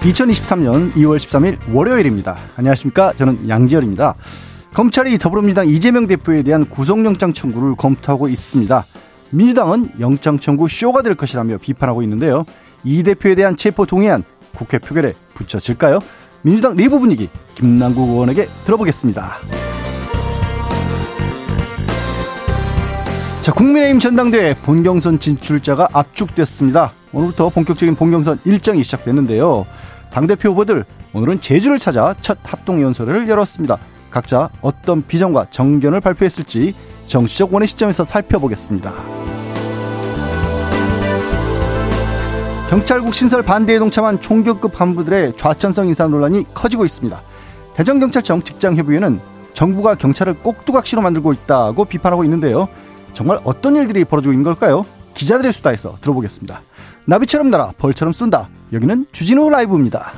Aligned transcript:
2023년 0.00 0.92
2월 0.94 1.18
13일 1.18 1.58
월요일입니다. 1.74 2.36
안녕하십니까? 2.56 3.12
저는 3.14 3.48
양지열입니다. 3.48 4.14
검찰이 4.72 5.18
더불어민주당 5.18 5.68
이재명 5.68 6.06
대표에 6.06 6.42
대한 6.42 6.64
구속영장 6.64 7.34
청구를 7.34 7.74
검토하고 7.76 8.28
있습니다. 8.28 8.86
민주당은 9.30 9.90
영장 10.00 10.38
청구 10.38 10.68
쇼가 10.68 11.02
될 11.02 11.14
것이라며 11.14 11.58
비판하고 11.58 12.02
있는데요. 12.02 12.44
이 12.82 13.02
대표에 13.02 13.34
대한 13.34 13.56
체포 13.56 13.84
동의안 13.84 14.24
국회 14.54 14.78
표결에 14.78 15.12
붙여질까요? 15.34 16.00
민주당 16.42 16.74
내부 16.74 16.98
분위기 16.98 17.28
김남국 17.54 18.08
의원에게 18.08 18.48
들어보겠습니다. 18.64 19.32
자, 23.42 23.52
국민의힘 23.52 24.00
전당대회 24.00 24.54
본경선 24.54 25.18
진출자가 25.18 25.88
압축됐습니다. 25.92 26.92
오늘부터 27.12 27.48
본격적인 27.50 27.96
본경선 27.96 28.38
일정이 28.44 28.82
시작됐는데요. 28.84 29.66
당대표 30.12 30.50
후보들 30.50 30.84
오늘은 31.12 31.40
제주를 31.40 31.78
찾아 31.78 32.14
첫 32.20 32.38
합동연설을 32.42 33.28
열었습니다. 33.28 33.78
각자 34.10 34.50
어떤 34.60 35.06
비전과 35.06 35.46
정견을 35.50 36.00
발표했을지 36.00 36.74
정치적 37.06 37.52
원의 37.52 37.68
시점에서 37.68 38.04
살펴보겠습니다. 38.04 38.92
경찰국 42.68 43.14
신설 43.14 43.42
반대에 43.42 43.80
동참한 43.80 44.20
총격급 44.20 44.74
간부들의 44.74 45.36
좌천성 45.36 45.88
인사 45.88 46.06
논란이 46.06 46.54
커지고 46.54 46.84
있습니다. 46.84 47.20
대전경찰청 47.74 48.42
직장협의회는 48.42 49.20
정부가 49.54 49.96
경찰을 49.96 50.34
꼭두각시로 50.34 51.02
만들고 51.02 51.32
있다고 51.32 51.84
비판하고 51.84 52.22
있는데요. 52.24 52.68
정말 53.12 53.38
어떤 53.42 53.74
일들이 53.74 54.04
벌어지고 54.04 54.32
있는 54.32 54.44
걸까요? 54.44 54.86
기자들의 55.14 55.52
수다에서 55.52 55.96
들어보겠습니다. 56.00 56.62
나비처럼 57.06 57.50
날아 57.50 57.72
벌처럼 57.76 58.12
쏜다. 58.12 58.48
여기는 58.72 59.06
주진우 59.10 59.50
라이브입니다. 59.50 60.12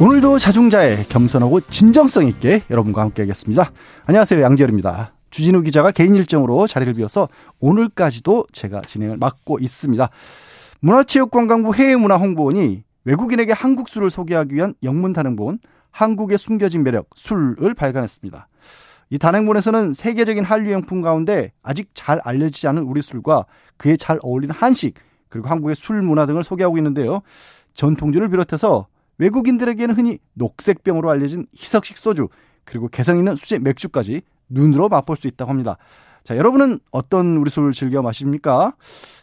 오늘도 0.00 0.38
자중자의 0.38 1.04
겸손하고 1.08 1.60
진정성 1.60 2.26
있게 2.28 2.62
여러분과 2.68 3.00
함께 3.00 3.22
하겠습니다. 3.22 3.70
안녕하세요. 4.06 4.42
양지열입니다. 4.42 5.12
주진우 5.30 5.62
기자가 5.62 5.92
개인 5.92 6.16
일정으로 6.16 6.66
자리를 6.66 6.92
비워서 6.94 7.28
오늘까지도 7.60 8.46
제가 8.52 8.82
진행을 8.82 9.18
맡고 9.18 9.58
있습니다. 9.60 10.10
문화체육관광부 10.80 11.74
해외문화홍보원이 11.74 12.82
외국인에게 13.04 13.52
한국 13.52 13.88
술을 13.88 14.10
소개하기 14.10 14.54
위한 14.54 14.74
영문 14.82 15.12
단행본 15.12 15.60
한국의 15.92 16.38
숨겨진 16.38 16.82
매력 16.82 17.08
술을 17.14 17.74
발간했습니다. 17.74 18.48
이 19.10 19.18
단행본에서는 19.18 19.92
세계적인 19.92 20.44
한류용품 20.44 21.00
가운데 21.00 21.52
아직 21.62 21.90
잘 21.94 22.20
알려지지 22.24 22.66
않은 22.68 22.82
우리 22.82 23.02
술과 23.02 23.46
그에 23.76 23.96
잘 23.96 24.18
어울리는 24.22 24.54
한식 24.54 24.94
그리고 25.28 25.48
한국의 25.48 25.76
술 25.76 26.02
문화 26.02 26.26
등을 26.26 26.42
소개하고 26.42 26.76
있는데요. 26.78 27.22
전통주를 27.74 28.28
비롯해서 28.28 28.86
외국인들에게는 29.18 29.94
흔히 29.94 30.18
녹색병으로 30.34 31.10
알려진 31.10 31.46
희석식 31.56 31.98
소주 31.98 32.28
그리고 32.64 32.88
개성 32.88 33.18
있는 33.18 33.36
수제 33.36 33.58
맥주까지 33.60 34.22
눈으로 34.48 34.88
맛볼 34.88 35.16
수 35.16 35.26
있다고 35.26 35.50
합니다. 35.50 35.76
자, 36.24 36.36
여러분은 36.36 36.80
어떤 36.90 37.36
우리 37.36 37.50
술을 37.50 37.72
즐겨 37.72 38.02
마십니까? 38.02 38.74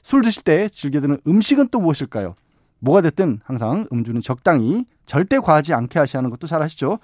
술 0.01 0.21
드실 0.21 0.43
때 0.43 0.69
즐겨 0.69 1.01
드는 1.01 1.19
음식은 1.27 1.67
또 1.69 1.81
무엇일까요? 1.81 2.35
뭐가 2.79 3.01
됐든 3.01 3.41
항상 3.43 3.85
음주는 3.91 4.21
적당히 4.21 4.85
절대 5.05 5.39
과하지 5.39 5.73
않게 5.73 5.99
하시는 5.99 6.29
것도 6.29 6.47
잘 6.47 6.61
아시죠? 6.61 6.99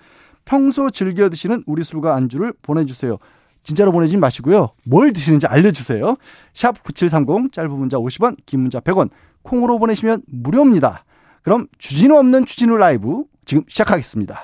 평소 0.50 0.90
즐겨 0.90 1.30
드시는 1.30 1.62
우리 1.68 1.84
술과 1.84 2.16
안주를 2.16 2.54
보내주세요. 2.64 3.20
진짜로 3.62 3.92
보내지 3.92 4.18
마시고요. 4.18 4.70
뭘 4.84 5.14
드시는지 5.14 5.46
알려주세요. 5.46 6.18
샵 6.56 6.84
9730 6.84 7.54
짧은 7.54 7.70
문자 7.70 7.98
50원 7.98 8.36
긴 8.48 8.62
문자 8.62 8.80
100원 8.80 9.10
콩으로 9.44 9.78
보내시면 9.78 10.24
무료입니다. 10.26 11.06
그럼 11.44 11.68
주진우 11.78 12.18
없는 12.18 12.48
주진우 12.48 12.78
라이브 12.78 13.26
지금 13.46 13.64
시작하겠습니다. 13.68 14.42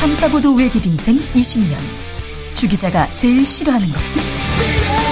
탐사보도 0.00 0.56
외길 0.56 0.84
인생 0.84 1.18
20년 1.34 1.76
주 2.56 2.66
기자가 2.66 3.06
제일 3.14 3.46
싫어하는 3.46 3.86
것은? 3.86 5.11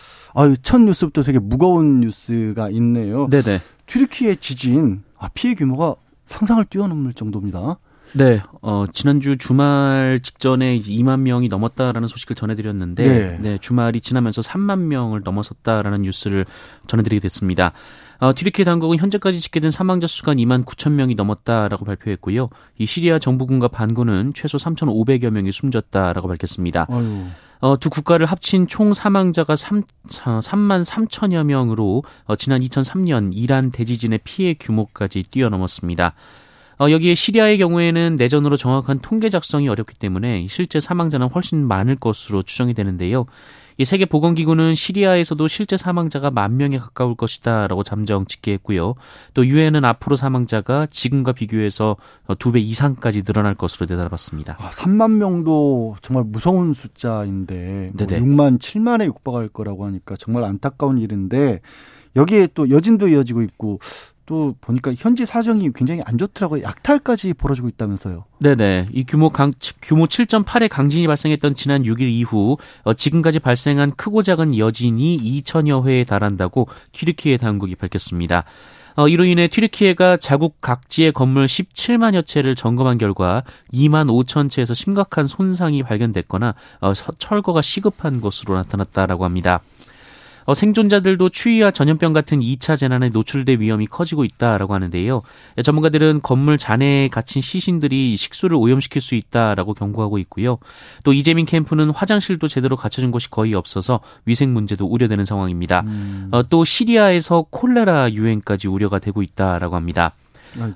아유, 0.33 0.55
첫 0.61 0.79
뉴스부터 0.81 1.23
되게 1.23 1.39
무거운 1.39 1.99
뉴스가 2.01 2.69
있네요. 2.69 3.27
네네. 3.29 3.59
튀르키의 3.87 4.37
지진, 4.37 5.03
아, 5.17 5.29
피해 5.33 5.53
규모가 5.53 5.95
상상을 6.25 6.63
뛰어넘을 6.65 7.13
정도입니다. 7.13 7.77
네, 8.13 8.41
어, 8.61 8.85
지난주 8.93 9.37
주말 9.37 10.19
직전에 10.21 10.75
이제 10.75 10.91
2만 10.91 11.21
명이 11.21 11.47
넘었다라는 11.47 12.07
소식을 12.07 12.35
전해드렸는데, 12.35 13.07
네. 13.07 13.37
네, 13.39 13.57
주말이 13.59 14.01
지나면서 14.01 14.41
3만 14.41 14.79
명을 14.79 15.21
넘어섰다라는 15.23 16.01
뉴스를 16.01 16.45
전해드리게 16.87 17.21
됐습니다. 17.21 17.71
어, 18.21 18.35
튀르키 18.35 18.63
당국은 18.65 18.99
현재까지 18.99 19.39
집계된 19.39 19.71
사망자 19.71 20.05
수가 20.05 20.35
2만 20.35 20.63
9천 20.63 20.91
명이 20.91 21.15
넘었다라고 21.15 21.85
발표했고요. 21.85 22.49
이 22.77 22.85
시리아 22.85 23.17
정부군과 23.17 23.69
반군은 23.69 24.33
최소 24.35 24.59
3,500여 24.59 25.31
명이 25.31 25.51
숨졌다라고 25.51 26.27
밝혔습니다. 26.27 26.85
어, 27.61 27.79
두 27.79 27.89
국가를 27.89 28.27
합친 28.27 28.67
총 28.67 28.93
사망자가 28.93 29.55
3, 29.55 29.81
3만 30.07 30.83
3천여 30.87 31.43
명으로 31.45 32.03
어, 32.25 32.35
지난 32.35 32.61
2003년 32.61 33.31
이란 33.33 33.71
대지진의 33.71 34.19
피해 34.23 34.53
규모까지 34.53 35.23
뛰어넘었습니다. 35.23 36.13
어, 36.79 36.91
여기에 36.91 37.15
시리아의 37.15 37.57
경우에는 37.57 38.17
내전으로 38.17 38.55
정확한 38.55 38.99
통계 38.99 39.29
작성이 39.29 39.67
어렵기 39.67 39.95
때문에 39.97 40.45
실제 40.47 40.79
사망자는 40.79 41.29
훨씬 41.29 41.67
많을 41.67 41.95
것으로 41.95 42.43
추정이 42.43 42.75
되는데요. 42.75 43.25
이 43.81 43.85
세계 43.85 44.05
보건기구는 44.05 44.75
시리아에서도 44.75 45.47
실제 45.47 45.75
사망자가 45.75 46.29
만 46.29 46.55
명에 46.55 46.77
가까울 46.77 47.15
것이다라고 47.15 47.81
잠정 47.81 48.27
집계했고요. 48.27 48.93
또 49.33 49.43
유엔은 49.43 49.83
앞으로 49.85 50.15
사망자가 50.15 50.85
지금과 50.91 51.31
비교해서 51.31 51.97
두 52.37 52.51
배 52.51 52.59
이상까지 52.59 53.23
늘어날 53.23 53.55
것으로 53.55 53.87
내다봤습니다. 53.89 54.57
아, 54.59 54.69
3만 54.69 55.13
명도 55.13 55.95
정말 56.03 56.25
무서운 56.25 56.73
숫자인데 56.75 57.91
뭐 57.95 58.05
6만 58.07 58.59
7만에 58.59 59.05
육박할 59.05 59.47
거라고 59.49 59.85
하니까 59.85 60.15
정말 60.15 60.43
안타까운 60.43 60.99
일인데 60.99 61.61
여기에 62.15 62.49
또 62.53 62.69
여진도 62.69 63.07
이어지고 63.07 63.41
있고 63.41 63.79
또 64.31 64.55
보니까 64.61 64.93
현지 64.97 65.25
사정이 65.25 65.73
굉장히 65.75 66.01
안 66.05 66.17
좋더라고요. 66.17 66.63
약탈까지 66.63 67.33
벌어지고 67.33 67.67
있다면서요. 67.67 68.23
네네. 68.39 68.87
이 68.93 69.03
규모 69.03 69.29
강, 69.29 69.51
규모 69.81 70.05
7.8의 70.05 70.69
강진이 70.69 71.05
발생했던 71.05 71.53
지난 71.53 71.83
6일 71.83 72.03
이후 72.03 72.57
어, 72.83 72.93
지금까지 72.93 73.39
발생한 73.39 73.91
크고 73.97 74.21
작은 74.21 74.57
여진이 74.57 75.17
2천여 75.17 75.85
회에 75.85 76.05
달한다고 76.05 76.69
튀르키예 76.93 77.35
당국이 77.35 77.75
밝혔습니다. 77.75 78.45
어, 78.95 79.09
이로 79.09 79.25
인해 79.25 79.49
튀르키예가 79.49 80.15
자국 80.15 80.61
각지의 80.61 81.11
건물 81.11 81.45
17만여 81.45 82.25
채를 82.25 82.55
점검한 82.55 82.99
결과 82.99 83.43
2만 83.73 84.07
5천 84.07 84.49
채에서 84.49 84.73
심각한 84.73 85.27
손상이 85.27 85.83
발견됐거나 85.83 86.55
어, 86.79 86.93
철거가 86.93 87.61
시급한 87.61 88.21
것으로 88.21 88.55
나타났다라고 88.55 89.25
합니다. 89.25 89.59
어, 90.45 90.53
생존자들도 90.53 91.29
추위와 91.29 91.71
전염병 91.71 92.13
같은 92.13 92.39
2차 92.39 92.77
재난에 92.77 93.09
노출될 93.09 93.59
위험이 93.59 93.87
커지고 93.87 94.25
있다라고 94.25 94.73
하는데요. 94.73 95.21
예, 95.57 95.61
전문가들은 95.61 96.21
건물 96.21 96.57
잔해에 96.57 97.07
갇힌 97.09 97.41
시신들이 97.41 98.17
식수를 98.17 98.57
오염시킬 98.57 99.01
수 99.01 99.15
있다라고 99.15 99.73
경고하고 99.73 100.17
있고요. 100.19 100.57
또 101.03 101.13
이재민 101.13 101.45
캠프는 101.45 101.89
화장실도 101.91 102.47
제대로 102.47 102.75
갖춰진 102.75 103.11
곳이 103.11 103.29
거의 103.29 103.53
없어서 103.53 103.99
위생 104.25 104.53
문제도 104.53 104.85
우려되는 104.85 105.23
상황입니다. 105.23 105.81
음. 105.81 106.29
어, 106.31 106.43
또 106.43 106.63
시리아에서 106.63 107.45
콜레라 107.49 108.11
유행까지 108.13 108.67
우려가 108.67 108.99
되고 108.99 109.21
있다라고 109.21 109.75
합니다. 109.75 110.13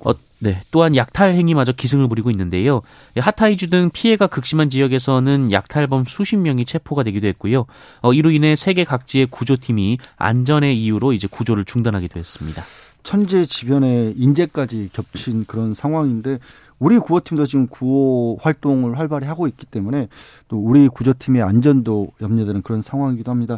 어, 0.04 0.12
네. 0.38 0.60
또한 0.70 0.96
약탈 0.96 1.34
행위마저 1.34 1.72
기승을 1.72 2.08
부리고 2.08 2.30
있는데요. 2.30 2.82
하타이주 3.16 3.70
등 3.70 3.90
피해가 3.92 4.26
극심한 4.26 4.68
지역에서는 4.70 5.52
약탈범 5.52 6.04
수십 6.06 6.36
명이 6.36 6.64
체포가 6.64 7.02
되기도 7.04 7.26
했고요. 7.28 7.66
어, 8.02 8.12
이로 8.12 8.30
인해 8.30 8.54
세계 8.54 8.84
각지의 8.84 9.26
구조팀이 9.26 9.98
안전의 10.16 10.80
이유로 10.82 11.12
이제 11.12 11.26
구조를 11.30 11.64
중단하기도 11.64 12.18
했습니다. 12.18 12.62
천재지변에 13.02 14.14
인재까지 14.16 14.90
겹친 14.92 15.44
그런 15.46 15.74
상황인데 15.74 16.38
우리 16.78 16.98
구호팀도 16.98 17.46
지금 17.46 17.66
구호 17.68 18.38
활동을 18.42 18.98
활발히 18.98 19.26
하고 19.26 19.46
있기 19.46 19.64
때문에 19.64 20.08
또 20.48 20.58
우리 20.58 20.88
구조팀의 20.88 21.42
안전도 21.42 22.08
염려되는 22.20 22.62
그런 22.62 22.82
상황이기도 22.82 23.30
합니다. 23.30 23.56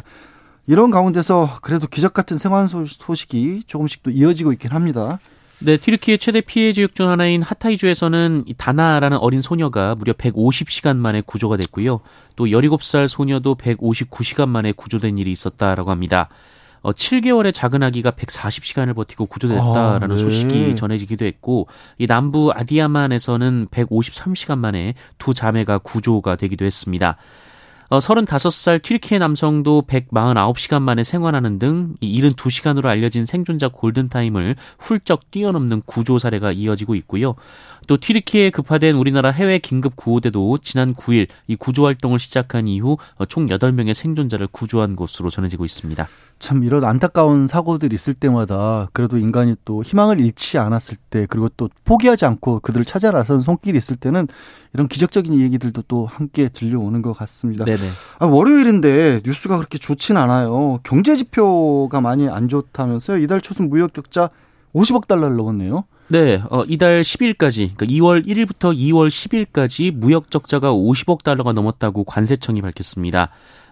이런 0.67 0.91
가운데서 0.91 1.55
그래도 1.61 1.87
기적 1.87 2.13
같은 2.13 2.37
생활 2.37 2.67
소식이 2.69 3.63
조금씩 3.65 4.03
또 4.03 4.11
이어지고 4.11 4.53
있긴 4.53 4.71
합니다. 4.71 5.19
네, 5.61 5.75
튀르키의 5.75 6.19
최대 6.19 6.39
피해 6.39 6.71
지역 6.71 6.95
중 6.95 7.09
하나인 7.09 7.41
하타이주에서는 7.41 8.45
다나라는 8.57 9.17
어린 9.17 9.41
소녀가 9.41 9.93
무려 9.93 10.13
150시간 10.13 10.95
만에 10.95 11.21
구조가 11.21 11.57
됐고요. 11.57 11.99
또 12.37 12.45
17살 12.45 13.09
소녀도 13.09 13.55
159시간 13.55 14.47
만에 14.47 14.71
구조된 14.71 15.17
일이 15.17 15.33
있었다라고 15.33 15.91
합니다. 15.91 16.29
어, 16.81 16.93
7개월의 16.93 17.53
작은 17.53 17.83
아기가 17.83 18.11
140시간을 18.11 18.95
버티고 18.95 19.25
구조됐다라는 19.25 20.11
아, 20.11 20.15
네. 20.15 20.17
소식이 20.17 20.77
전해지기도 20.77 21.25
했고 21.25 21.67
이 21.97 22.07
남부 22.07 22.53
아디아만에서는 22.55 23.67
153시간 23.69 24.57
만에 24.59 24.93
두 25.17 25.33
자매가 25.33 25.79
구조가 25.79 26.37
되기도 26.37 26.63
했습니다. 26.63 27.17
어, 27.89 27.97
35살 27.97 28.83
튀르키예 28.83 29.17
남성도 29.17 29.81
149시간 29.87 30.83
만에 30.83 31.03
생활하는 31.03 31.57
등 31.57 31.95
72시간으로 32.03 32.85
알려진 32.85 33.25
생존자 33.25 33.67
골든타임을 33.67 34.55
훌쩍 34.77 35.31
뛰어넘는 35.31 35.81
구조 35.87 36.19
사례가 36.19 36.51
이어지고 36.51 36.93
있고요. 36.95 37.33
또 37.87 37.97
튀르키예에 37.97 38.51
급파된 38.51 38.95
우리나라 38.95 39.31
해외 39.31 39.57
긴급 39.57 39.95
구호대도 39.95 40.59
지난 40.59 40.93
9일 40.93 41.27
이 41.47 41.55
구조 41.55 41.85
활동을 41.85 42.19
시작한 42.19 42.67
이후 42.67 42.97
총 43.27 43.47
8명의 43.47 43.95
생존자를 43.95 44.47
구조한 44.51 44.95
것으로 44.95 45.31
전해지고 45.31 45.65
있습니다. 45.65 46.07
참 46.39 46.63
이런 46.63 46.85
안타까운 46.85 47.47
사고들이 47.47 47.93
있을 47.93 48.13
때마다 48.13 48.87
그래도 48.93 49.17
인간이 49.17 49.55
또 49.65 49.83
희망을 49.83 50.19
잃지 50.19 50.57
않았을 50.57 50.97
때 51.09 51.27
그리고 51.29 51.49
또 51.49 51.69
포기하지 51.83 52.25
않고 52.25 52.61
그들을 52.61 52.85
찾아 52.85 53.11
나선 53.11 53.41
손길이 53.41 53.77
있을 53.77 53.97
때는 53.97 54.27
이런 54.73 54.87
기적적인 54.87 55.39
얘기들도 55.39 55.83
또 55.87 56.05
함께 56.05 56.47
들려오는 56.47 57.01
것 57.01 57.13
같습니다. 57.13 57.65
네네. 57.65 57.77
아, 58.19 58.25
월요일인데 58.25 59.21
뉴스가 59.25 59.57
그렇게 59.57 59.77
좋진 59.77 60.15
않아요. 60.17 60.79
경제 60.83 61.15
지표가 61.15 61.99
많이 62.01 62.29
안 62.29 62.47
좋다면서요. 62.47 63.17
이달 63.17 63.41
초순 63.41 63.69
무역 63.69 63.93
적자 63.93 64.29
50억 64.73 65.07
달러를 65.07 65.35
넘었네요. 65.35 65.83
네, 66.11 66.41
어, 66.49 66.63
이달 66.63 67.01
10일까지, 67.01 67.75
그러니까 67.75 67.85
2월 67.85 68.25
1일부터 68.25 68.75
2월 68.75 69.09
10일까지 69.09 69.91
무역 69.91 70.31
적자가 70.31 70.73
50억 70.73 71.21
달러가 71.21 71.53
넘었다고 71.53 72.03
관세청이 72.03 72.63
밝혔습니다. 72.63 73.29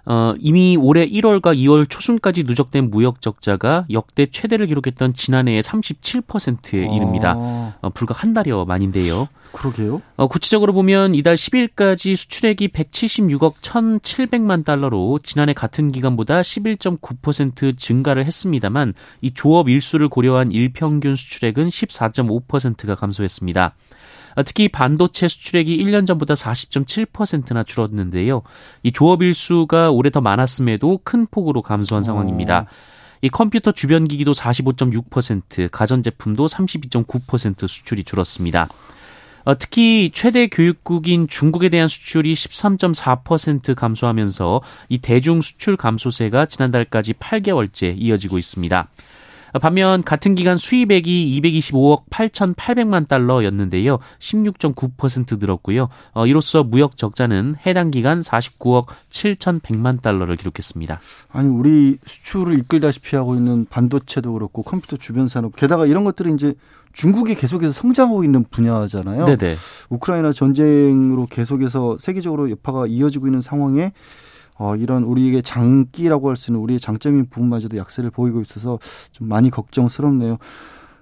어, 0.09 0.33
이미 0.39 0.77
올해 0.79 1.05
1월과 1.05 1.57
2월 1.57 1.85
초순까지 1.89 2.43
누적된 2.43 2.89
무역 2.89 3.21
적자가 3.21 3.85
역대 3.91 4.25
최대를 4.25 4.67
기록했던 4.67 5.13
지난해의 5.13 5.61
37%에 5.61 6.95
이릅니다. 6.95 7.35
아. 7.37 7.73
어, 7.81 7.89
불과 7.89 8.15
한 8.17 8.33
달여 8.33 8.63
만인데요. 8.65 9.27
그러게요. 9.51 10.01
어, 10.15 10.27
구체적으로 10.27 10.71
보면 10.71 11.13
이달 11.13 11.35
10일까지 11.35 12.15
수출액이 12.15 12.69
176억 12.69 13.55
1,700만 13.55 14.63
달러로 14.63 15.19
지난해 15.23 15.51
같은 15.53 15.91
기간보다 15.91 16.39
11.9% 16.39 17.77
증가를 17.77 18.25
했습니다만 18.25 18.93
이 19.19 19.31
조업 19.31 19.67
일수를 19.67 20.07
고려한 20.07 20.53
일평균 20.53 21.17
수출액은 21.17 21.67
14.5%가 21.67 22.95
감소했습니다. 22.95 23.75
아, 24.37 24.43
특히 24.43 24.67
반도체 24.67 25.27
수출액이 25.27 25.83
1년 25.83 26.05
전보다 26.05 26.35
40.7%나 26.35 27.63
줄었는데요. 27.63 28.43
이 28.83 28.91
조업 28.91 29.23
일수가 29.23 29.89
올해 29.89 30.11
더 30.11 30.21
많았음에도 30.21 30.99
큰 31.03 31.25
폭으로 31.25 31.63
감소한 31.63 32.03
어. 32.03 32.05
상황입니다. 32.05 32.67
이 33.23 33.29
컴퓨터 33.29 33.71
주변 33.71 34.07
기기도 34.07 34.33
45.6%, 34.33 35.71
가전제품도 35.71 36.45
32.9% 36.45 37.67
수출이 37.67 38.03
줄었습니다. 38.03 38.69
어, 39.43 39.57
특히 39.57 40.11
최대 40.13 40.45
교육국인 40.45 41.27
중국에 41.27 41.69
대한 41.69 41.87
수출이 41.87 42.33
13.4% 42.33 43.73
감소하면서 43.73 44.61
이 44.89 44.99
대중 44.99 45.41
수출 45.41 45.75
감소세가 45.77 46.45
지난달까지 46.45 47.13
8개월째 47.13 47.95
이어지고 47.97 48.37
있습니다. 48.37 48.87
반면 49.59 50.03
같은 50.03 50.35
기간 50.35 50.57
수입액이 50.57 51.41
225억 51.41 52.05
8,800만 52.09 53.07
달러였는데요. 53.07 53.99
16.9% 54.19 55.39
늘었고요. 55.39 55.89
어, 56.13 56.27
이로써 56.27 56.63
무역 56.63 56.97
적자는 56.97 57.55
해당 57.65 57.91
기간 57.91 58.21
49억 58.21 58.87
7,100만 59.09 60.01
달러를 60.01 60.35
기록했습니다. 60.35 60.99
아니 61.31 61.49
우리 61.49 61.97
수출을 62.05 62.57
이끌다시피 62.59 63.15
하고 63.15 63.35
있는 63.35 63.65
반도체도 63.69 64.33
그렇고 64.33 64.63
컴퓨터 64.63 64.97
주변 64.97 65.27
산업 65.27 65.55
게다가 65.55 65.85
이런 65.85 66.03
것들이 66.03 66.33
이제 66.33 66.53
중국이 66.93 67.35
계속해서 67.35 67.71
성장하고 67.71 68.23
있는 68.23 68.43
분야잖아요. 68.49 69.25
네네. 69.25 69.55
우크라이나 69.89 70.33
전쟁으로 70.33 71.27
계속해서 71.27 71.97
세계적으로 71.99 72.49
여파가 72.49 72.87
이어지고 72.87 73.27
있는 73.27 73.39
상황에 73.39 73.91
어, 74.57 74.75
이런 74.75 75.03
우리에게 75.03 75.41
장기라고 75.41 76.29
할 76.29 76.37
수 76.37 76.51
있는 76.51 76.61
우리의 76.61 76.79
장점인 76.79 77.27
부분마저도 77.29 77.77
약세를 77.77 78.11
보이고 78.11 78.41
있어서 78.41 78.79
좀 79.11 79.27
많이 79.27 79.49
걱정스럽네요. 79.49 80.37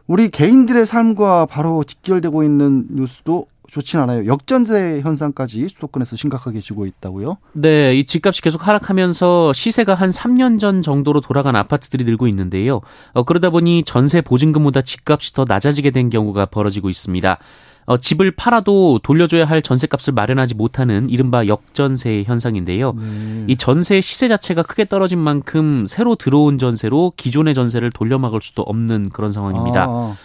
우리 0.07 0.29
개인들의 0.29 0.85
삶과 0.85 1.47
바로 1.47 1.83
직결되고 1.83 2.43
있는 2.43 2.85
뉴스도 2.91 3.47
좋진 3.67 3.99
않아요. 3.99 4.27
역전세 4.27 5.01
현상까지 5.01 5.67
수도권에서 5.67 6.15
심각하게 6.15 6.59
지고 6.61 6.85
있다고요? 6.85 7.37
네, 7.53 7.95
이 7.95 8.05
집값이 8.05 8.43
계속 8.43 8.67
하락하면서 8.67 9.53
시세가 9.53 9.95
한 9.95 10.11
3년 10.11 10.59
전 10.59 10.83
정도로 10.83 11.21
돌아간 11.21 11.55
아파트들이 11.55 12.03
늘고 12.03 12.27
있는데요. 12.27 12.81
어, 13.13 13.23
그러다 13.23 13.49
보니 13.49 13.83
전세 13.83 14.21
보증금보다 14.21 14.83
집값이 14.83 15.33
더 15.33 15.45
낮아지게 15.47 15.89
된 15.89 16.11
경우가 16.11 16.45
벌어지고 16.45 16.89
있습니다. 16.89 17.39
어, 17.85 17.97
집을 17.97 18.31
팔아도 18.31 18.99
돌려줘야 19.03 19.45
할 19.45 19.61
전세값을 19.61 20.13
마련하지 20.13 20.55
못하는 20.55 21.09
이른바 21.09 21.45
역전세 21.45 22.23
현상인데요. 22.25 22.93
네. 22.93 23.45
이 23.47 23.55
전세 23.57 24.01
시세 24.01 24.27
자체가 24.27 24.63
크게 24.63 24.85
떨어진 24.85 25.19
만큼 25.19 25.85
새로 25.85 26.15
들어온 26.15 26.57
전세로 26.57 27.13
기존의 27.15 27.53
전세를 27.53 27.91
돌려막을 27.91 28.41
수도 28.41 28.63
없는 28.63 29.09
그런 29.09 29.31
상황입니다. 29.31 29.85
아. 29.87 30.15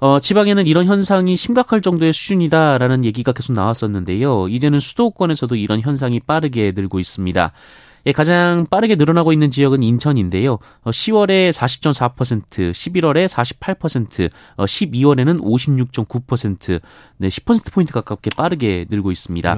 어, 0.00 0.18
지방에는 0.18 0.66
이런 0.66 0.86
현상이 0.86 1.36
심각할 1.36 1.82
정도의 1.82 2.14
수준이다라는 2.14 3.04
얘기가 3.04 3.32
계속 3.32 3.52
나왔었는데요. 3.52 4.48
이제는 4.48 4.80
수도권에서도 4.80 5.54
이런 5.56 5.80
현상이 5.82 6.20
빠르게 6.20 6.72
늘고 6.74 6.98
있습니다. 6.98 7.52
예, 8.06 8.12
가장 8.12 8.66
빠르게 8.70 8.94
늘어나고 8.94 9.32
있는 9.32 9.50
지역은 9.50 9.82
인천인데요. 9.82 10.58
어, 10.82 10.90
10월에 10.90 11.52
40.4%, 11.52 12.72
11월에 12.72 13.28
48%, 13.28 14.30
어, 14.56 14.64
12월에는 14.64 15.42
56.9%, 15.42 16.80
네, 17.18 17.28
10%포인트 17.28 17.92
가깝게 17.92 18.30
빠르게 18.36 18.86
늘고 18.88 19.10
있습니다. 19.10 19.54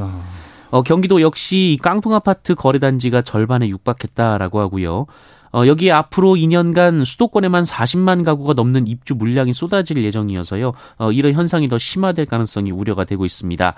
어, 0.71 0.83
경기도 0.83 1.21
역시 1.21 1.79
깡통 1.83 2.15
아파트 2.15 2.55
거래 2.55 2.79
단지가 2.79 3.21
절반에 3.21 3.69
육박했다라고 3.69 4.59
하고요. 4.61 5.07
어, 5.53 5.67
여기에 5.67 5.93
앞으로 5.93 6.31
2년간 6.35 7.05
수도권에만 7.05 7.63
40만 7.63 8.25
가구가 8.25 8.55
넘는 8.55 8.87
입주 8.89 9.15
물량이 9.15 9.53
쏟아질 9.53 10.03
예정이어서요. 10.03 10.73
어, 10.97 11.13
이런 11.13 11.35
현상이 11.35 11.69
더 11.69 11.77
심화될 11.77 12.25
가능성이 12.25 12.71
우려가 12.71 13.05
되고 13.05 13.27
있습니다. 13.27 13.75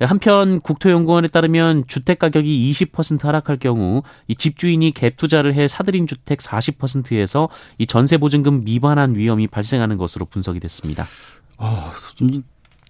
한편 0.00 0.60
국토연구원에 0.60 1.28
따르면 1.28 1.84
주택 1.86 2.18
가격이 2.18 2.70
20% 2.72 3.22
하락할 3.22 3.58
경우 3.58 4.02
이 4.28 4.34
집주인이 4.34 4.92
갭 4.92 5.16
투자를 5.16 5.54
해 5.54 5.68
사들인 5.68 6.06
주택 6.06 6.38
40%에서 6.40 7.48
이 7.78 7.86
전세 7.86 8.18
보증금 8.18 8.64
미반환 8.64 9.14
위험이 9.14 9.46
발생하는 9.46 9.96
것으로 9.96 10.26
분석이 10.26 10.60
됐습니다. 10.60 11.06
아, 11.58 11.92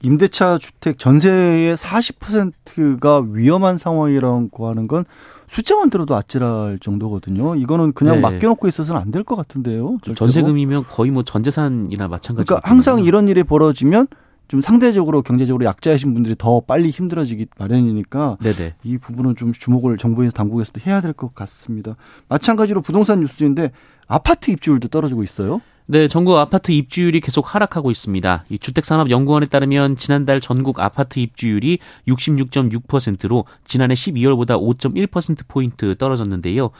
임대차 0.02 0.58
주택 0.58 0.98
전세의 0.98 1.74
40%가 1.76 3.22
위험한 3.30 3.78
상황이라고 3.78 4.68
하는 4.68 4.88
건 4.88 5.04
숫자만 5.46 5.90
들어도 5.90 6.16
아찔할 6.16 6.78
정도거든요. 6.82 7.54
이거는 7.54 7.92
그냥 7.92 8.16
네. 8.16 8.20
맡겨놓고 8.20 8.68
있어서는 8.68 9.00
안 9.00 9.10
될 9.10 9.22
것 9.24 9.36
같은데요. 9.36 9.98
절대로. 10.04 10.14
전세금이면 10.14 10.84
거의 10.90 11.10
뭐 11.12 11.22
전재산이나 11.22 12.08
마찬가지. 12.08 12.46
그러니까 12.48 12.68
항상 12.68 13.04
이런 13.04 13.28
일이 13.28 13.42
벌어지면 13.42 14.06
좀 14.48 14.60
상대적으로 14.60 15.22
경제적으로 15.22 15.64
약자이신 15.64 16.14
분들이 16.14 16.34
더 16.38 16.60
빨리 16.60 16.90
힘들어지기 16.90 17.46
마련이니까 17.58 18.38
네네. 18.40 18.74
이 18.84 18.98
부분은 18.98 19.36
좀 19.36 19.52
주목을 19.52 19.96
정부에서 19.98 20.32
당국에서도 20.32 20.80
해야 20.86 21.00
될 21.00 21.12
것 21.12 21.34
같습니다. 21.34 21.96
마찬가지로 22.28 22.82
부동산 22.82 23.20
뉴스인데 23.20 23.72
아파트 24.06 24.50
입주율도 24.50 24.88
떨어지고 24.88 25.22
있어요. 25.22 25.60
네, 25.88 26.08
전국 26.08 26.36
아파트 26.36 26.72
입주율이 26.72 27.20
계속 27.20 27.54
하락하고 27.54 27.92
있습니다. 27.92 28.44
이 28.48 28.58
주택산업연구원에 28.58 29.46
따르면 29.46 29.94
지난달 29.94 30.40
전국 30.40 30.80
아파트 30.80 31.20
입주율이 31.20 31.78
66.6%로 32.08 33.44
지난해 33.64 33.94
12월보다 33.94 34.60
5.1%포인트 34.60 35.96
떨어졌는데요. 35.96 36.70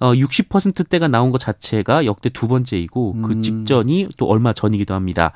어, 0.00 0.12
60%대가 0.12 1.06
나온 1.08 1.30
것 1.30 1.38
자체가 1.38 2.06
역대 2.06 2.28
두 2.28 2.48
번째이고 2.48 3.16
그 3.22 3.32
음. 3.34 3.42
직전이 3.42 4.08
또 4.16 4.26
얼마 4.26 4.52
전이기도 4.52 4.94
합니다. 4.94 5.32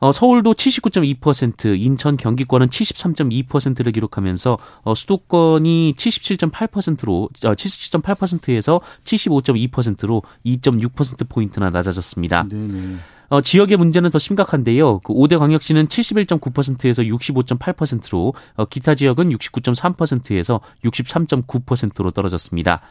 어, 0.00 0.12
서울도 0.12 0.54
79.2%, 0.54 1.78
인천, 1.78 2.16
경기권은 2.16 2.68
73.2%를 2.68 3.92
기록하면서 3.92 4.58
어, 4.82 4.94
수도권이 4.94 5.94
77.8%로 5.96 7.24
어, 7.24 7.54
77.8%에서 7.54 8.80
75.2%로 9.04 10.22
2.6% 10.44 11.28
포인트나 11.28 11.70
낮아졌습니다. 11.70 12.46
네네. 12.48 12.96
어, 13.28 13.40
지역의 13.40 13.76
문제는 13.76 14.10
더 14.10 14.18
심각한데요. 14.18 15.00
그 15.00 15.12
5대 15.12 15.38
광역시는 15.38 15.88
71.9%에서 15.88 17.02
65.8%로 17.02 18.34
어, 18.56 18.64
기타 18.66 18.94
지역은 18.94 19.30
69.3%에서 19.30 20.60
63.9%로 20.84 22.10
떨어졌습니다. 22.10 22.82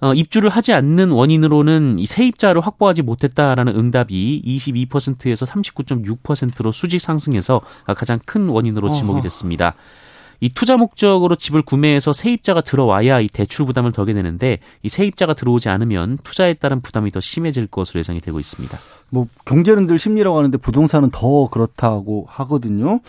어, 0.00 0.12
입주를 0.12 0.50
하지 0.50 0.72
않는 0.72 1.10
원인으로는 1.10 1.98
이 1.98 2.06
세입자를 2.06 2.60
확보하지 2.60 3.02
못했다라는 3.02 3.76
응답이 3.76 4.42
22%에서 4.44 5.46
39.6%로 5.46 6.72
수직 6.72 7.00
상승해서 7.00 7.60
가장 7.96 8.18
큰 8.24 8.48
원인으로 8.48 8.92
지목이 8.92 9.22
됐습니다. 9.22 9.74
이 10.40 10.50
투자 10.50 10.76
목적으로 10.76 11.34
집을 11.34 11.62
구매해서 11.62 12.12
세입자가 12.12 12.60
들어와야 12.60 13.20
이 13.20 13.28
대출 13.28 13.66
부담을 13.66 13.92
덜게 13.92 14.12
되는데 14.12 14.58
이 14.82 14.88
세입자가 14.88 15.34
들어오지 15.34 15.68
않으면 15.68 16.18
투자에 16.22 16.54
따른 16.54 16.80
부담이 16.80 17.10
더 17.10 17.20
심해질 17.20 17.68
것으로 17.68 18.00
예상이 18.00 18.20
되고 18.20 18.38
있습니다. 18.38 18.78
뭐 19.10 19.26
경제는 19.44 19.86
늘 19.86 19.98
심리라고 19.98 20.36
하는데 20.36 20.56
부동산은 20.58 21.10
더 21.10 21.48
그렇다고 21.48 22.26
하거든요. 22.28 23.00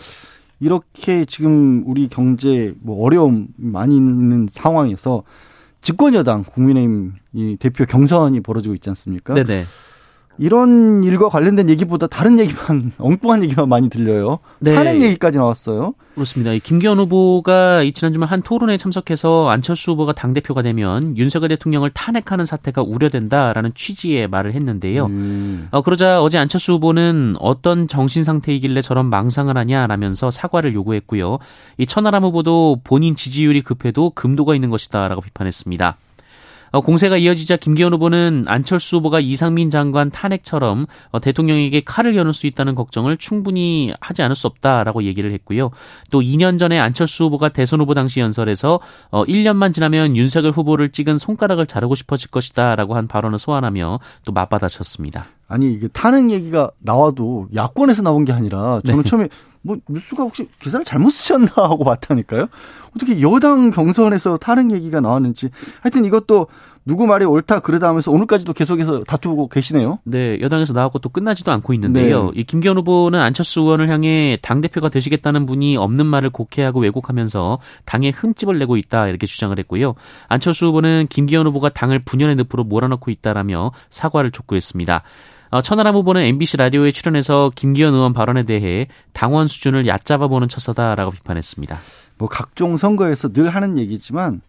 이렇게 0.60 1.24
지금 1.24 1.84
우리 1.86 2.08
경제 2.08 2.74
뭐 2.80 3.04
어려움 3.04 3.48
많이 3.56 3.96
있는 3.96 4.48
상황에서 4.50 5.22
집권 5.80 6.14
여당 6.14 6.44
국민의힘 6.44 7.14
이 7.34 7.56
대표 7.58 7.84
경선이 7.84 8.40
벌어지고 8.40 8.74
있지 8.74 8.88
않습니까? 8.90 9.34
네네. 9.34 9.64
이런 10.38 11.02
일과 11.04 11.28
관련된 11.28 11.68
얘기보다 11.70 12.06
다른 12.06 12.38
얘기만 12.38 12.92
엉뚱한 12.98 13.42
얘기만 13.44 13.68
많이 13.68 13.90
들려요. 13.90 14.38
네. 14.60 14.74
탄핵 14.74 15.00
얘기까지 15.02 15.38
나왔어요. 15.38 15.94
그렇습니다. 16.14 16.52
김기현 16.62 16.98
후보가 16.98 17.82
지난 17.94 18.12
주말 18.12 18.28
한 18.28 18.42
토론회에 18.42 18.76
참석해서 18.76 19.48
안철수 19.48 19.92
후보가 19.92 20.12
당 20.12 20.32
대표가 20.32 20.62
되면 20.62 21.16
윤석열 21.16 21.48
대통령을 21.50 21.90
탄핵하는 21.90 22.44
사태가 22.44 22.82
우려된다라는 22.82 23.72
취지의 23.74 24.28
말을 24.28 24.52
했는데요. 24.54 25.06
음. 25.06 25.68
어, 25.70 25.82
그러자 25.82 26.22
어제 26.22 26.38
안철수 26.38 26.72
후보는 26.74 27.36
어떤 27.38 27.88
정신 27.88 28.24
상태이길래 28.24 28.80
저런 28.80 29.06
망상을 29.06 29.56
하냐라면서 29.56 30.30
사과를 30.30 30.74
요구했고요. 30.74 31.38
이 31.78 31.86
천하람 31.86 32.24
후보도 32.24 32.80
본인 32.82 33.14
지지율이 33.14 33.62
급해도 33.62 34.10
금도가 34.10 34.54
있는 34.54 34.70
것이다라고 34.70 35.20
비판했습니다. 35.20 35.96
어, 36.70 36.80
공세가 36.80 37.16
이어지자 37.16 37.56
김기현 37.56 37.92
후보는 37.94 38.44
안철수 38.46 38.96
후보가 38.96 39.20
이상민 39.20 39.70
장관 39.70 40.10
탄핵처럼 40.10 40.86
어, 41.10 41.20
대통령에게 41.20 41.82
칼을 41.84 42.14
겨눌 42.14 42.32
수 42.32 42.46
있다는 42.46 42.74
걱정을 42.74 43.16
충분히 43.16 43.92
하지 44.00 44.22
않을 44.22 44.34
수 44.34 44.46
없다라고 44.46 45.04
얘기를 45.04 45.32
했고요. 45.32 45.70
또 46.10 46.20
2년 46.20 46.58
전에 46.58 46.78
안철수 46.78 47.24
후보가 47.24 47.50
대선 47.50 47.80
후보 47.80 47.94
당시 47.94 48.20
연설에서 48.20 48.80
1년만 49.12 49.70
어, 49.70 49.72
지나면 49.72 50.16
윤석열 50.16 50.52
후보를 50.52 50.90
찍은 50.90 51.18
손가락을 51.18 51.66
자르고 51.66 51.94
싶어질 51.94 52.30
것이다라고 52.30 52.94
한 52.94 53.08
발언을 53.08 53.38
소환하며 53.38 54.00
또 54.24 54.32
맞받아쳤습니다. 54.32 55.26
아니 55.48 55.72
이게 55.72 55.88
탄핵 55.88 56.30
얘기가 56.30 56.70
나와도 56.80 57.48
야권에서 57.54 58.02
나온 58.02 58.24
게 58.26 58.32
아니라 58.32 58.80
저는 58.84 59.02
네. 59.02 59.08
처음에 59.08 59.28
뭐 59.62 59.76
뉴스가 59.88 60.22
혹시 60.22 60.48
기사를 60.58 60.84
잘못 60.84 61.10
쓰셨나 61.10 61.50
하고 61.56 61.84
봤다니까요. 61.84 62.48
어떻게 62.94 63.20
여당 63.22 63.70
경선에서 63.70 64.38
탄핵 64.38 64.70
얘기가 64.72 65.00
나왔는지 65.00 65.50
하여튼 65.82 66.04
이것도 66.04 66.46
누구 66.88 67.06
말이 67.06 67.26
옳다 67.26 67.60
그러다 67.60 67.88
하면서 67.88 68.10
오늘까지도 68.10 68.54
계속해서 68.54 69.04
다투고 69.04 69.48
계시네요. 69.48 69.98
네, 70.04 70.38
여당에서 70.40 70.72
나왔고 70.72 71.00
또 71.00 71.10
끝나지도 71.10 71.52
않고 71.52 71.74
있는데요. 71.74 72.30
네. 72.30 72.40
이 72.40 72.44
김기현 72.44 72.78
후보는 72.78 73.20
안철수 73.20 73.60
의원을 73.60 73.90
향해 73.90 74.38
당 74.40 74.62
대표가 74.62 74.88
되시겠다는 74.88 75.44
분이 75.44 75.76
없는 75.76 76.06
말을 76.06 76.30
곡해하고 76.30 76.80
왜곡하면서 76.80 77.58
당에 77.84 78.08
흠집을 78.08 78.58
내고 78.58 78.78
있다 78.78 79.08
이렇게 79.08 79.26
주장을 79.26 79.56
했고요. 79.58 79.96
안철수 80.28 80.64
후보는 80.66 81.08
김기현 81.10 81.46
후보가 81.46 81.68
당을 81.68 81.98
분열의 82.06 82.36
늪으로 82.36 82.64
몰아넣고 82.64 83.10
있다라며 83.10 83.72
사과를 83.90 84.30
촉구했습니다. 84.30 85.02
어, 85.50 85.62
천하람 85.62 85.94
후보는 85.94 86.22
MBC 86.22 86.58
라디오에 86.58 86.92
출연해서 86.92 87.52
김기현 87.54 87.94
의원 87.94 88.12
발언에 88.12 88.42
대해 88.42 88.86
당원 89.12 89.46
수준을 89.46 89.86
얕잡아보는 89.86 90.48
처사다라고 90.48 91.12
비판했습니다. 91.12 91.78
뭐 92.18 92.28
각종 92.28 92.76
선거에서 92.76 93.32
늘 93.32 93.48
하는 93.48 93.78
얘기지만 93.78 94.40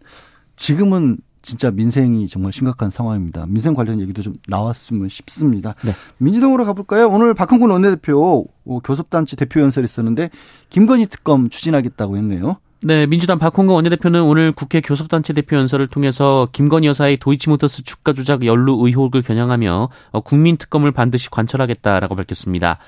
지금은 0.56 1.18
진짜 1.42 1.70
민생이 1.70 2.28
정말 2.28 2.52
심각한 2.52 2.90
상황입니다. 2.90 3.46
민생 3.46 3.74
관련 3.74 4.00
얘기도 4.00 4.22
좀 4.22 4.34
나왔으면 4.46 5.08
싶습니다. 5.08 5.74
네. 5.82 5.92
민주당으로 6.18 6.66
가볼까요? 6.66 7.08
오늘 7.08 7.32
박홍근 7.32 7.70
원내대표 7.70 8.46
교섭단체 8.84 9.36
대표 9.36 9.60
연설이 9.60 9.84
있었는데 9.84 10.28
김건희 10.68 11.06
특검 11.06 11.48
추진하겠다고 11.48 12.18
했네요. 12.18 12.58
네, 12.82 13.04
민주당 13.04 13.38
박홍근 13.38 13.74
원내대표는 13.74 14.22
오늘 14.22 14.52
국회 14.52 14.80
교섭단체 14.80 15.34
대표 15.34 15.54
연설을 15.56 15.86
통해서 15.86 16.48
김건희 16.52 16.86
여사의 16.88 17.18
도이치모터스 17.18 17.84
주가 17.84 18.14
조작 18.14 18.46
연루 18.46 18.78
의혹을 18.86 19.20
겨냥하며 19.20 19.90
어, 20.12 20.20
국민 20.20 20.56
특검을 20.56 20.90
반드시 20.90 21.28
관철하겠다라고 21.30 22.14
밝혔습니다. 22.14 22.78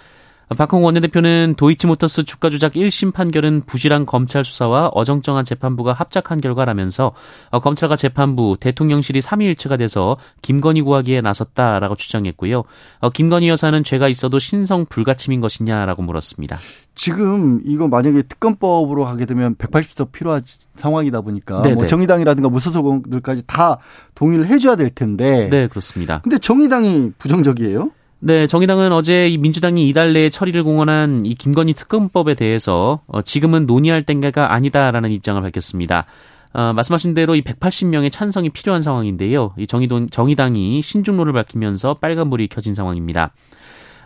박홍 0.54 0.84
원내대표는 0.84 1.54
도이치모터스 1.56 2.24
주가 2.24 2.50
조작 2.50 2.72
1심 2.72 3.12
판결은 3.12 3.62
부실한 3.66 4.06
검찰 4.06 4.44
수사와 4.44 4.88
어정쩡한 4.88 5.44
재판부가 5.44 5.92
합작한 5.92 6.40
결과라면서 6.40 7.12
어, 7.50 7.60
검찰과 7.60 7.96
재판부, 7.96 8.56
대통령실이 8.58 9.20
삼위일체가 9.20 9.76
돼서 9.76 10.16
김건희 10.42 10.82
구하기에 10.82 11.20
나섰다라고 11.20 11.96
주장했고요. 11.96 12.64
어, 13.00 13.10
김건희 13.10 13.48
여사는 13.48 13.84
죄가 13.84 14.08
있어도 14.08 14.38
신성 14.38 14.86
불가침인 14.86 15.40
것이냐라고 15.40 16.02
물었습니다. 16.02 16.58
지금 16.94 17.60
이거 17.64 17.88
만약에 17.88 18.22
특검법으로 18.22 19.04
하게 19.04 19.24
되면 19.24 19.54
180석 19.56 20.12
필요한 20.12 20.42
상황이다 20.76 21.22
보니까. 21.22 21.62
뭐 21.74 21.86
정의당이라든가 21.86 22.48
무소속들까지 22.48 23.44
다 23.46 23.78
동의를 24.14 24.46
해줘야 24.46 24.76
될 24.76 24.90
텐데. 24.90 25.48
네, 25.50 25.68
그렇습니다. 25.68 26.20
근데 26.22 26.38
정의당이 26.38 27.12
부정적이에요? 27.18 27.90
네, 28.24 28.46
정의당은 28.46 28.92
어제 28.92 29.26
이 29.26 29.36
민주당이 29.36 29.88
이달 29.88 30.12
내에 30.12 30.30
처리를 30.30 30.62
공언한 30.62 31.26
이 31.26 31.34
김건희 31.34 31.72
특검법에 31.72 32.34
대해서 32.34 33.00
어, 33.08 33.20
지금은 33.20 33.66
논의할 33.66 34.02
땐가 34.02 34.54
아니다라는 34.54 35.10
입장을 35.10 35.42
밝혔습니다. 35.42 36.06
어, 36.52 36.72
말씀하신 36.72 37.14
대로 37.14 37.34
이 37.34 37.42
180명의 37.42 38.12
찬성이 38.12 38.48
필요한 38.48 38.80
상황인데요. 38.80 39.50
이 39.58 39.66
정의동, 39.66 40.08
정의당이 40.08 40.82
신중로를 40.82 41.32
밝히면서 41.32 41.94
빨간불이 41.94 42.46
켜진 42.46 42.76
상황입니다. 42.76 43.32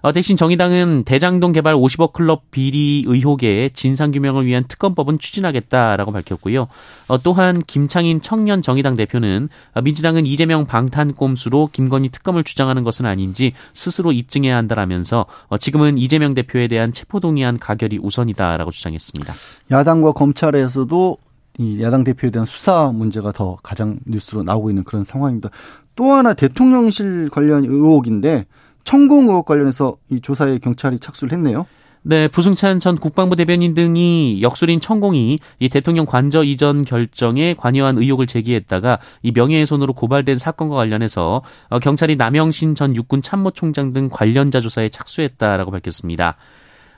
어, 0.03 0.13
대신 0.13 0.37
정의당은 0.37 1.05
대장동 1.05 1.53
개발 1.53 1.75
50억 1.75 2.13
클럽 2.13 2.51
비리 2.51 3.05
의혹의 3.07 3.71
진상 3.73 4.11
규명을 4.11 4.47
위한 4.47 4.65
특검법은 4.69 5.19
추진하겠다라고 5.19 6.13
밝혔고요. 6.13 6.69
어, 7.09 7.19
또한 7.23 7.63
김창인 7.67 8.21
청년 8.21 8.63
정의당 8.63 8.95
대표는 8.97 9.49
어, 9.75 9.83
민주당은 9.83 10.27
이재명 10.27 10.67
방탄 10.67 11.15
꼼수로 11.15 11.71
김건희 11.73 12.11
특검을 12.11 12.45
주장하는 12.45 12.85
것은 12.85 13.07
아닌지 13.07 13.53
스스로 13.73 14.13
입증해야 14.13 14.57
한다라면서 14.57 15.27
어, 15.49 15.59
지금은 15.59 15.99
이재명 15.99 16.35
대표에 16.35 16.69
대한 16.69 16.93
체포동의안 16.93 17.59
가결이 17.59 17.99
우선이다라고 18.03 18.71
주장했습니다. 18.71 19.33
야당과 19.71 20.13
검찰에서도 20.13 21.17
이 21.59 21.83
야당 21.83 22.05
대표에 22.05 22.31
대한 22.31 22.45
수사 22.47 22.93
문제가 22.93 23.33
더 23.33 23.57
가장 23.63 23.99
뉴스로 24.05 24.43
나오고 24.43 24.71
있는 24.71 24.85
그런 24.85 25.05
상황입니다. 25.05 25.49
또 25.95 26.13
하나 26.13 26.35
대통령실 26.35 27.31
관련 27.31 27.65
의혹인데 27.65 28.45
천공 28.87 29.29
의혹 29.29 29.45
관련해서 29.45 29.97
이 30.11 30.21
조사에 30.21 30.59
경찰이 30.59 31.01
착수를 31.01 31.33
했네요. 31.33 31.67
네, 32.03 32.29
부승찬 32.29 32.79
전 32.79 32.97
국방부 32.97 33.35
대변인 33.35 33.75
등이 33.75 34.41
역술인 34.41 34.79
천공이 34.79 35.41
이 35.59 35.69
대통령 35.69 36.07
관저 36.07 36.45
이전 36.45 36.85
결정에 36.85 37.55
관여한 37.55 37.99
의혹을 37.99 38.29
제기했다가 38.29 39.01
이 39.23 39.33
명예훼손으로 39.33 39.93
고발된 39.93 40.37
사건과 40.37 40.77
관련해서 40.77 41.43
어, 41.69 41.79
경찰이 41.81 42.15
남영신 42.15 42.77
전 42.77 42.95
육군 42.95 43.23
참모총장 43.23 43.93
등 43.93 44.09
관련자 44.09 44.61
조사에 44.61 44.89
착수했다라고 44.89 45.73
밝혔습니다. 45.73 46.37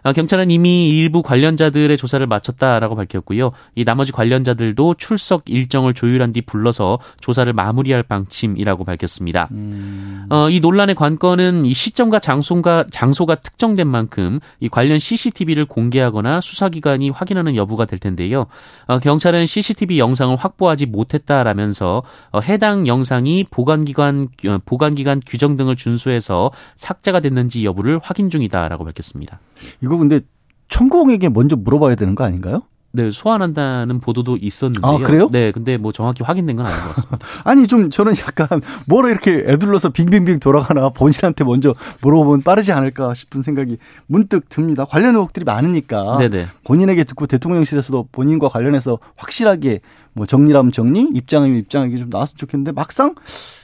어, 0.03 0.13
경찰은 0.13 0.51
이미 0.51 0.89
일부 0.89 1.23
관련자들의 1.23 1.97
조사를 1.97 2.27
마쳤다라고 2.27 2.97
밝혔고요. 2.97 3.53
이 3.75 3.85
나머지 3.85 4.13
관련자들도 4.13 4.95
출석 4.95 5.43
일정을 5.47 5.95
조율한 5.95 6.33
뒤 6.33 6.41
불러서 6.41 6.99
조사를 7.21 7.53
마무리할 7.53 8.03
방침이라고 8.03 8.85
밝혔습니다. 8.85 9.49
음. 9.51 10.27
어, 10.31 10.49
이 10.51 10.61
논란의 10.61 10.95
관건은 10.95 11.65
이 11.65 11.75
시점과 11.75 12.21
장소가 12.21 12.87
장소가 12.91 13.37
특정된 13.37 13.87
만큼 13.87 14.41
이 14.61 14.69
관련 14.69 14.99
CCTV를 14.99 15.67
공개하거나 15.67 16.41
수사기관이 16.41 17.11
확인하는 17.11 17.57
여부가 17.57 17.85
될 17.85 17.99
텐데요. 17.99 18.47
어, 18.87 18.99
경찰은 18.99 19.47
CCTV 19.47 19.99
영상을 19.99 20.35
확보하지 20.37 20.87
못했다라면서 20.87 22.03
어, 22.33 22.41
해당 22.41 22.87
영상이 22.87 23.45
보관기관 23.51 24.29
어, 24.47 24.59
보관기관 24.65 25.23
규정 25.27 25.57
등을 25.57 25.77
준수해서 25.77 26.51
삭제가 26.77 27.21
됐는지 27.21 27.65
여부를 27.65 28.01
확인 28.03 28.31
중이다라고 28.31 28.85
밝혔습니다. 28.85 29.41
이거 29.83 29.97
근데 29.99 30.21
천공에게 30.69 31.29
먼저 31.29 31.57
물어봐야 31.57 31.95
되는 31.95 32.15
거 32.15 32.25
아닌가요? 32.25 32.63
네, 32.91 33.11
소환한다는 33.11 34.01
보도도 34.01 34.39
있었는데요. 34.41 34.91
아, 34.91 34.99
그래요? 34.99 35.29
네, 35.31 35.53
근데 35.53 35.77
뭐 35.77 35.93
정확히 35.93 36.25
확인된 36.25 36.57
건 36.57 36.67
아닌 36.67 36.81
것 36.81 36.95
같습니다. 36.95 37.27
아니, 37.45 37.67
좀 37.67 37.91
저는 37.91 38.15
약간 38.27 38.63
뭐로 38.87 39.11
이렇게 39.11 39.45
애둘러서 39.47 39.91
빙빙빙 39.91 40.41
돌아가나 40.41 40.89
본인한테 40.89 41.45
먼저 41.45 41.75
물어보면 42.01 42.43
빠르지 42.43 42.73
않을까 42.73 43.13
싶은 43.13 43.43
생각이 43.43 43.77
문득 44.07 44.49
듭니다. 44.49 44.87
관련 44.87 45.15
의혹들이 45.17 45.45
많으니까 45.45 46.17
네네. 46.19 46.47
본인에게 46.65 47.05
듣고 47.05 47.27
대통령실에서도 47.27 48.09
본인과 48.11 48.49
관련해서 48.49 48.99
확실하게 49.17 49.81
뭐 50.15 50.25
정리라면 50.25 50.73
정리, 50.73 51.03
입장이면 51.13 51.59
입장하기 51.59 51.99
좀 51.99 52.09
나왔으면 52.11 52.39
좋겠는데 52.39 52.73
막상 52.73 53.15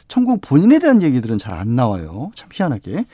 천공 0.09 0.39
본인에 0.41 0.79
대한 0.79 1.03
얘기들은 1.03 1.39
잘 1.39 1.55
안 1.55 1.77
나와요. 1.77 2.31
참 2.35 2.49
희한하게. 2.53 3.05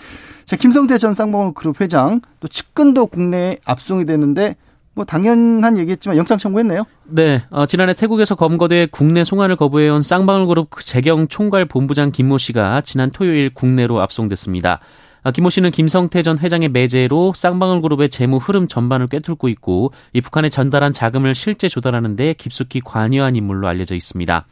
자, 0.44 0.56
김성태 0.56 0.98
전 0.98 1.12
쌍방울 1.12 1.54
그룹 1.54 1.80
회장 1.80 2.20
또 2.40 2.48
측근도 2.48 3.06
국내에 3.06 3.58
압송이 3.64 4.06
됐는데 4.06 4.56
뭐 4.94 5.04
당연한 5.04 5.78
얘기했지만 5.78 6.16
영장 6.16 6.36
청구했네요. 6.38 6.84
네, 7.04 7.44
어, 7.50 7.66
지난해 7.66 7.94
태국에서 7.94 8.34
검거돼 8.34 8.88
국내 8.90 9.24
송환을 9.24 9.56
거부해온 9.56 10.02
쌍방울그룹 10.02 10.70
재경 10.82 11.28
총괄 11.28 11.64
본부장 11.64 12.10
김모 12.10 12.38
씨가 12.38 12.80
지난 12.80 13.10
토요일 13.10 13.50
국내로 13.54 14.00
압송됐습니다. 14.00 14.80
아, 15.22 15.30
김모 15.30 15.50
씨는 15.50 15.70
김성태 15.70 16.22
전 16.22 16.38
회장의 16.38 16.70
매제로 16.70 17.32
쌍방울그룹의 17.36 18.08
재무 18.08 18.38
흐름 18.38 18.66
전반을 18.66 19.06
꿰뚫고 19.08 19.48
있고 19.50 19.92
이 20.12 20.20
북한에 20.20 20.48
전달한 20.48 20.92
자금을 20.92 21.34
실제 21.34 21.68
조달하는데 21.68 22.34
깊숙이 22.34 22.80
관여한 22.80 23.36
인물로 23.36 23.68
알려져 23.68 23.94
있습니다. 23.94 24.46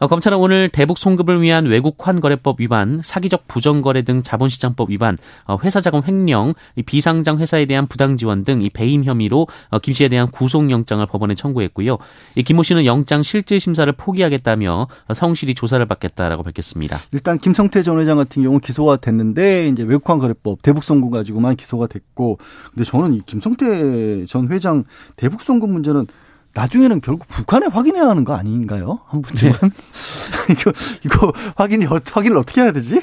어, 0.00 0.06
검찰은 0.06 0.38
오늘 0.38 0.70
대북 0.70 0.96
송금을 0.96 1.42
위한 1.42 1.66
외국 1.66 2.08
환 2.08 2.20
거래법 2.20 2.58
위반, 2.60 3.02
사기적 3.04 3.46
부정거래 3.46 4.00
등 4.00 4.22
자본시장법 4.22 4.88
위반, 4.88 5.18
어, 5.44 5.58
회사자금 5.62 6.00
횡령, 6.06 6.54
비상장 6.86 7.38
회사에 7.38 7.66
대한 7.66 7.86
부당 7.86 8.16
지원 8.16 8.42
등 8.42 8.62
이 8.62 8.70
배임 8.70 9.04
혐의로 9.04 9.46
어, 9.68 9.78
김 9.78 9.92
씨에 9.92 10.08
대한 10.08 10.26
구속영장을 10.30 11.04
법원에 11.06 11.34
청구했고요. 11.34 11.98
이 12.34 12.42
김모 12.42 12.62
씨는 12.62 12.86
영장 12.86 13.22
실질 13.22 13.60
심사를 13.60 13.90
포기하겠다며 13.92 14.88
성실히 15.14 15.54
조사를 15.54 15.84
받겠다라고 15.84 16.44
밝혔습니다. 16.44 16.96
일단 17.12 17.36
김성태 17.36 17.82
전 17.82 17.98
회장 18.00 18.16
같은 18.16 18.42
경우 18.42 18.58
기소가 18.58 18.96
됐는데 18.96 19.68
이제 19.68 19.82
외국 19.82 20.08
환 20.08 20.18
거래법 20.18 20.62
대북 20.62 20.82
송금 20.82 21.10
가지고만 21.10 21.56
기소가 21.56 21.86
됐고, 21.86 22.38
근데 22.74 22.84
저는 22.84 23.14
이 23.14 23.20
김성태 23.20 24.24
전 24.24 24.50
회장 24.50 24.84
대북 25.16 25.42
송금 25.42 25.70
문제는 25.70 26.06
나중에는 26.54 27.00
결국 27.00 27.26
북한에 27.28 27.66
확인해야 27.66 28.08
하는 28.08 28.24
거 28.24 28.34
아닌가요? 28.34 29.00
한 29.06 29.22
번쯤은 29.22 29.52
네. 29.52 29.68
이거 30.52 30.72
이거 31.04 31.32
확인이 31.56 31.84
확인을 31.86 32.36
어떻게 32.36 32.60
해야 32.62 32.72
되지? 32.72 33.02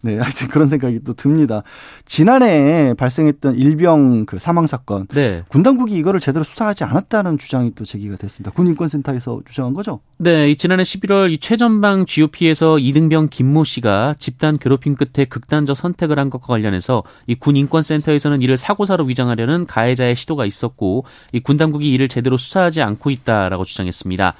네, 0.00 0.16
하여튼 0.18 0.46
그런 0.48 0.68
생각이 0.68 1.00
또 1.04 1.12
듭니다. 1.12 1.62
지난해 2.06 2.94
발생했던 2.94 3.56
일병 3.58 4.26
그 4.26 4.38
사망 4.38 4.66
사건, 4.68 5.06
네. 5.08 5.42
군 5.48 5.62
당국이 5.64 5.94
이거를 5.96 6.20
제대로 6.20 6.44
수사하지 6.44 6.84
않았다는 6.84 7.36
주장이 7.38 7.72
또 7.74 7.84
제기가 7.84 8.16
됐습니다. 8.16 8.52
군인권센터에서 8.52 9.40
주장한 9.48 9.74
거죠? 9.74 10.00
네, 10.18 10.54
지난해 10.56 10.84
11월 10.84 11.32
이 11.32 11.38
최전방 11.38 12.06
GOP에서 12.06 12.78
이등병 12.78 13.28
김모 13.30 13.64
씨가 13.64 14.14
집단 14.18 14.58
괴롭힘 14.58 14.94
끝에 14.94 15.24
극단적 15.24 15.76
선택을 15.76 16.18
한 16.18 16.30
것과 16.30 16.46
관련해서 16.46 17.02
이 17.26 17.34
군인권센터에서는 17.34 18.40
이를 18.42 18.56
사고사로 18.56 19.04
위장하려는 19.04 19.66
가해자의 19.66 20.14
시도가 20.16 20.46
있었고 20.46 21.04
이 21.32 21.40
군 21.40 21.56
당국이 21.56 21.88
이를 21.90 22.08
제대로 22.08 22.36
수사하지 22.36 22.82
않고 22.88 23.10
있다라고 23.10 23.64
주장했습니다. 23.64 24.34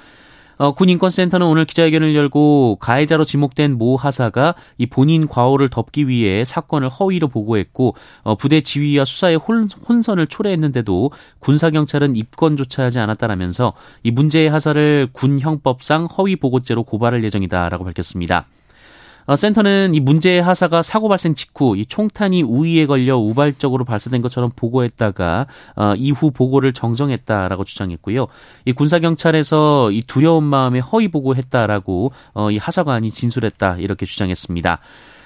어, 0.59 0.73
군인권센터는 0.73 1.47
오늘 1.47 1.63
기자회견을 1.63 2.15
열고 2.15 2.79
가해자로 2.81 3.23
지목된 3.23 3.77
모 3.77 3.95
하사가 3.95 4.55
이 4.77 4.87
본인 4.87 5.25
과오를 5.29 5.69
덮기 5.69 6.09
위해 6.09 6.43
사건을 6.43 6.89
허위로 6.89 7.29
보고했고 7.29 7.95
어, 8.23 8.35
부대 8.35 8.59
지휘와 8.59 9.05
수사의 9.05 9.37
혼, 9.37 9.69
혼선을 9.87 10.27
초래했는데도 10.27 11.11
군사경찰은 11.39 12.17
입건조차 12.17 12.83
하지 12.83 12.99
않았다라면서 12.99 13.71
이 14.03 14.11
문제의 14.11 14.49
하사를 14.49 15.07
군 15.13 15.39
형법상 15.39 16.07
허위 16.17 16.35
보고죄로 16.35 16.83
고발할 16.83 17.23
예정이다라고 17.23 17.85
밝혔습니다. 17.85 18.45
어, 19.29 19.35
센터는 19.35 19.93
이 19.93 19.99
문제의 19.99 20.41
하사가 20.41 20.81
사고 20.81 21.07
발생 21.07 21.35
직후 21.35 21.77
이 21.77 21.85
총탄이 21.85 22.41
우위에 22.41 22.87
걸려 22.87 23.15
우발적으로 23.15 23.85
발사된 23.85 24.23
것처럼 24.23 24.49
보고했다가 24.55 25.45
어, 25.75 25.93
이후 25.95 26.31
보고를 26.31 26.73
정정했다라고 26.73 27.63
주장했고요. 27.63 28.25
이 28.65 28.71
군사 28.71 28.97
경찰에서 28.97 29.91
이 29.91 30.01
두려운 30.01 30.45
마음에 30.45 30.79
허위 30.79 31.09
보고했다라고 31.09 32.11
어, 32.33 32.49
이 32.49 32.57
하사관이 32.57 33.11
진술했다 33.11 33.75
이렇게 33.77 34.07
주장했습니다. 34.07 34.79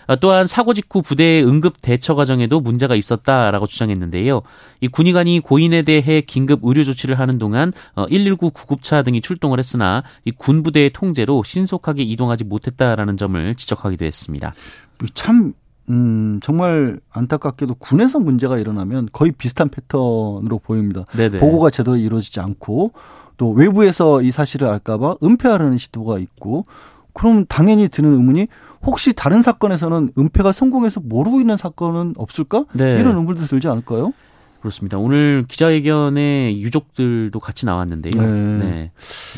어, 0.07 0.15
또한 0.17 0.47
사고 0.47 0.73
직후 0.73 1.01
부대의 1.01 1.45
응급 1.45 1.81
대처 1.81 2.15
과정에도 2.15 2.59
문제가 2.59 2.95
있었다라고 2.95 3.67
주장했는데요. 3.67 4.41
이 4.81 4.87
군의관이 4.87 5.39
고인에 5.39 5.83
대해 5.83 6.21
긴급 6.21 6.61
의료 6.63 6.83
조치를 6.83 7.19
하는 7.19 7.37
동안 7.37 7.71
119 7.95 8.47
어, 8.47 8.49
구급차 8.49 9.03
등이 9.03 9.21
출동을 9.21 9.59
했으나 9.59 10.03
이 10.25 10.31
군부대의 10.31 10.91
통제로 10.91 11.43
신속하게 11.43 12.03
이동하지 12.03 12.43
못했다라는 12.43 13.17
점을 13.17 13.55
지적하기도 13.55 14.05
했습니다. 14.05 14.53
참 15.13 15.53
음, 15.89 16.39
정말 16.41 16.99
안타깝게도 17.11 17.75
군에서 17.75 18.19
문제가 18.19 18.57
일어나면 18.57 19.09
거의 19.11 19.31
비슷한 19.31 19.69
패턴으로 19.69 20.59
보입니다. 20.59 21.03
네네. 21.15 21.39
보고가 21.39 21.69
제대로 21.69 21.97
이루어지지 21.97 22.39
않고 22.39 22.93
또 23.37 23.51
외부에서 23.51 24.21
이 24.21 24.31
사실을 24.31 24.67
알까봐 24.67 25.17
은폐하려는 25.23 25.77
시도가 25.77 26.19
있고 26.19 26.65
그럼 27.13 27.45
당연히 27.47 27.89
드는 27.89 28.13
의문이 28.13 28.47
혹시 28.85 29.13
다른 29.13 29.41
사건에서는 29.41 30.11
은폐가 30.17 30.51
성공해서 30.51 30.99
모르고 30.99 31.39
있는 31.39 31.57
사건은 31.57 32.13
없을까? 32.17 32.65
네. 32.73 32.99
이런 32.99 33.15
의문도 33.15 33.45
들지 33.47 33.67
않을까요? 33.67 34.13
그렇습니다. 34.63 34.97
오늘 34.97 35.43
기자회견에 35.47 36.57
유족들도 36.57 37.37
같이 37.41 37.65
나왔는데요. 37.65 38.21
네. 38.21 38.57
네. 38.65 38.91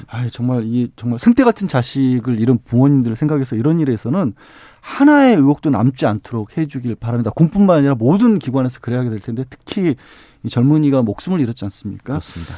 아, 0.08 0.28
정말 0.28 0.66
이 0.66 0.92
정말 0.96 1.18
생태 1.18 1.44
같은 1.44 1.68
자식을 1.68 2.40
잃은 2.40 2.60
부모님들을 2.64 3.16
생각해서 3.16 3.56
이런 3.56 3.80
일에서는 3.80 4.34
하나의 4.82 5.36
의혹도 5.36 5.72
남지 5.72 6.06
않도록 6.06 6.58
해주길 6.58 6.94
바랍니다. 6.96 7.32
군뿐만 7.32 7.78
아니라 7.78 7.96
모든 7.96 8.38
기관에서 8.38 8.80
그래야 8.82 9.04
될 9.10 9.20
텐데 9.20 9.46
특히 9.50 9.96
이 10.44 10.50
젊은이가 10.50 11.02
목숨을 11.02 11.40
잃었지 11.40 11.66
않습니까? 11.66 12.14
그렇습니다. 12.14 12.54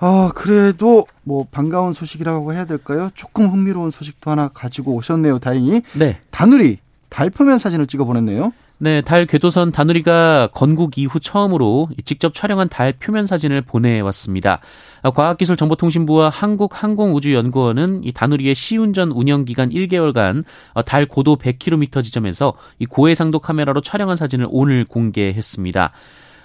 아, 0.00 0.32
그래도 0.34 1.06
뭐 1.22 1.46
반가운 1.50 1.92
소식이라고 1.92 2.54
해야 2.54 2.64
될까요? 2.64 3.10
조금 3.14 3.48
흥미로운 3.48 3.90
소식도 3.90 4.30
하나 4.30 4.48
가지고 4.48 4.94
오셨네요. 4.94 5.38
다행히. 5.38 5.82
네. 5.94 6.18
다누리 6.30 6.78
달 7.10 7.28
표면 7.28 7.58
사진을 7.58 7.86
찍어 7.86 8.04
보냈네요. 8.04 8.52
네, 8.82 9.02
달 9.02 9.26
궤도선 9.26 9.72
다누리가 9.72 10.48
건국 10.54 10.96
이후 10.96 11.20
처음으로 11.20 11.90
직접 12.06 12.32
촬영한 12.32 12.70
달 12.70 12.94
표면 12.94 13.26
사진을 13.26 13.60
보내왔습니다. 13.60 14.60
과학기술정보통신부와 15.02 16.30
한국항공우주연구원은 16.30 18.04
이 18.04 18.12
다누리의 18.12 18.54
시운전 18.54 19.10
운영 19.10 19.44
기간 19.44 19.68
1개월간 19.68 20.44
달 20.86 21.04
고도 21.04 21.36
100km 21.36 22.02
지점에서 22.02 22.54
이 22.78 22.86
고해상도 22.86 23.40
카메라로 23.40 23.82
촬영한 23.82 24.16
사진을 24.16 24.46
오늘 24.48 24.86
공개했습니다. 24.86 25.92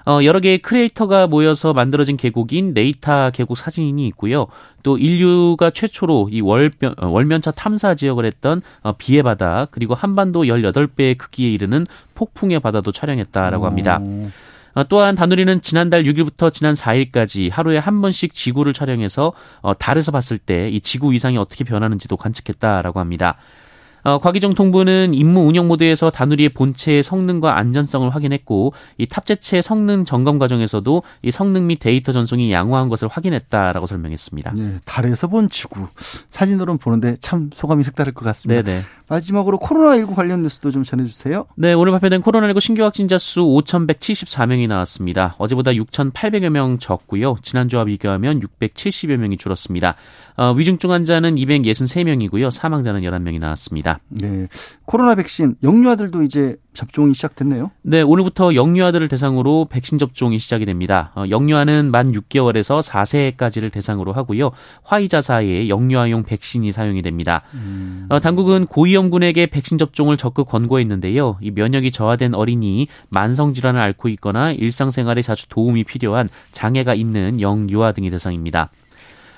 어, 0.08 0.24
여러 0.24 0.40
개의 0.40 0.60
크리에이터가 0.60 1.28
모여서 1.28 1.74
만들어진 1.74 2.16
계곡인 2.16 2.74
네이타 2.74 3.32
계곡 3.32 3.58
사진이 3.58 4.06
있고요. 4.10 4.48
또 4.84 4.98
인류가 5.00 5.72
최초로 5.72 6.30
이 6.32 6.42
월면, 6.42 6.96
어, 6.98 7.08
월면차 7.08 7.52
탐사 7.52 7.96
지역을 7.96 8.26
했던 8.26 8.62
어, 8.82 8.94
비의 8.98 9.24
바다 9.24 9.68
그리고 9.72 9.96
한반도 9.96 10.44
18배의 10.44 11.18
크기에 11.18 11.50
이르는 11.52 11.88
폭풍의 12.14 12.60
바다도 12.60 12.92
촬영했다라고 12.92 13.66
합니다. 13.66 14.00
어, 14.76 14.84
또한 14.90 15.16
다누리는 15.16 15.62
지난달 15.62 16.04
6일부터 16.04 16.52
지난 16.54 16.74
4일까지 16.74 17.50
하루에 17.50 17.78
한 17.78 18.02
번씩 18.02 18.34
지구를 18.34 18.74
촬영해서 18.74 19.32
어, 19.62 19.74
달에서 19.74 20.12
봤을 20.12 20.38
때 20.38 20.70
이 20.70 20.82
지구 20.82 21.14
이상이 21.16 21.38
어떻게 21.38 21.64
변하는지도 21.64 22.18
관측했다라고 22.18 23.00
합니다. 23.00 23.38
어, 24.06 24.20
과기정 24.20 24.54
통부는 24.54 25.16
임무 25.16 25.48
운영 25.48 25.68
모드에서 25.68 26.12
다누리의 26.12 26.50
본체의 26.50 27.02
성능과 27.02 27.58
안전성을 27.58 28.08
확인했고 28.14 28.74
이 29.00 29.08
탑재체 29.08 29.62
성능 29.62 30.06
점검 30.06 30.38
과정에서도 30.38 31.02
이 31.24 31.32
성능 31.32 31.66
및 31.66 31.80
데이터 31.80 32.12
전송이 32.12 32.52
양호한 32.52 32.88
것을 32.88 33.08
확인했다라고 33.08 33.88
설명했습니다. 33.88 34.54
네, 34.54 34.78
달에서 34.86 35.26
본 35.26 35.50
지구 35.50 35.88
사진으로는 36.30 36.78
보는데 36.78 37.16
참 37.20 37.50
소감이 37.52 37.84
색다를 37.84 38.14
것 38.14 38.24
같습니다. 38.26 38.62
네네. 38.62 38.84
마지막으로 39.08 39.58
코로나19 39.58 40.14
관련 40.14 40.44
뉴스도 40.44 40.70
좀 40.70 40.84
전해주세요. 40.84 41.48
네, 41.56 41.74
오늘 41.74 41.92
발표된 41.92 42.22
코로나19 42.22 42.60
신규 42.60 42.84
확진자 42.84 43.18
수 43.18 43.42
5,174명이 43.42 44.68
나왔습니다. 44.68 45.34
어제보다 45.40 45.72
6,800여 45.72 46.50
명 46.50 46.78
적고요. 46.78 47.38
지난주와 47.42 47.86
비교하면 47.86 48.40
670여 48.42 49.18
명이 49.18 49.38
줄었습니다. 49.38 49.96
어, 50.38 50.52
위중증 50.52 50.92
환자는 50.92 51.36
263명이고요. 51.36 52.52
사망자는 52.52 53.02
11명이 53.02 53.40
나왔습니다. 53.40 54.00
네. 54.10 54.48
코로나 54.86 55.16
백신 55.16 55.56
영유아들도 55.64 56.22
이제 56.24 56.58
접종이 56.74 57.14
시작됐네요. 57.14 57.72
네, 57.84 58.02
오늘부터 58.02 58.54
영유아들을 58.54 59.08
대상으로 59.08 59.66
백신 59.70 59.98
접종이 59.98 60.38
시작이 60.38 60.66
됩니다. 60.66 61.12
어, 61.16 61.24
영유아는 61.30 61.90
만 61.90 62.12
6개월에서 62.12 62.82
4세까지를 62.82 63.72
대상으로 63.72 64.12
하고요. 64.12 64.52
화이자 64.84 65.22
사이에 65.22 65.70
영유아용 65.70 66.24
백신이 66.24 66.72
사용이 66.72 67.02
됩니다. 67.02 67.44
음. 67.54 68.06
어, 68.10 68.20
당국은 68.20 68.66
고위험군에게 68.66 69.48
백신 69.48 69.78
접종을 69.78 70.18
적극 70.18 70.48
권고했는데요. 70.50 71.38
이 71.42 71.52
면역이 71.52 71.92
저하된 71.92 72.36
어린이, 72.36 72.88
만성 73.10 73.54
질환을 73.54 73.80
앓고 73.80 74.10
있거나 74.10 74.52
일상생활에 74.52 75.22
자주 75.22 75.48
도움이 75.48 75.86
필요한 75.86 76.30
장애가 76.52 76.94
있는 76.94 77.40
영유아 77.40 77.94
등이 77.94 78.10
대상입니다. 78.12 78.70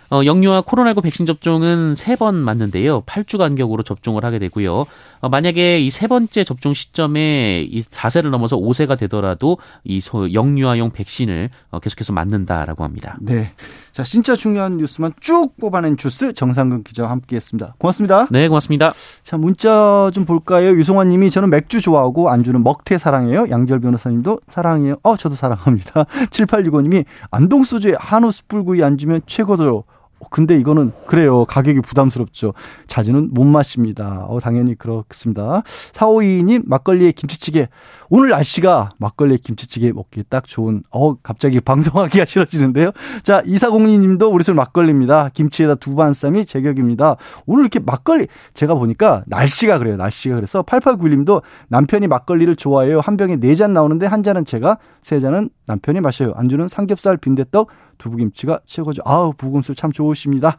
어, 0.10 0.22
영유아 0.26 0.62
코로나19 0.62 1.04
백신 1.04 1.26
접종은 1.26 1.96
세 1.96 2.16
번 2.18 2.36
맞는데요. 2.36 3.02
8주 3.02 3.38
간격으로 3.38 3.84
접종을 3.84 4.26
하게 4.26 4.40
되고요. 4.40 4.86
어, 5.20 5.30
만약에 5.30 5.80
이 5.80 5.90
세 5.92 6.08
번째 6.08 6.44
접종 6.44 6.74
시점에 6.74 7.62
이 7.70 7.82
4세를 7.82 8.30
넘어서 8.30 8.56
5세가 8.58 8.98
되더라도 9.00 9.58
이 9.84 10.00
소, 10.00 10.32
영유아용 10.34 10.92
백신을 10.92 11.50
어, 11.72 11.80
계속해서 11.80 12.14
맞는다라고 12.14 12.84
합니다. 12.84 13.18
네. 13.20 13.52
자, 13.92 14.04
진짜 14.04 14.36
중요한 14.36 14.78
뉴스만 14.78 15.14
쭉 15.20 15.56
뽑아낸 15.60 15.98
주스 15.98 16.34
정상근 16.34 16.84
기자와 16.84 17.10
함께 17.10 17.36
했습니다. 17.36 17.74
고맙습니다. 17.78 18.28
네, 18.32 18.48
고맙습니다. 18.48 18.94
자, 19.24 19.38
문자 19.38 20.10
좀 20.14 20.26
볼까요? 20.26 20.70
유송환 20.70 21.10
님이 21.10 21.30
저는 21.32 21.50
맥주 21.50 21.82
좋아하고 21.82 22.30
안주는 22.30 22.64
먹태 22.64 22.98
사랑해요. 22.98 23.48
양절 23.50 23.80
변호사님도 23.80 24.40
사랑해요. 24.48 24.98
어, 25.04 25.18
저도 25.18 25.36
사랑합니다. 25.36 26.06
7865 26.32 26.82
님이 26.82 27.06
안동소주에 27.32 27.96
한우 28.00 28.32
숯불구이 28.32 28.84
안주면 28.84 29.22
최고죠. 29.26 29.84
근데 30.30 30.58
이거는 30.58 30.92
그래요. 31.06 31.46
가격이 31.46 31.82
부담스럽죠. 31.82 32.54
자주는 32.88 33.30
못 33.34 33.44
마십니다. 33.44 34.26
어, 34.28 34.40
당연히 34.40 34.76
그렇습니다. 34.76 35.62
4522님 35.94 36.64
막걸리에 36.66 37.12
김치찌개. 37.12 37.68
오늘 38.10 38.30
날씨가 38.30 38.92
막걸리에 39.00 39.38
김치찌개 39.38 39.92
먹기 39.92 40.24
딱 40.30 40.46
좋은 40.48 40.82
어 40.92 41.16
갑자기 41.16 41.60
방송하기가 41.62 42.24
싫어지는데요. 42.26 42.92
자, 43.24 43.42
2402님도 43.42 44.34
우리 44.34 44.44
술 44.46 44.56
막걸리입니다. 44.56 45.30
김치에다 45.34 45.76
두반 45.76 46.14
쌈이 46.14 46.46
제격입니다. 46.46 47.18
오늘 47.46 47.64
이렇게 47.64 47.80
막걸리 47.80 48.28
제가 48.54 48.76
보니까 48.76 49.24
날씨가 49.28 49.78
그래요. 49.78 49.98
날씨가 49.98 50.36
그래서 50.36 50.64
8891님도 50.64 51.42
남편이 51.68 52.08
막걸리를 52.08 52.56
좋아해요. 52.56 53.02
한 53.02 53.18
병에 53.18 53.36
네 53.36 53.58
잔 53.58 53.74
나오는데 53.74 54.06
한 54.06 54.22
잔은 54.22 54.46
제가 54.46 54.78
세 55.02 55.20
잔은 55.20 55.50
남편이 55.66 56.00
마셔요. 56.02 56.32
안주는 56.36 56.68
삼겹살 56.68 57.18
빈대떡 57.18 57.70
두부김치가 57.98 58.60
최고죠. 58.66 59.02
아우, 59.06 59.34
부금술 59.34 59.76
참 59.76 59.92
좋으십니다. 59.92 60.58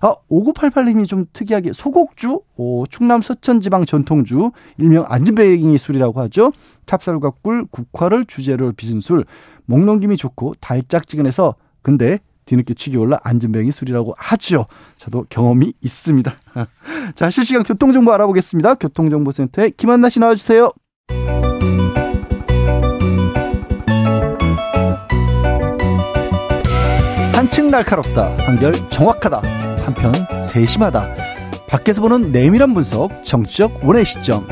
아, 0.00 0.14
5988님이 0.30 1.06
좀 1.06 1.26
특이하게 1.32 1.72
소곡주, 1.72 2.40
오, 2.56 2.86
충남 2.86 3.22
서천지방 3.22 3.86
전통주, 3.86 4.50
일명 4.78 5.04
안진뱅이 5.08 5.78
술이라고 5.78 6.20
하죠. 6.22 6.52
찹쌀과 6.86 7.30
꿀, 7.42 7.66
국화를 7.70 8.26
주재료로 8.26 8.72
빚은 8.72 9.00
술. 9.00 9.24
먹는 9.66 10.00
김이 10.00 10.16
좋고 10.16 10.54
달짝지근해서 10.60 11.54
근데 11.82 12.18
뒤늦게 12.46 12.74
취기 12.74 12.96
올라 12.96 13.18
안전뱅이 13.24 13.72
술이라고 13.72 14.14
하죠. 14.16 14.66
저도 14.98 15.24
경험이 15.28 15.72
있습니다. 15.82 16.32
자, 17.14 17.30
실시간 17.30 17.62
교통정보 17.62 18.12
알아보겠습니다. 18.12 18.74
교통정보센터에 18.74 19.70
김한나 19.70 20.08
씨 20.08 20.20
나와주세요. 20.20 20.70
한층 27.54 27.68
날카롭다. 27.68 28.36
한결 28.38 28.72
정확하다. 28.90 29.40
한편 29.84 30.12
세심하다. 30.42 31.06
밖에서 31.68 32.02
보는 32.02 32.32
내밀한 32.32 32.74
분석, 32.74 33.22
정치적 33.22 33.86
원의 33.86 34.04
시점. 34.04 34.44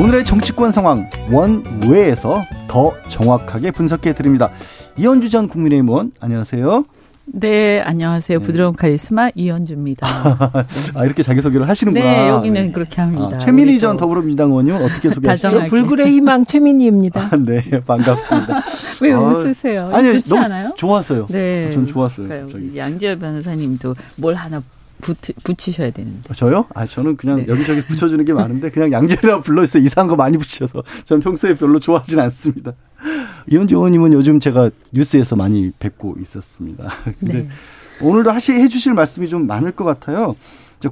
오늘의 0.00 0.24
정치권 0.24 0.72
상황 0.72 1.08
원외에서 1.30 2.42
더 2.66 2.92
정확하게 3.06 3.70
분석해 3.70 4.14
드립니다. 4.14 4.50
이현주 4.96 5.30
전 5.30 5.46
국민의힘 5.46 5.90
의원 5.90 6.10
안녕하세요. 6.18 6.84
네, 7.28 7.80
안녕하세요. 7.80 8.38
네. 8.38 8.44
부드러운 8.44 8.74
카리스마 8.74 9.30
이현주입니다. 9.34 10.06
아, 10.94 11.04
이렇게 11.04 11.22
자기소개를 11.22 11.68
하시는구나. 11.68 12.04
네, 12.04 12.28
여기는 12.28 12.66
네. 12.66 12.72
그렇게 12.72 13.00
합니다. 13.00 13.30
아, 13.34 13.38
최민희 13.38 13.80
전 13.80 13.96
더불어민주당 13.96 14.50
의원요 14.50 14.76
어떻게 14.76 15.10
소개하시죠? 15.10 15.66
불굴의 15.66 16.12
희망 16.12 16.44
최민희입니다. 16.44 17.28
아, 17.32 17.36
네, 17.36 17.60
반갑습니다. 17.84 18.62
왜 19.02 19.12
아, 19.12 19.20
웃으세요? 19.20 19.90
아니, 19.92 20.14
좋지 20.14 20.28
너무 20.30 20.44
않아요? 20.44 20.72
좋았어요. 20.76 21.26
네. 21.28 21.70
전 21.72 21.86
좋았어요. 21.86 22.48
양지열 22.76 23.18
변호사님도 23.18 23.96
뭘 24.16 24.34
하나 24.34 24.62
붙, 25.00 25.18
붙이셔야 25.42 25.90
되는데. 25.90 26.20
아, 26.30 26.32
저요? 26.32 26.66
아, 26.74 26.86
저는 26.86 27.16
그냥 27.16 27.38
네. 27.38 27.46
여기저기 27.48 27.82
붙여주는 27.84 28.24
게 28.24 28.32
많은데 28.32 28.70
그냥 28.70 28.92
양재리라고 28.92 29.42
불러주세요. 29.42 29.82
이상한 29.82 30.08
거 30.08 30.16
많이 30.16 30.38
붙여서. 30.38 30.82
저는 31.04 31.20
평소에 31.20 31.54
별로 31.54 31.78
좋아하진 31.78 32.18
않습니다. 32.20 32.72
이현주 33.48 33.76
의원님은 33.76 34.12
요즘 34.12 34.40
제가 34.40 34.70
뉴스에서 34.92 35.36
많이 35.36 35.70
뵙고 35.78 36.16
있었습니다. 36.20 36.90
근데 37.20 37.42
네. 37.42 37.48
오늘도 38.00 38.30
하시, 38.30 38.52
해주실 38.52 38.94
말씀이 38.94 39.28
좀 39.28 39.46
많을 39.46 39.72
것 39.72 39.84
같아요. 39.84 40.36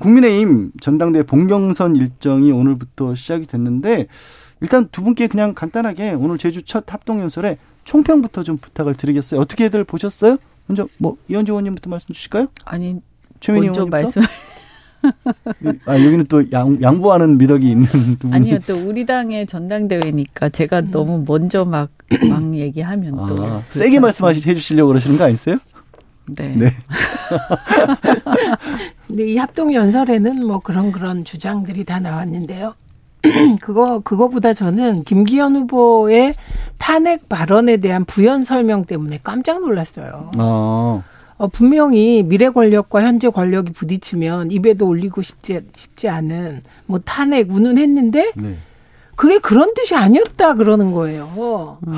국민의힘 0.01 0.73
전당대 0.81 1.23
본경선 1.23 1.97
일정이 1.97 2.51
오늘부터 2.51 3.15
시작이 3.15 3.47
됐는데 3.47 4.07
일단 4.61 4.89
두 4.91 5.03
분께 5.03 5.27
그냥 5.27 5.55
간단하게 5.55 6.13
오늘 6.13 6.39
제주 6.39 6.63
첫 6.63 6.93
합동연설에 6.93 7.59
총평부터 7.85 8.45
좀 8.45 8.57
부탁을 8.57 8.95
드리겠어요. 8.95 9.41
어떻게들 9.41 9.85
보셨어요? 9.85 10.39
먼저 10.67 10.89
뭐 10.99 11.17
이현주 11.29 11.53
의원님부터 11.53 11.91
말씀 11.91 12.15
주실까요? 12.15 12.47
아니 12.65 13.01
최민희 13.41 13.67
먼저 13.67 13.87
말씀. 13.87 14.23
아, 15.87 15.95
여기는 15.95 16.27
또 16.29 16.51
양, 16.53 16.81
양보하는 16.81 17.39
미덕이 17.39 17.71
있는 17.71 17.87
두 18.19 18.19
분이. 18.19 18.35
아니요, 18.35 18.59
또 18.67 18.77
우리 18.77 19.07
당의 19.07 19.47
전당대회니까 19.47 20.51
제가 20.51 20.81
음. 20.81 20.91
너무 20.91 21.25
먼저 21.27 21.65
막, 21.65 21.91
막 22.29 22.55
얘기하면 22.55 23.19
아, 23.19 23.27
또. 23.27 23.63
세게 23.71 24.01
말씀해 24.01 24.35
주시려고 24.35 24.89
그러시는 24.89 25.19
거 25.19 25.25
아니세요? 25.25 25.57
네. 26.27 26.55
네. 26.57 26.71
근데 29.07 29.27
이 29.27 29.37
합동연설에는 29.37 30.47
뭐 30.47 30.61
그런 30.61 30.91
그런 30.91 31.25
주장들이 31.25 31.85
다 31.85 32.01
나왔는데요. 32.01 32.75
그거, 33.61 34.01
그거보다 34.01 34.53
저는 34.53 35.03
김기현 35.03 35.57
후보의 35.57 36.35
탄핵 36.79 37.29
발언에 37.29 37.79
대한 37.79 38.05
부연 38.05 38.45
설명 38.45 38.85
때문에 38.85 39.21
깜짝 39.23 39.61
놀랐어요. 39.61 40.31
아. 40.37 41.03
어, 41.37 41.49
분명히 41.49 42.23
미래 42.23 42.49
권력과 42.49 43.03
현재 43.03 43.29
권력이 43.29 43.73
부딪히면 43.73 44.51
입에도 44.51 44.87
올리고 44.87 45.23
싶지 45.23 45.61
싶지 45.75 46.09
않은 46.09 46.63
뭐 46.87 47.01
탄핵 47.05 47.53
운운했는데 47.53 48.33
네. 48.37 48.57
그게 49.17 49.39
그런 49.39 49.73
뜻이 49.75 49.95
아니었다 49.95 50.55
그러는 50.55 50.93
거예요. 50.93 51.79
음. 51.87 51.95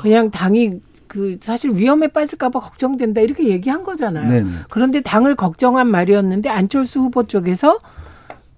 그냥 0.00 0.30
당이 0.30 0.80
그 1.06 1.36
사실 1.40 1.72
위험에 1.74 2.08
빠질까봐 2.08 2.60
걱정된다 2.60 3.20
이렇게 3.20 3.48
얘기한 3.48 3.84
거잖아요. 3.84 4.30
네네. 4.30 4.50
그런데 4.70 5.00
당을 5.00 5.34
걱정한 5.34 5.88
말이었는데 5.88 6.48
안철수 6.48 7.00
후보 7.00 7.26
쪽에서 7.26 7.78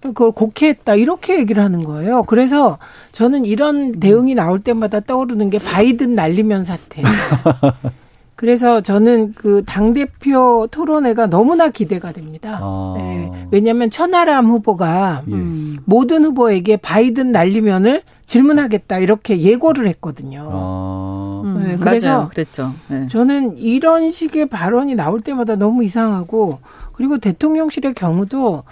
그걸 0.01 0.31
곡해했다 0.31 0.95
이렇게 0.95 1.37
얘기를 1.39 1.63
하는 1.63 1.81
거예요. 1.81 2.23
그래서 2.23 2.77
저는 3.11 3.45
이런 3.45 3.91
대응이 3.91 4.35
나올 4.35 4.61
때마다 4.61 4.99
떠오르는 4.99 5.49
게 5.49 5.57
바이든 5.57 6.15
날리면 6.15 6.63
사태. 6.63 7.01
그래서 8.35 8.81
저는 8.81 9.33
그 9.33 9.63
당대표 9.65 10.67
토론회가 10.69 11.27
너무나 11.27 11.69
기대가 11.69 12.11
됩니다. 12.11 12.59
아. 12.61 12.95
네. 12.97 13.31
왜냐하면 13.51 13.89
천하람 13.89 14.47
후보가 14.47 15.23
예. 15.27 15.33
음, 15.33 15.77
모든 15.85 16.25
후보에게 16.25 16.77
바이든 16.77 17.31
날리면을 17.31 18.01
질문하겠다 18.25 18.99
이렇게 18.99 19.39
예고를 19.39 19.87
했거든요. 19.87 20.49
아. 20.51 21.41
음, 21.45 21.63
네, 21.63 21.77
그래서 21.77 22.09
맞아요. 22.09 22.29
그랬죠. 22.29 22.73
네. 22.89 23.07
저는 23.07 23.57
이런 23.57 24.09
식의 24.09 24.47
발언이 24.47 24.95
나올 24.95 25.21
때마다 25.21 25.55
너무 25.55 25.83
이상하고 25.83 26.59
그리고 26.93 27.17
대통령실의 27.19 27.93
경우도 27.93 28.63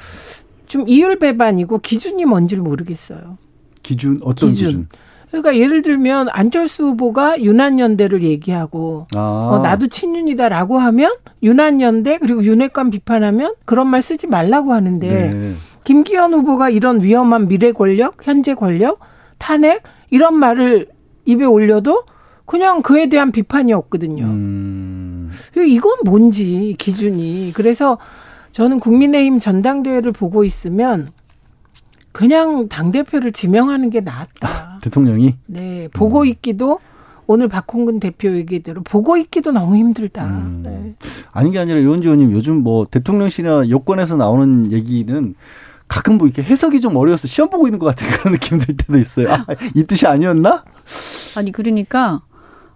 좀 0.67 0.89
이율 0.89 1.19
배반이고 1.19 1.78
기준이 1.80 2.26
뭔지를 2.26 2.63
모르겠어요. 2.63 3.38
기준 3.82 4.19
어떤 4.23 4.49
기준? 4.49 4.67
기준? 4.67 4.88
그러니까 5.34 5.58
예를 5.58 5.82
들면 5.82 6.28
안철수 6.32 6.84
후보가 6.84 7.41
유난연대를 7.41 8.22
얘기하고 8.22 9.08
아. 9.15 9.50
어, 9.52 9.60
나도 9.63 9.88
친윤이다라고 9.88 10.78
하면 10.78 11.12
유난연대 11.41 12.19
그리고 12.19 12.43
윤핵관 12.43 12.91
비판하면 12.91 13.56
그런 13.65 13.88
말 13.88 14.04
쓰지 14.04 14.28
말라고 14.28 14.74
하는데 14.74 15.08
네. 15.08 15.54
김기현 15.86 16.36
후보가 16.36 16.69
이런 16.69 17.02
위험한 17.02 17.48
미래 17.48 17.72
권력, 17.72 18.17
현재 18.22 18.54
권력, 18.54 19.00
탄핵 19.39 19.82
이런 20.12 20.38
말을 20.38 20.89
입에 21.26 21.46
올려도 21.46 22.04
그냥 22.46 22.84
그에 22.84 23.10
대한 23.10 23.32
비판이 23.32 23.74
없거든요. 23.74 24.26
음. 24.26 25.32
이건 25.58 25.98
뭔지 26.06 26.76
기준이 26.78 27.54
그래서 27.56 27.98
저는 28.52 28.80
국민의힘 28.80 29.39
전당대회를 29.39 30.12
보고 30.12 30.43
있으면 30.43 31.10
그냥 32.13 32.69
당 32.69 32.91
대표를 32.91 33.32
지명하는 33.32 33.89
게 33.89 33.99
낫다. 33.99 34.80
대통령이? 34.82 35.36
네, 35.47 35.89
보고 35.93 36.21
음. 36.21 36.26
있기도 36.28 36.80
오늘 37.28 37.47
박홍근 37.47 37.99
대표 37.99 38.36
얘기대로 38.36 38.84
보고 38.84 39.17
있기도 39.17 39.52
너무 39.52 39.76
힘들다. 39.76 40.26
음. 40.26 40.62
네. 40.63 40.95
아닌 41.32 41.52
게 41.52 41.60
아니라 41.60 41.80
의원지 41.80 42.08
의원님 42.08 42.32
요즘 42.32 42.63
뭐 42.63 42.86
대통령실이나 42.89 43.69
여권에서 43.69 44.15
나오는 44.15 44.71
얘기는 44.71 45.36
가끔 45.88 46.17
뭐 46.17 46.28
이렇게 46.28 46.43
해석이 46.43 46.82
좀 46.82 46.95
어려워서 46.95 47.28
시험 47.28 47.49
보고 47.49 47.67
있는 47.67 47.80
것 47.80 47.88
같은 47.88 48.08
그런 48.12 48.34
느낌 48.34 48.60
들 48.60 48.78
때도 48.78 48.97
있어요. 48.97 49.32
아, 49.34 49.45
이 49.76 49.84
뜻이 49.84 50.08
아니었나? 50.08 50.63
아니 51.36 51.52
그러니까 51.52 52.21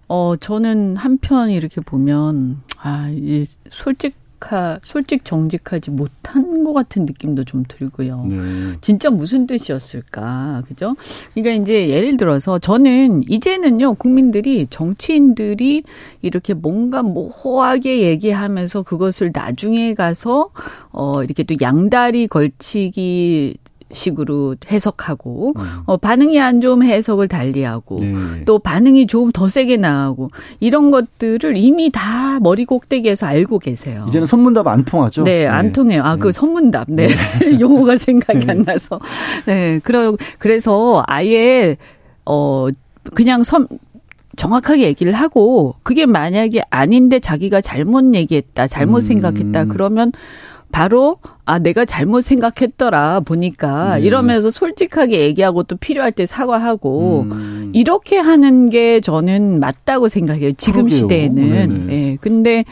어 0.07 0.35
저는 0.39 0.95
한편 0.97 1.49
이렇게 1.49 1.81
보면 1.81 2.61
아 2.81 3.09
이 3.11 3.45
솔직 3.69 4.15
정직하, 4.39 4.79
솔직 4.83 5.25
정직하지 5.25 5.91
못한 5.91 6.63
것 6.63 6.73
같은 6.73 7.05
느낌도 7.05 7.43
좀 7.45 7.63
들고요. 7.67 8.25
네. 8.25 8.37
진짜 8.81 9.09
무슨 9.09 9.47
뜻이었을까, 9.47 10.63
그죠? 10.67 10.95
그러니까 11.33 11.61
이제 11.61 11.89
예를 11.89 12.17
들어서 12.17 12.59
저는 12.59 13.23
이제는요 13.27 13.95
국민들이 13.95 14.67
정치인들이 14.69 15.83
이렇게 16.21 16.53
뭔가 16.53 17.03
모호하게 17.03 18.01
얘기하면서 18.01 18.83
그것을 18.83 19.31
나중에 19.33 19.93
가서 19.93 20.49
어 20.91 21.23
이렇게 21.23 21.43
또 21.43 21.55
양다리 21.61 22.27
걸치기 22.27 23.57
식으로 23.93 24.55
해석하고 24.69 25.53
음. 25.57 25.65
어, 25.85 25.97
반응이 25.97 26.39
안 26.41 26.59
좋으면 26.59 26.87
해석을 26.87 27.27
달리하고 27.27 27.99
네. 27.99 28.43
또 28.45 28.59
반응이 28.59 29.07
좀 29.07 29.27
더 29.37 29.47
세게 29.47 29.77
나오고 29.77 30.29
이런 30.59 30.89
것들을 30.89 31.57
이미 31.57 31.91
다 31.91 32.39
머리 32.39 32.65
꼭대기에서 32.65 33.27
알고 33.27 33.59
계세요. 33.59 34.05
이제는 34.07 34.25
선문답 34.25 34.65
안 34.67 34.83
통하죠? 34.83 35.23
네, 35.23 35.45
안 35.45 35.67
네. 35.67 35.71
통해요. 35.73 36.01
아, 36.03 36.15
그 36.15 36.27
네. 36.27 36.31
선문답. 36.31 36.87
네. 36.89 37.07
네. 37.07 37.59
용어가 37.59 37.97
생각이 37.97 38.49
안 38.49 38.63
나서. 38.63 38.99
네. 39.45 39.79
그러, 39.83 40.17
그래서 40.39 41.03
아예 41.05 41.77
어 42.25 42.67
그냥 43.13 43.43
선 43.43 43.67
정확하게 44.37 44.83
얘기를 44.83 45.13
하고 45.13 45.75
그게 45.83 46.05
만약에 46.05 46.63
아닌데 46.69 47.19
자기가 47.19 47.61
잘못 47.61 48.15
얘기했다, 48.15 48.67
잘못 48.67 48.97
음. 48.97 49.01
생각했다 49.01 49.65
그러면 49.65 50.11
바로 50.71 51.17
아 51.45 51.59
내가 51.59 51.85
잘못 51.85 52.21
생각했더라 52.21 53.21
보니까 53.21 53.97
네. 53.97 54.05
이러면서 54.05 54.49
솔직하게 54.49 55.21
얘기하고 55.21 55.63
또 55.63 55.77
필요할 55.77 56.11
때 56.11 56.25
사과하고 56.25 57.27
음. 57.31 57.71
이렇게 57.73 58.17
하는 58.17 58.69
게 58.69 58.99
저는 59.01 59.59
맞다고 59.59 60.07
생각해요. 60.09 60.53
지금 60.53 60.83
그러게요. 60.83 60.99
시대에는. 60.99 61.81
예. 61.89 61.95
네, 61.95 62.17
근데 62.21 62.63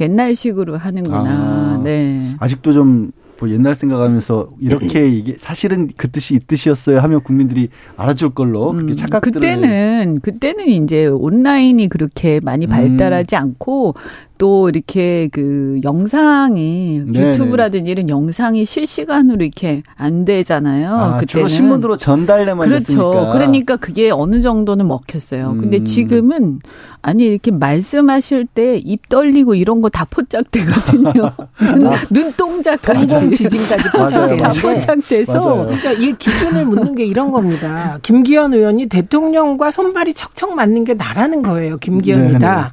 옛날식으로 0.00 0.76
하는구나. 0.76 1.28
아, 1.28 1.80
네. 1.82 2.34
아직도 2.38 2.72
좀 2.72 3.12
뭐 3.38 3.50
옛날 3.50 3.74
생각하면서 3.74 4.46
이렇게 4.60 5.08
이게 5.08 5.34
사실은 5.38 5.88
그 5.96 6.10
뜻이 6.10 6.34
이 6.34 6.38
뜻이었어요 6.38 7.00
하면 7.00 7.20
국민들이 7.22 7.68
알아줄 7.96 8.30
걸로 8.30 8.72
그렇게 8.72 8.92
음, 8.92 8.96
착각들을 8.96 9.40
그때는 9.40 10.14
그때는 10.22 10.68
이제 10.68 11.06
온라인이 11.06 11.88
그렇게 11.88 12.40
많이 12.42 12.66
발달하지 12.66 13.36
음. 13.36 13.40
않고 13.42 13.94
또 14.38 14.68
이렇게 14.68 15.28
그 15.32 15.80
영상이 15.82 17.02
네네. 17.10 17.30
유튜브라든지 17.30 17.90
이런 17.90 18.10
영상이 18.10 18.66
실시간으로 18.66 19.42
이렇게 19.42 19.82
안 19.96 20.26
되잖아요. 20.26 20.94
아, 20.94 21.06
그때는 21.16 21.26
주로 21.26 21.48
신문으로 21.48 21.96
전달내만 21.96 22.68
그렇죠. 22.68 22.84
됐으니까. 22.86 23.32
그러니까 23.32 23.76
그게 23.76 24.10
어느 24.10 24.42
정도는 24.42 24.86
먹혔어요. 24.88 25.52
음. 25.52 25.58
근데 25.58 25.84
지금은 25.84 26.58
아니 27.00 27.24
이렇게 27.24 27.50
말씀하실 27.50 28.46
때 28.46 28.80
입 28.84 29.08
떨리고 29.08 29.54
이런 29.54 29.80
거 29.80 29.88
다 29.88 30.04
포착되거든요. 30.10 31.12
눈, 31.78 31.86
아. 31.86 31.96
눈동자 32.10 32.76
동공 32.76 33.25
지진까지 33.30 33.90
포착돼요. 33.90 34.74
포착돼서 34.74 35.66
그러니까 35.66 35.92
이 35.92 36.12
기준을 36.12 36.64
묻는 36.64 36.94
게 36.94 37.04
이런 37.04 37.30
겁니다. 37.30 37.98
김기현 38.02 38.54
의원이 38.54 38.86
대통령과 38.86 39.70
손발이 39.70 40.14
척척 40.14 40.54
맞는 40.54 40.84
게 40.84 40.94
나라는 40.94 41.42
거예요. 41.42 41.78
김기현이다. 41.78 42.38
네네. 42.38 42.62
네. 42.62 42.68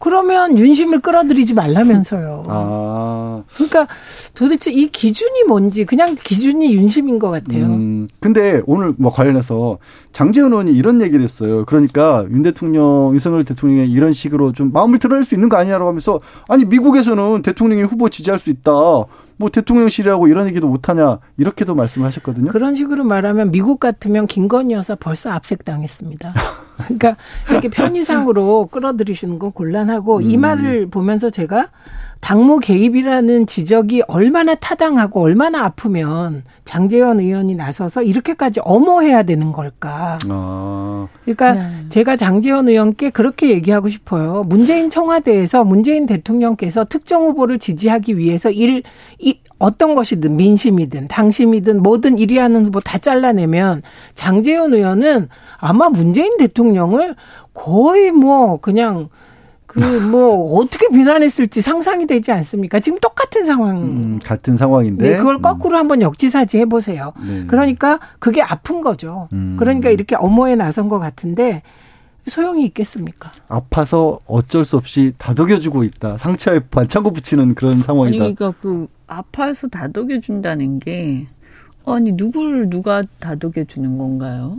그러면 0.00 0.58
윤심을 0.58 1.00
끌어들이지 1.00 1.52
말라면서요. 1.52 2.44
아. 2.48 3.42
그러니까 3.54 3.86
도대체 4.34 4.72
이 4.72 4.86
기준이 4.86 5.44
뭔지 5.44 5.84
그냥 5.84 6.16
기준이 6.24 6.72
윤심인 6.74 7.18
것 7.18 7.30
같아요. 7.30 7.66
음, 7.66 8.08
근데 8.18 8.62
오늘 8.64 8.94
뭐 8.96 9.12
관련해서 9.12 9.76
장재훈 10.12 10.52
의원이 10.52 10.72
이런 10.72 11.02
얘기를 11.02 11.22
했어요. 11.22 11.66
그러니까 11.66 12.24
윤 12.30 12.42
대통령, 12.42 13.10
윤석열 13.12 13.44
대통령이 13.44 13.90
이런 13.90 14.14
식으로 14.14 14.52
좀 14.52 14.72
마음을 14.72 14.98
드러낼 14.98 15.22
수 15.22 15.34
있는 15.34 15.50
거 15.50 15.58
아니냐라고 15.58 15.88
하면서 15.88 16.18
아니 16.48 16.64
미국에서는 16.64 17.42
대통령이 17.42 17.82
후보 17.82 18.08
지지할 18.08 18.38
수 18.38 18.48
있다. 18.48 18.72
뭐 19.40 19.48
대통령실이라고 19.48 20.28
이런 20.28 20.46
얘기도 20.48 20.68
못하냐 20.68 21.18
이렇게도 21.38 21.74
말씀하셨거든요. 21.74 22.52
그런 22.52 22.74
식으로 22.74 23.04
말하면 23.04 23.50
미국 23.50 23.80
같으면 23.80 24.26
김건희 24.26 24.74
여사 24.74 24.94
벌써 24.94 25.30
압색당했습니다. 25.30 26.34
그러니까 26.84 27.16
이렇게 27.48 27.70
편의상으로 27.70 28.66
끌어들이시는 28.66 29.38
건 29.38 29.52
곤란하고 29.52 30.18
음. 30.18 30.22
이 30.22 30.36
말을 30.36 30.90
보면서 30.90 31.30
제가 31.30 31.68
당무 32.20 32.58
개입이라는 32.58 33.46
지적이 33.46 34.02
얼마나 34.06 34.54
타당하고 34.54 35.22
얼마나 35.22 35.64
아프면 35.64 36.44
장재현 36.64 37.18
의원이 37.18 37.54
나서서 37.54 38.02
이렇게까지 38.02 38.60
엄호해야 38.62 39.22
되는 39.24 39.52
걸까. 39.52 40.18
아. 40.28 41.08
그러니까 41.24 41.54
네. 41.54 41.70
제가 41.88 42.16
장재현 42.16 42.68
의원께 42.68 43.10
그렇게 43.10 43.50
얘기하고 43.50 43.88
싶어요. 43.88 44.44
문재인 44.46 44.90
청와대에서 44.90 45.64
문재인 45.64 46.06
대통령께서 46.06 46.84
특정 46.84 47.24
후보를 47.24 47.58
지지하기 47.58 48.18
위해서 48.18 48.50
일, 48.50 48.82
이, 49.18 49.40
어떤 49.58 49.94
것이든 49.94 50.36
민심이든 50.36 51.08
당심이든 51.08 51.82
뭐든 51.82 52.16
1위 52.16 52.36
하는 52.36 52.66
후보 52.66 52.80
다 52.80 52.98
잘라내면 52.98 53.82
장재현 54.14 54.74
의원은 54.74 55.28
아마 55.58 55.88
문재인 55.88 56.36
대통령을 56.36 57.16
거의 57.52 58.10
뭐 58.10 58.58
그냥 58.58 59.08
그뭐 59.70 60.58
어떻게 60.58 60.88
비난했을지 60.88 61.60
상상이 61.60 62.06
되지 62.06 62.32
않습니까? 62.32 62.80
지금 62.80 62.98
똑같은 62.98 63.46
상황. 63.46 63.76
음, 63.76 64.18
같은 64.22 64.56
상황인데. 64.56 65.10
네, 65.10 65.16
그걸 65.18 65.40
거꾸로 65.40 65.76
음. 65.76 65.80
한번 65.80 66.02
역지사지 66.02 66.58
해보세요. 66.58 67.12
네. 67.24 67.44
그러니까 67.46 68.00
그게 68.18 68.42
아픈 68.42 68.80
거죠. 68.80 69.28
음. 69.32 69.56
그러니까 69.58 69.90
이렇게 69.90 70.16
엄호에 70.16 70.56
나선 70.56 70.88
것 70.88 70.98
같은데 70.98 71.62
소용이 72.26 72.64
있겠습니까? 72.66 73.30
아파서 73.48 74.18
어쩔 74.26 74.64
수 74.64 74.76
없이 74.76 75.12
다독여주고 75.18 75.84
있다. 75.84 76.18
상처에 76.18 76.60
반창고 76.70 77.12
붙이는 77.12 77.54
그런 77.54 77.78
상황이다. 77.78 78.24
아니, 78.24 78.34
그러니까 78.34 78.58
그 78.60 78.88
아파서 79.06 79.68
다독여준다는 79.68 80.80
게 80.80 81.26
아니 81.86 82.12
누구를 82.12 82.70
누가 82.70 83.02
다독여주는 83.20 83.98
건가요? 83.98 84.58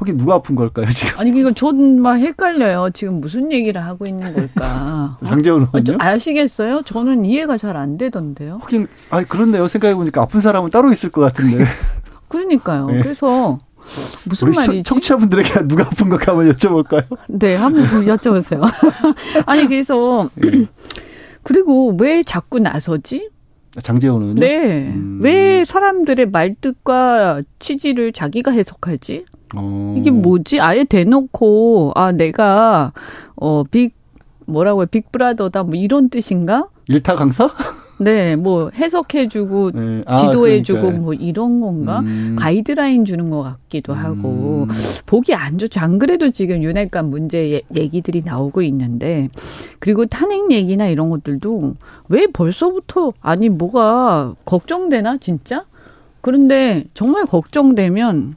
혹시 0.00 0.12
누가 0.16 0.34
아픈 0.34 0.54
걸까요 0.54 0.86
지금? 0.90 1.18
아니 1.20 1.30
이거 1.38 1.52
전막 1.52 2.18
헷갈려요. 2.18 2.90
지금 2.94 3.20
무슨 3.20 3.50
얘기를 3.52 3.82
하고 3.84 4.06
있는 4.06 4.32
걸까? 4.34 5.18
장재훈 5.24 5.68
의원요? 5.72 5.98
아, 6.00 6.08
아시겠어요? 6.12 6.82
저는 6.82 7.24
이해가 7.24 7.56
잘 7.56 7.76
안 7.78 7.96
되던데요. 7.96 8.58
하긴 8.62 8.88
아 9.10 9.22
그렇네요. 9.22 9.68
생각해 9.68 9.94
보니까 9.94 10.22
아픈 10.22 10.40
사람은 10.40 10.70
따로 10.70 10.90
있을 10.90 11.10
것 11.10 11.20
같은데. 11.20 11.64
그러니까요. 12.28 12.86
네. 12.86 13.02
그래서 13.02 13.58
무슨 14.28 14.50
말이지? 14.50 14.82
청취자분들에게 14.82 15.68
누가 15.68 15.84
아픈 15.84 16.08
걸까 16.08 16.32
한번 16.32 16.50
여쭤볼까요? 16.52 17.04
네, 17.28 17.54
한번 17.56 17.84
여쭤보세요. 18.04 18.62
아니 19.46 19.66
그래서 19.68 20.28
네. 20.34 20.66
그리고 21.44 21.96
왜 21.98 22.22
자꾸 22.22 22.58
나서지? 22.58 23.30
장재훈은요? 23.80 24.34
네. 24.40 24.92
음. 24.94 25.20
왜 25.22 25.64
사람들의 25.64 26.30
말뜻과 26.30 27.42
취지를 27.60 28.12
자기가 28.12 28.50
해석하지? 28.50 29.24
어. 29.54 29.94
이게 29.98 30.10
뭐지? 30.10 30.60
아예 30.60 30.84
대놓고 30.84 31.92
아 31.94 32.12
내가 32.12 32.92
어빅 33.36 33.94
뭐라고 34.46 34.82
해 34.82 34.86
빅브라더다 34.86 35.64
뭐 35.64 35.74
이런 35.74 36.08
뜻인가? 36.08 36.68
일타 36.88 37.14
강사? 37.14 37.50
네, 38.00 38.36
뭐 38.36 38.70
해석해주고 38.74 39.72
네. 39.72 40.02
아, 40.06 40.16
지도해주고 40.16 40.80
그러니까. 40.80 41.02
뭐 41.02 41.14
이런 41.14 41.60
건가 41.60 41.98
음. 42.00 42.36
가이드라인 42.38 43.04
주는 43.04 43.28
것 43.28 43.42
같기도 43.42 43.92
음. 43.92 43.98
하고 43.98 44.68
보기 45.06 45.34
안 45.34 45.58
좋죠. 45.58 45.80
안 45.80 45.98
그래도 45.98 46.30
지금 46.30 46.62
윤핵관 46.62 47.10
문제 47.10 47.60
얘기들이 47.74 48.22
나오고 48.24 48.62
있는데 48.62 49.28
그리고 49.80 50.06
탄핵 50.06 50.50
얘기나 50.50 50.86
이런 50.86 51.10
것들도 51.10 51.74
왜 52.08 52.26
벌써부터 52.28 53.12
아니 53.20 53.48
뭐가 53.48 54.34
걱정되나 54.44 55.18
진짜? 55.18 55.64
그런데 56.20 56.84
정말 56.94 57.26
걱정되면 57.26 58.36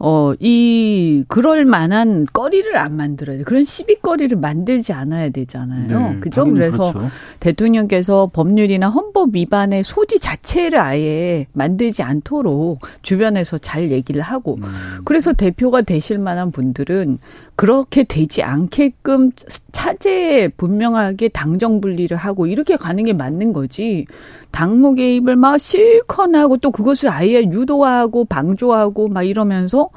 어, 0.00 0.32
이, 0.38 1.24
그럴 1.26 1.64
만한 1.64 2.24
거리를 2.32 2.76
안 2.76 2.96
만들어야 2.96 3.38
돼. 3.38 3.42
그런 3.42 3.64
시비거리를 3.64 4.38
만들지 4.38 4.92
않아야 4.92 5.30
되잖아요. 5.30 6.12
네, 6.12 6.20
그죠? 6.20 6.44
그래서 6.44 6.92
그렇죠. 6.92 7.10
대통령께서 7.40 8.30
법률이나 8.32 8.88
헌법 8.88 9.34
위반의 9.34 9.82
소지 9.84 10.20
자체를 10.20 10.78
아예 10.78 11.46
만들지 11.52 12.02
않도록 12.02 12.80
주변에서 13.02 13.58
잘 13.58 13.90
얘기를 13.90 14.22
하고, 14.22 14.56
음. 14.62 15.00
그래서 15.04 15.32
대표가 15.32 15.82
되실 15.82 16.18
만한 16.18 16.52
분들은 16.52 17.18
그렇게 17.58 18.04
되지 18.04 18.44
않게끔 18.44 19.32
차제에 19.72 20.46
분명하게 20.46 21.30
당정 21.30 21.80
분리를 21.80 22.16
하고 22.16 22.46
이렇게 22.46 22.76
가는 22.76 23.02
게 23.02 23.12
맞는 23.12 23.52
거지. 23.52 24.06
당무 24.52 24.94
개입을 24.94 25.34
막 25.34 25.58
실컷 25.58 26.32
하고 26.36 26.58
또 26.58 26.70
그것을 26.70 27.08
아예 27.08 27.42
유도하고 27.42 28.26
방조하고 28.26 29.08
막 29.08 29.24
이러면서 29.24 29.90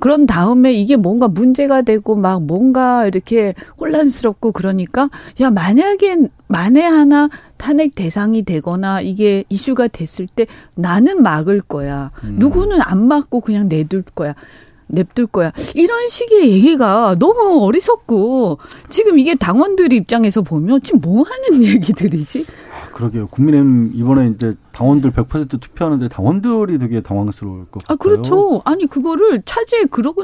그런 0.00 0.26
다음에 0.26 0.72
이게 0.72 0.96
뭔가 0.96 1.28
문제가 1.28 1.82
되고 1.82 2.16
막 2.16 2.42
뭔가 2.42 3.06
이렇게 3.06 3.54
혼란스럽고 3.78 4.50
그러니까 4.50 5.08
야 5.40 5.52
만약에 5.52 6.16
만에 6.48 6.82
하나 6.82 7.28
탄핵 7.58 7.94
대상이 7.94 8.42
되거나 8.42 9.02
이게 9.02 9.44
이슈가 9.50 9.86
됐을 9.86 10.26
때 10.26 10.48
나는 10.74 11.22
막을 11.22 11.60
거야. 11.60 12.10
음. 12.24 12.38
누구는 12.40 12.80
안 12.80 13.06
막고 13.06 13.40
그냥 13.40 13.68
내둘 13.68 14.02
거야. 14.02 14.34
냅둘 14.88 15.26
거야. 15.28 15.52
이런 15.74 16.08
식의 16.08 16.50
얘기가 16.50 17.16
너무 17.18 17.64
어리석고 17.64 18.58
지금 18.88 19.18
이게 19.18 19.34
당원들 19.34 19.92
입장에서 19.92 20.42
보면 20.42 20.82
지금 20.82 21.00
뭐 21.00 21.22
하는 21.22 21.62
얘기들이지? 21.64 22.46
그러게요. 22.92 23.28
국민의힘 23.28 23.92
이번에 23.94 24.28
이제 24.34 24.54
당원들 24.78 25.10
100% 25.10 25.60
투표하는데 25.60 26.06
당원들이 26.08 26.78
되게 26.78 27.00
당황스러울 27.00 27.64
것 27.66 27.82
같아요. 27.82 27.94
아, 27.94 27.96
그렇죠. 27.96 28.62
아니, 28.64 28.86
그거를 28.86 29.42
차제 29.44 29.86
그런, 29.90 30.14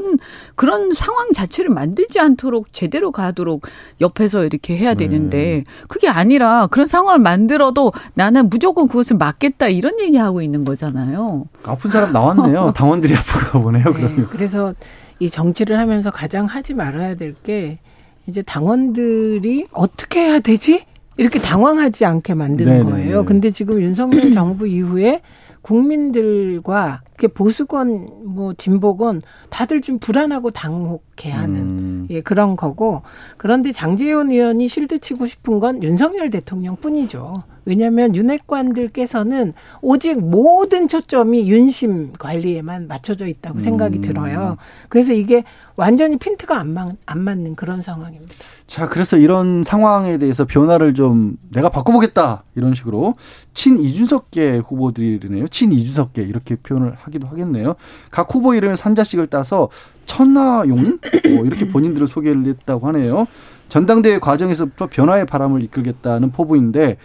그런 0.55 0.93
상황 0.93 1.33
자체를 1.33 1.71
만들지 1.71 2.21
않도록 2.21 2.71
제대로 2.71 3.11
가도록 3.11 3.67
옆에서 3.99 4.45
이렇게 4.45 4.77
해야 4.77 4.93
네. 4.93 5.07
되는데 5.07 5.37
네. 5.37 5.63
그게 5.89 6.07
아니라 6.07 6.67
그런 6.67 6.87
상황을 6.87 7.19
만들어도 7.19 7.91
나는 8.13 8.47
무조건 8.49 8.87
그것을 8.87 9.17
막겠다 9.17 9.67
이런 9.67 9.99
얘기하고 9.99 10.41
있는 10.41 10.63
거잖아요. 10.63 11.47
아픈 11.65 11.91
사람 11.91 12.13
나왔네요. 12.13 12.71
당원들이 12.77 13.13
아픈가 13.13 13.59
보네요, 13.59 13.83
그러면. 13.83 14.15
네, 14.15 14.23
그래서 14.29 14.73
이 15.19 15.29
정치를 15.29 15.77
하면서 15.77 16.11
가장 16.11 16.45
하지 16.45 16.73
말아야 16.73 17.15
될 17.15 17.35
게 17.43 17.79
이제 18.27 18.41
당원들이 18.41 19.67
어떻게 19.71 20.21
해야 20.21 20.39
되지? 20.39 20.85
이렇게 21.17 21.39
당황하지 21.39 22.05
않게 22.05 22.33
만드는 22.33 22.71
네네. 22.71 22.91
거예요. 22.91 23.25
근데 23.25 23.49
지금 23.49 23.81
윤석열 23.81 24.31
정부 24.33 24.67
이후에 24.67 25.21
국민들과 25.61 27.01
보수권 27.33 28.09
뭐 28.25 28.53
진보권 28.53 29.23
다들 29.49 29.81
좀 29.81 29.97
불안하고 29.97 30.51
당혹해 30.51 31.31
하는 31.31 31.55
음. 31.55 32.07
예 32.11 32.21
그런 32.21 32.55
거고 32.55 33.01
그런데 33.37 33.71
장재원 33.71 34.29
의원이 34.29 34.67
실드 34.67 34.99
치고 34.99 35.25
싶은 35.25 35.59
건 35.59 35.81
윤석열 35.81 36.29
대통령 36.29 36.75
뿐이죠. 36.75 37.33
왜냐하면 37.65 38.15
윤핵관들께서는 38.15 39.53
오직 39.81 40.19
모든 40.19 40.87
초점이 40.87 41.49
윤심 41.49 42.13
관리에만 42.13 42.87
맞춰져 42.87 43.27
있다고 43.27 43.59
생각이 43.59 43.97
음. 43.97 44.01
들어요. 44.01 44.57
그래서 44.89 45.13
이게 45.13 45.43
완전히 45.75 46.17
핀트가 46.17 46.57
안, 46.57 46.73
맞, 46.73 46.95
안 47.05 47.19
맞는 47.21 47.55
그런 47.55 47.81
상황입니다. 47.81 48.33
자, 48.67 48.87
그래서 48.87 49.17
이런 49.17 49.61
상황에 49.63 50.17
대해서 50.17 50.45
변화를 50.45 50.93
좀 50.93 51.37
내가 51.51 51.69
바꿔보겠다 51.69 52.43
이런 52.55 52.73
식으로 52.73 53.15
친 53.53 53.79
이준석계 53.79 54.57
후보들이네요. 54.57 55.47
친 55.49 55.71
이준석계 55.71 56.23
이렇게 56.23 56.55
표현을 56.55 56.95
하기도 56.97 57.27
하겠네요. 57.27 57.75
각 58.09 58.33
후보 58.33 58.53
이름에 58.55 58.75
산자식을 58.75 59.27
따서 59.27 59.69
천하용 60.05 60.99
뭐 61.35 61.45
이렇게 61.45 61.67
본인들을 61.67 62.07
소개를 62.07 62.45
했다고 62.45 62.87
하네요. 62.87 63.27
전당대회 63.69 64.19
과정에서부터 64.19 64.87
변화의 64.87 65.25
바람을 65.25 65.61
이끌겠다는 65.63 66.31
포부인데 66.31 66.97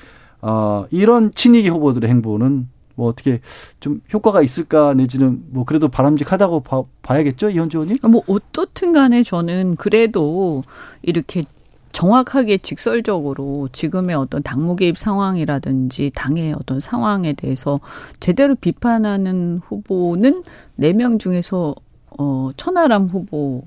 어, 0.42 0.86
이런 0.90 1.32
친이계 1.34 1.68
후보들의 1.68 2.08
행보는 2.08 2.68
뭐 2.94 3.08
어떻게 3.08 3.40
좀 3.80 4.00
효과가 4.12 4.42
있을까 4.42 4.94
내지는 4.94 5.42
뭐 5.50 5.64
그래도 5.64 5.88
바람직하다고 5.88 6.60
봐, 6.60 6.82
봐야겠죠 7.02 7.50
이현주 7.50 7.78
의원님? 7.78 7.98
뭐 8.10 8.22
어떻든 8.26 8.92
간에 8.92 9.22
저는 9.22 9.76
그래도 9.76 10.62
이렇게 11.02 11.44
정확하게 11.92 12.58
직설적으로 12.58 13.68
지금의 13.72 14.14
어떤 14.16 14.42
당무 14.42 14.76
개입 14.76 14.96
상황이라든지 14.96 16.10
당의 16.14 16.52
어떤 16.52 16.78
상황에 16.78 17.32
대해서 17.32 17.80
제대로 18.20 18.54
비판하는 18.54 19.60
후보는 19.66 20.44
네 20.76 20.92
명 20.92 21.18
중에서 21.18 21.74
어 22.18 22.50
천하람 22.56 23.06
후보 23.06 23.64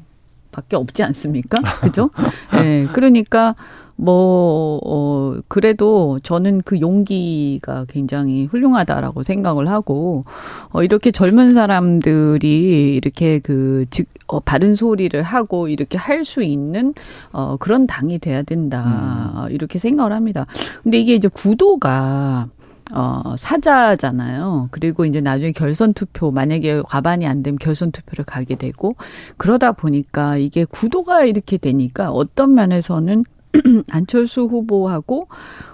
밖에 0.54 0.78
없지 0.78 1.04
않습니까? 1.04 1.58
그죠? 1.82 2.10
예. 2.54 2.62
네, 2.62 2.88
그러니까 2.94 3.56
뭐, 3.96 4.80
어, 4.84 5.36
그래도 5.48 6.20
저는 6.24 6.63
그 6.66 6.82
용기가 6.82 7.86
굉장히 7.88 8.46
훌륭하다라고 8.46 9.22
생각을 9.22 9.70
하고, 9.70 10.26
어, 10.72 10.82
이렇게 10.84 11.12
젊은 11.12 11.54
사람들이 11.54 12.96
이렇게 12.96 13.39
그, 13.39 13.86
즉, 13.92 14.08
어, 14.28 14.39
바른 14.39 14.74
소리를 14.74 15.22
하고 15.22 15.68
이렇게 15.68 15.98
할 15.98 16.24
수 16.26 16.42
있는, 16.42 16.94
어, 17.34 17.58
그런 17.58 17.86
당이 17.86 18.18
돼야 18.20 18.42
된다. 18.44 19.46
음. 19.46 19.52
이렇게 19.52 19.78
생각을 19.78 20.13
합니다. 20.13 20.48
근데 20.82 21.00
이게 21.00 21.13
이제 21.16 21.28
구도가, 21.28 22.48
어, 22.91 23.36
사자잖아요. 23.38 24.67
그리고 24.72 25.06
이제 25.06 25.22
나중에 25.22 25.52
결선 25.52 25.93
투표, 25.93 26.32
만약에 26.32 26.82
과반이 26.84 27.26
안 27.26 27.41
되면 27.41 27.58
결선 27.58 27.91
투표를 27.91 28.26
가게 28.26 28.56
되고, 28.56 28.96
그러다 29.38 29.72
보니까 29.72 30.38
이게 30.38 30.65
구도가 30.65 31.24
이렇게 31.24 31.58
되니까 31.58 32.12
어떤 32.12 32.54
면에서는 32.54 33.24
안철수 33.91 34.41
후보하고 34.43 35.28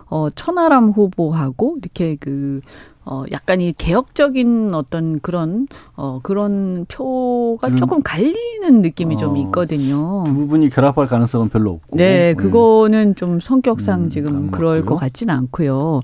어 0.07 0.29
천하람 0.31 0.89
후보하고 0.89 1.77
이렇게 1.81 2.17
그 2.19 2.61
어, 3.05 3.23
약간 3.31 3.59
이 3.61 3.73
개혁적인 3.73 4.73
어떤 4.75 5.19
그런, 5.19 5.67
어, 5.95 6.19
그런 6.21 6.85
표가 6.89 7.75
조금 7.75 8.01
갈리는 8.03 8.81
느낌이 8.81 9.15
어, 9.15 9.17
좀 9.17 9.37
있거든요. 9.37 10.25
두 10.27 10.47
분이 10.47 10.69
결합할 10.69 11.07
가능성은 11.07 11.49
별로 11.49 11.71
없고. 11.71 11.95
네, 11.95 12.05
네. 12.05 12.33
그거는 12.35 13.09
네. 13.09 13.13
좀 13.15 13.39
성격상 13.39 14.03
음, 14.03 14.09
지금 14.09 14.51
그럴 14.51 14.85
것 14.85 14.95
같지는 14.95 15.33
않고요. 15.33 16.01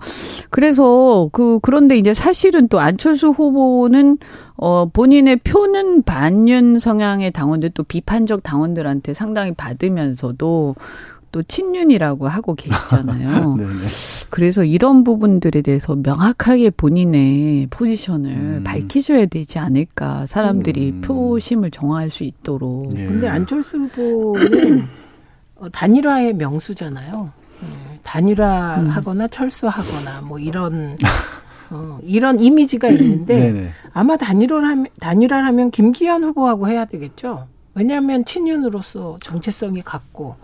그래서 0.50 1.30
그, 1.32 1.60
그런데 1.62 1.96
이제 1.96 2.14
사실은 2.14 2.68
또 2.70 2.80
안철수 2.80 3.30
후보는 3.30 4.18
어, 4.58 4.90
본인의 4.92 5.38
표는 5.38 6.04
반윤 6.04 6.80
성향의 6.80 7.32
당원들 7.32 7.72
또 7.72 7.84
비판적 7.84 8.42
당원들한테 8.42 9.14
상당히 9.14 9.54
받으면서도 9.54 10.76
또 11.36 11.44
친윤이라고 11.44 12.30
하고 12.30 12.56
계시잖아요. 12.56 13.56
네, 13.60 13.66
네. 13.66 13.72
그래서 14.30 14.64
이런 14.64 15.04
부분들에 15.04 15.62
대해서 15.64 15.94
명확하게 15.94 16.70
본인의 16.70 17.68
포지션을 17.72 18.32
음. 18.32 18.64
밝히셔야 18.64 19.26
되지 19.26 19.60
않을까. 19.60 20.28
사람들이 20.28 20.92
음. 20.92 21.02
표심을 21.02 21.72
정할 21.72 22.10
수 22.10 22.24
있도록. 22.24 22.88
네. 22.94 23.06
근데 23.06 23.28
안철수 23.28 23.80
후보는 23.80 24.88
어, 25.60 25.68
단일화의 25.68 26.36
명수잖아요. 26.36 27.30
네, 27.60 28.00
단일화하거나 28.04 29.26
음. 29.26 29.30
철수하거나 29.30 30.22
뭐 30.22 30.40
이런 30.40 30.96
어, 31.70 32.00
이런 32.02 32.40
이미지가 32.40 32.88
있는데. 32.92 33.74
아마 33.92 34.16
단일화를 34.16 34.66
하면, 34.66 34.88
단일화를 35.02 35.46
하면 35.48 35.70
김기현 35.70 36.24
후보하고 36.24 36.70
해야 36.70 36.86
되겠죠. 36.86 37.48
왜냐하면 37.74 38.24
친윤으로서 38.24 39.18
정체성이 39.22 39.82
같고 39.82 40.38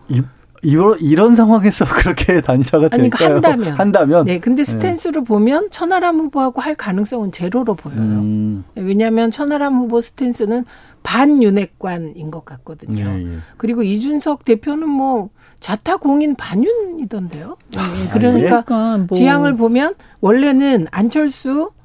이런 0.62 0.98
이런 1.00 1.36
상황에서 1.36 1.86
그렇게 1.90 2.42
단일화가 2.42 2.90
아니, 2.92 3.10
그러니까 3.10 3.18
될까요? 3.18 3.36
한다면 3.36 3.74
한다면 3.74 4.26
네, 4.26 4.40
근데 4.40 4.64
네. 4.64 4.72
스탠스로 4.72 5.22
네. 5.22 5.26
보면 5.26 5.70
천하람 5.72 6.20
후보하고 6.20 6.62
할 6.62 6.76
가능성은 6.76 7.32
제로로 7.32 7.74
보여요. 7.74 8.00
음. 8.00 8.64
왜냐하면 8.76 9.32
천하람 9.32 9.76
후보 9.76 10.02
스탠스는 10.02 10.66
반윤핵관인 11.04 12.30
것 12.30 12.46
같거든요. 12.46 13.06
예, 13.06 13.34
예. 13.34 13.38
그리고 13.58 13.82
이준석 13.82 14.46
대표는 14.46 14.88
뭐 14.88 15.30
자타 15.60 15.98
공인 15.98 16.36
반윤이던데요. 16.36 17.58
네, 17.76 17.80
그러니까 18.12 18.64
아, 18.68 18.98
뭐. 18.98 19.18
지향을 19.18 19.56
보면 19.56 19.96
원래는 20.20 20.88
안철수 20.92 21.62
어, 21.62 21.81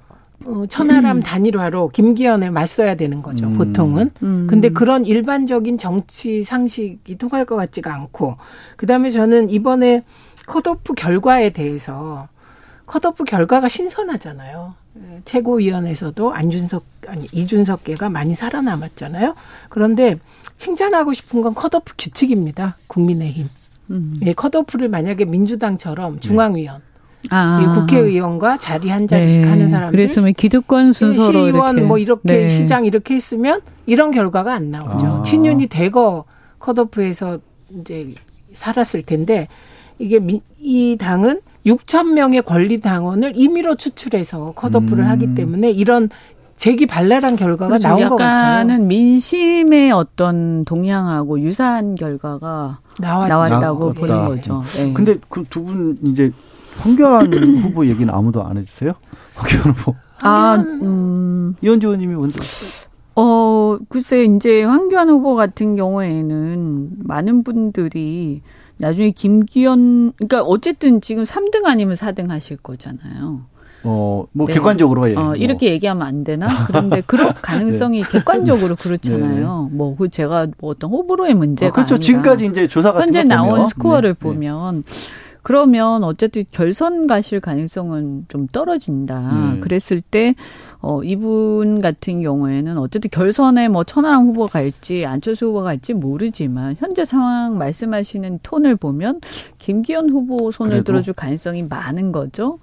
천하람 0.68 1.20
단일화로 1.24 1.88
김기현에 1.90 2.50
맞서야 2.50 2.94
되는 2.94 3.22
거죠, 3.22 3.46
음. 3.46 3.54
보통은. 3.54 4.10
음. 4.22 4.46
근데 4.48 4.68
그런 4.68 5.04
일반적인 5.04 5.78
정치 5.78 6.42
상식이 6.42 7.16
통할 7.18 7.44
것 7.44 7.56
같지가 7.56 7.92
않고, 7.94 8.36
그 8.76 8.86
다음에 8.86 9.10
저는 9.10 9.50
이번에 9.50 10.04
컷오프 10.46 10.94
결과에 10.94 11.50
대해서, 11.50 12.28
컷오프 12.86 13.24
결과가 13.24 13.68
신선하잖아요. 13.68 14.74
최고위원회에서도 15.24 16.32
안준석, 16.32 16.84
아니, 17.08 17.28
이준석계가 17.32 18.08
많이 18.08 18.34
살아남았잖아요. 18.34 19.34
그런데 19.68 20.18
칭찬하고 20.56 21.12
싶은 21.12 21.42
건 21.42 21.54
컷오프 21.54 21.94
규칙입니다. 21.98 22.76
국민의힘. 22.86 23.48
음. 23.90 24.20
예, 24.24 24.32
컷오프를 24.32 24.88
만약에 24.88 25.24
민주당처럼 25.24 26.20
중앙위원, 26.20 26.80
아, 27.30 27.72
국회의원과 27.74 28.58
자리 28.58 28.88
한 28.90 29.06
자리씩 29.06 29.40
네. 29.42 29.48
하는 29.48 29.68
사람들. 29.68 29.96
그래서 29.96 30.20
뭐 30.20 30.30
기득권 30.36 30.92
순서로 30.92 31.46
시의원 31.46 31.74
이렇게. 31.74 31.80
뭐 31.86 31.98
이렇게 31.98 32.22
네. 32.24 32.48
시장 32.48 32.84
이렇게 32.84 33.14
했으면 33.14 33.60
이런 33.86 34.10
결과가 34.10 34.52
안 34.54 34.70
나오죠. 34.70 35.06
아. 35.06 35.22
친윤이 35.22 35.66
대거 35.68 36.24
컷오프해서 36.58 37.38
이제 37.80 38.14
살았을 38.52 39.02
텐데 39.02 39.48
이게 39.98 40.18
미, 40.18 40.40
이 40.58 40.96
당은 40.98 41.40
6천 41.66 42.12
명의 42.12 42.42
권리 42.42 42.80
당원을 42.80 43.32
임의로 43.34 43.74
추출해서 43.76 44.52
컷오프를 44.56 45.04
음. 45.04 45.08
하기 45.10 45.34
때문에 45.34 45.70
이런 45.70 46.08
재기 46.56 46.86
발랄한 46.86 47.36
결과가 47.36 47.68
그렇죠. 47.68 47.88
나온 47.88 48.08
것 48.08 48.16
같아요. 48.16 48.60
약간은 48.60 48.88
민심의 48.88 49.90
어떤 49.92 50.64
동향하고 50.64 51.40
유사한 51.40 51.94
결과가 51.96 52.78
나왔, 52.98 53.28
나왔다고 53.28 53.92
보는 53.92 54.24
거죠. 54.26 54.62
네. 54.76 54.92
근데 54.94 55.16
그 55.28 55.44
두 55.50 55.62
분 55.64 55.98
이제 56.04 56.30
황교안 56.78 57.32
후보 57.62 57.86
얘기는 57.86 58.12
아무도 58.12 58.42
안 58.44 58.56
해주세요? 58.56 58.92
황교안 59.34 59.74
후보. 59.74 59.94
아, 60.22 60.56
음. 60.56 61.54
이현주 61.60 61.86
의원님이 61.86 62.14
먼저. 62.14 62.40
어, 63.16 63.78
글쎄, 63.88 64.24
이제 64.24 64.62
황교안 64.62 65.08
후보 65.08 65.34
같은 65.34 65.74
경우에는 65.74 66.90
많은 67.04 67.42
분들이 67.44 68.42
나중에 68.78 69.10
김기현, 69.10 70.12
그러니까 70.16 70.42
어쨌든 70.42 71.00
지금 71.00 71.24
3등 71.24 71.64
아니면 71.64 71.94
4등 71.94 72.28
하실 72.28 72.56
거잖아요. 72.58 73.46
어, 73.88 74.26
뭐 74.32 74.46
네. 74.48 74.54
객관적으로 74.54 75.08
예. 75.08 75.14
어, 75.14 75.22
뭐. 75.26 75.36
이렇게 75.36 75.70
얘기하면 75.70 76.06
안 76.06 76.24
되나? 76.24 76.48
그런데 76.66 77.02
그럴 77.06 77.32
가능성이 77.34 78.02
네. 78.02 78.10
객관적으로 78.10 78.74
그렇잖아요. 78.74 79.68
네. 79.70 79.76
뭐그 79.76 80.08
제가 80.08 80.48
뭐 80.58 80.70
어떤 80.70 80.90
호불호의 80.90 81.34
문제가 81.34 81.70
아, 81.70 81.72
그렇죠. 81.72 81.94
아니라 81.94 82.04
지금까지 82.04 82.46
이제 82.46 82.66
조사 82.66 82.92
같은 82.92 83.06
현재 83.06 83.22
나온 83.22 83.64
스코어를 83.64 84.14
네. 84.14 84.18
보면 84.18 84.82
그러면 85.46 86.02
어쨌든 86.02 86.42
결선 86.50 87.06
가실 87.06 87.38
가능성은 87.38 88.24
좀 88.26 88.48
떨어진다. 88.48 89.30
음. 89.30 89.60
그랬을 89.60 90.00
때, 90.00 90.34
어, 90.80 91.04
이분 91.04 91.80
같은 91.80 92.20
경우에는 92.20 92.76
어쨌든 92.78 93.10
결선에 93.10 93.68
뭐 93.68 93.84
천하람 93.84 94.26
후보가 94.26 94.50
갈지 94.50 95.06
안철수 95.06 95.46
후보가 95.46 95.66
갈지 95.66 95.94
모르지만 95.94 96.74
현재 96.80 97.04
상황 97.04 97.58
말씀하시는 97.58 98.40
톤을 98.42 98.74
보면 98.74 99.20
김기현 99.58 100.10
후보 100.10 100.50
손을 100.50 100.70
그래도. 100.70 100.84
들어줄 100.86 101.14
가능성이 101.14 101.62
많은 101.62 102.10
거죠. 102.10 102.58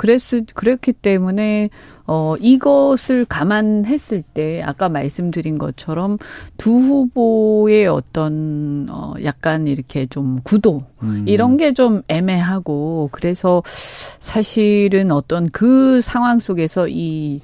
그랬을 0.00 0.44
그랬기 0.54 0.92
때문에 0.94 1.70
어 2.06 2.34
이것을 2.40 3.24
감안했을 3.24 4.22
때 4.22 4.62
아까 4.64 4.88
말씀드린 4.88 5.58
것처럼 5.58 6.18
두 6.56 6.72
후보의 6.72 7.86
어떤 7.86 8.88
어 8.90 9.14
약간 9.22 9.68
이렇게 9.68 10.06
좀 10.06 10.40
구도 10.42 10.82
음. 11.02 11.24
이런 11.26 11.56
게 11.56 11.70
좀 11.72 12.02
애매하고 12.08 13.08
그래서 13.12 13.62
사실은 13.64 15.10
어떤 15.12 15.50
그 15.50 16.00
상황 16.00 16.38
속에서 16.38 16.88
이 16.88 17.40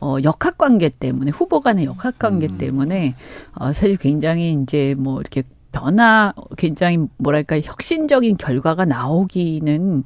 어, 0.00 0.16
역학 0.22 0.58
관계 0.58 0.88
때문에 0.88 1.30
후보 1.30 1.60
간의 1.60 1.86
역학 1.86 2.18
관계 2.18 2.48
음. 2.48 2.58
때문에 2.58 3.14
어, 3.54 3.72
사실 3.72 3.96
굉장히 3.96 4.58
이제 4.62 4.94
뭐 4.98 5.20
이렇게 5.20 5.42
변화 5.72 6.34
굉장히 6.56 6.98
뭐랄까 7.18 7.60
혁신적인 7.60 8.36
결과가 8.36 8.84
나오기는 8.84 10.04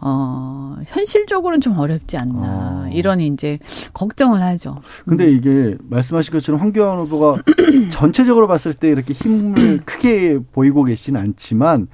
어, 0.00 0.76
현실적으로는 0.86 1.60
좀 1.60 1.78
어렵지 1.78 2.16
않나. 2.16 2.40
아. 2.42 2.88
이런 2.92 3.20
이제 3.20 3.58
걱정을 3.92 4.42
하죠. 4.42 4.80
근데 5.06 5.30
이게 5.30 5.76
말씀하신 5.88 6.32
것처럼 6.32 6.60
황교안 6.60 6.98
후보가 6.98 7.42
전체적으로 7.90 8.46
봤을 8.46 8.74
때 8.74 8.88
이렇게 8.88 9.14
힘을 9.14 9.80
크게 9.86 10.38
보이고 10.52 10.84
계시는 10.84 11.20
않지만 11.20 11.88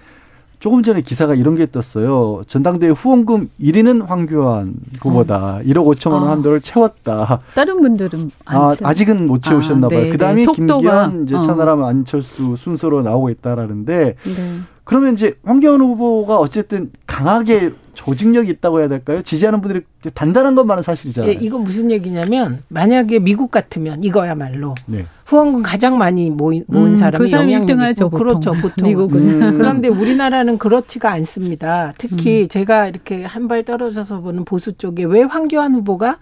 조금 0.59 0.85
전에 0.85 1.01
기사가 1.01 1.35
이런 1.35 1.57
게 1.57 1.67
떴어요. 1.69 2.43
전당대회 2.47 2.91
후원금 2.91 3.51
1위는 3.61 4.07
황교안 4.07 4.75
후보다. 5.01 5.57
어. 5.57 5.61
1억 5.65 5.85
5천만 5.97 6.13
원 6.13 6.29
아. 6.29 6.31
한도를 6.33 6.61
채웠다. 6.61 7.41
다른 7.55 7.81
분들은 7.81 8.31
아, 8.45 8.77
아직은 8.81 9.27
못 9.27 9.43
채우셨나 9.43 9.87
아, 9.87 9.91
봐요. 9.91 10.03
네, 10.03 10.11
그다음에 10.11 10.45
네. 10.45 10.53
김기현 10.53 11.25
이제 11.25 11.35
어. 11.35 11.39
천하람 11.39 11.83
안철수 11.83 12.55
순서로 12.55 13.03
나오고 13.03 13.31
있다라는데 13.31 14.15
네. 14.23 14.59
그러면 14.85 15.15
이제 15.15 15.35
황교안 15.45 15.81
후보가 15.81 16.37
어쨌든 16.39 16.93
강하게 17.09 17.73
조직력이 17.95 18.51
있다고 18.51 18.81
해야 18.81 18.89
될까요? 18.89 19.23
지지하는 19.23 19.61
분들이 19.61 19.83
단단한 20.15 20.55
것만은 20.55 20.83
사실이잖아요. 20.83 21.31
예, 21.31 21.35
이건 21.41 21.63
무슨 21.65 21.91
얘기냐면 21.91 22.63
만약에 22.69 23.19
미국 23.19 23.51
같으면 23.51 24.03
이거야말로 24.03 24.75
네. 24.87 25.05
후원금 25.27 25.63
가장 25.63 25.99
많이 25.99 26.31
모인, 26.31 26.65
모은 26.69 26.93
음, 26.93 26.97
사람이 26.97 27.25
그 27.25 27.31
영향력이 27.31 27.91
있고 27.91 28.11
그렇죠 28.11 28.53
보통 28.53 28.89
미국은 28.89 29.43
음. 29.43 29.59
그런데 29.59 29.89
우리나라는 29.89 30.59
그렇지가 30.59 31.11
않습니다. 31.13 31.93
특히 31.99 32.43
음. 32.43 32.49
제가 32.49 32.89
이렇게 32.89 33.25
한 33.25 33.43
발 33.49 33.65
떨어져서 33.65 34.21
보는 34.21 34.45
보수 34.45 34.73
쪽에 34.73 35.05
왜 35.05 35.23
황교안 35.23 35.75
후보가 35.75 36.19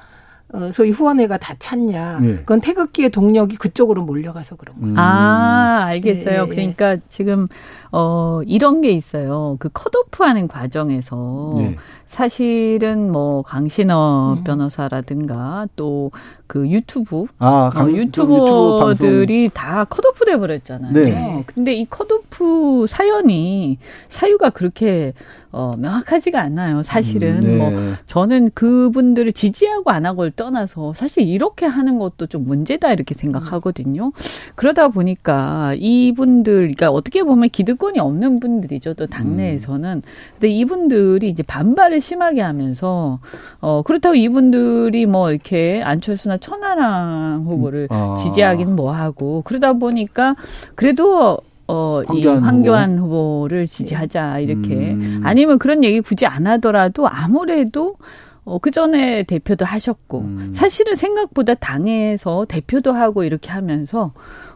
어, 0.52 0.70
소위 0.72 0.90
후원회가 0.90 1.36
다 1.38 1.54
찼냐. 1.60 2.18
네. 2.20 2.36
그건 2.38 2.60
태극기의 2.60 3.10
동력이 3.10 3.54
그쪽으로 3.56 4.02
몰려가서 4.02 4.56
그런 4.56 4.80
거예요. 4.80 4.94
음. 4.94 4.98
아, 4.98 5.84
알겠어요. 5.86 6.46
네, 6.46 6.48
그러니까 6.50 6.96
지금, 7.08 7.46
어, 7.92 8.40
이런 8.46 8.80
게 8.80 8.90
있어요. 8.92 9.56
그 9.58 9.68
컷오프 9.72 10.22
하는 10.22 10.48
과정에서 10.48 11.54
네. 11.56 11.76
사실은 12.06 13.10
뭐 13.12 13.42
강신업 13.42 14.38
음. 14.38 14.44
변호사라든가 14.44 15.66
또 15.76 16.10
그 16.50 16.68
유튜브 16.68 17.26
아, 17.38 17.66
어, 17.66 17.70
강, 17.70 17.86
어, 17.86 17.90
유튜버들이 17.92 19.44
유튜브 19.44 19.54
다 19.54 19.84
컷오프 19.84 20.24
돼 20.24 20.36
버렸잖아요. 20.36 20.92
네. 20.92 21.44
근데 21.46 21.74
이 21.74 21.84
컷오프 21.84 22.86
사연이 22.88 23.78
사유가 24.08 24.50
그렇게 24.50 25.12
어, 25.52 25.72
명확하지가 25.78 26.40
않아요. 26.40 26.82
사실은 26.82 27.36
음, 27.36 27.40
네. 27.40 27.56
뭐 27.56 27.94
저는 28.06 28.50
그분들을 28.54 29.32
지지하고 29.32 29.90
안 29.90 30.06
하고를 30.06 30.30
떠나서 30.30 30.94
사실 30.94 31.24
이렇게 31.26 31.66
하는 31.66 31.98
것도 31.98 32.26
좀 32.26 32.44
문제다 32.46 32.92
이렇게 32.92 33.14
생각하거든요. 33.14 34.12
그러다 34.54 34.88
보니까 34.88 35.74
이분들 35.78 36.52
그러니까 36.52 36.90
어떻게 36.90 37.24
보면 37.24 37.48
기득권이 37.50 37.98
없는 37.98 38.38
분들이죠. 38.38 38.94
또 38.94 39.06
당내에서는. 39.06 39.90
음. 39.98 40.02
근데 40.34 40.48
이분들이 40.48 41.28
이제 41.28 41.42
반발을 41.42 42.00
심하게 42.00 42.42
하면서 42.42 43.18
어 43.60 43.82
그렇다고 43.82 44.14
이분들이 44.14 45.06
뭐 45.06 45.32
이렇게 45.32 45.82
안철수나 45.84 46.38
천하람 46.38 47.42
후보를 47.42 47.88
음. 47.90 47.96
아. 47.96 48.14
지지하기는 48.16 48.76
뭐 48.76 48.92
하고 48.92 49.42
그러다 49.44 49.72
보니까 49.72 50.36
그래도 50.76 51.38
어, 51.70 52.02
황교안 52.06 52.38
이 52.38 52.40
황교안 52.40 52.98
후보. 52.98 53.46
를 53.48 53.66
지지하자 53.66 54.40
이렇게 54.40 54.92
음. 54.92 55.20
아니면 55.24 55.58
그런 55.58 55.82
얘기 55.82 56.00
굳이 56.00 56.26
안 56.26 56.46
하더라도 56.46 57.08
아무래도 57.08 57.96
어, 58.44 58.58
그 58.58 58.70
전에 58.70 59.22
대표도 59.22 59.64
하셨고 59.64 60.20
음. 60.20 60.48
사실은 60.52 60.94
생각보다 60.94 61.54
당에서 61.54 62.46
대표도 62.48 62.92
하고 62.92 63.24
이렇게 63.24 63.50
하면서 63.50 64.12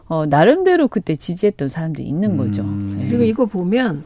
어, 0.07 0.25
나름대로 0.25 0.87
그때 0.87 1.15
지지했던 1.15 1.69
사람들이 1.69 2.07
있는 2.07 2.31
음. 2.31 2.37
거죠. 2.37 2.63
네. 2.63 3.07
그리고 3.07 3.23
이거 3.23 3.45
보면 3.45 4.03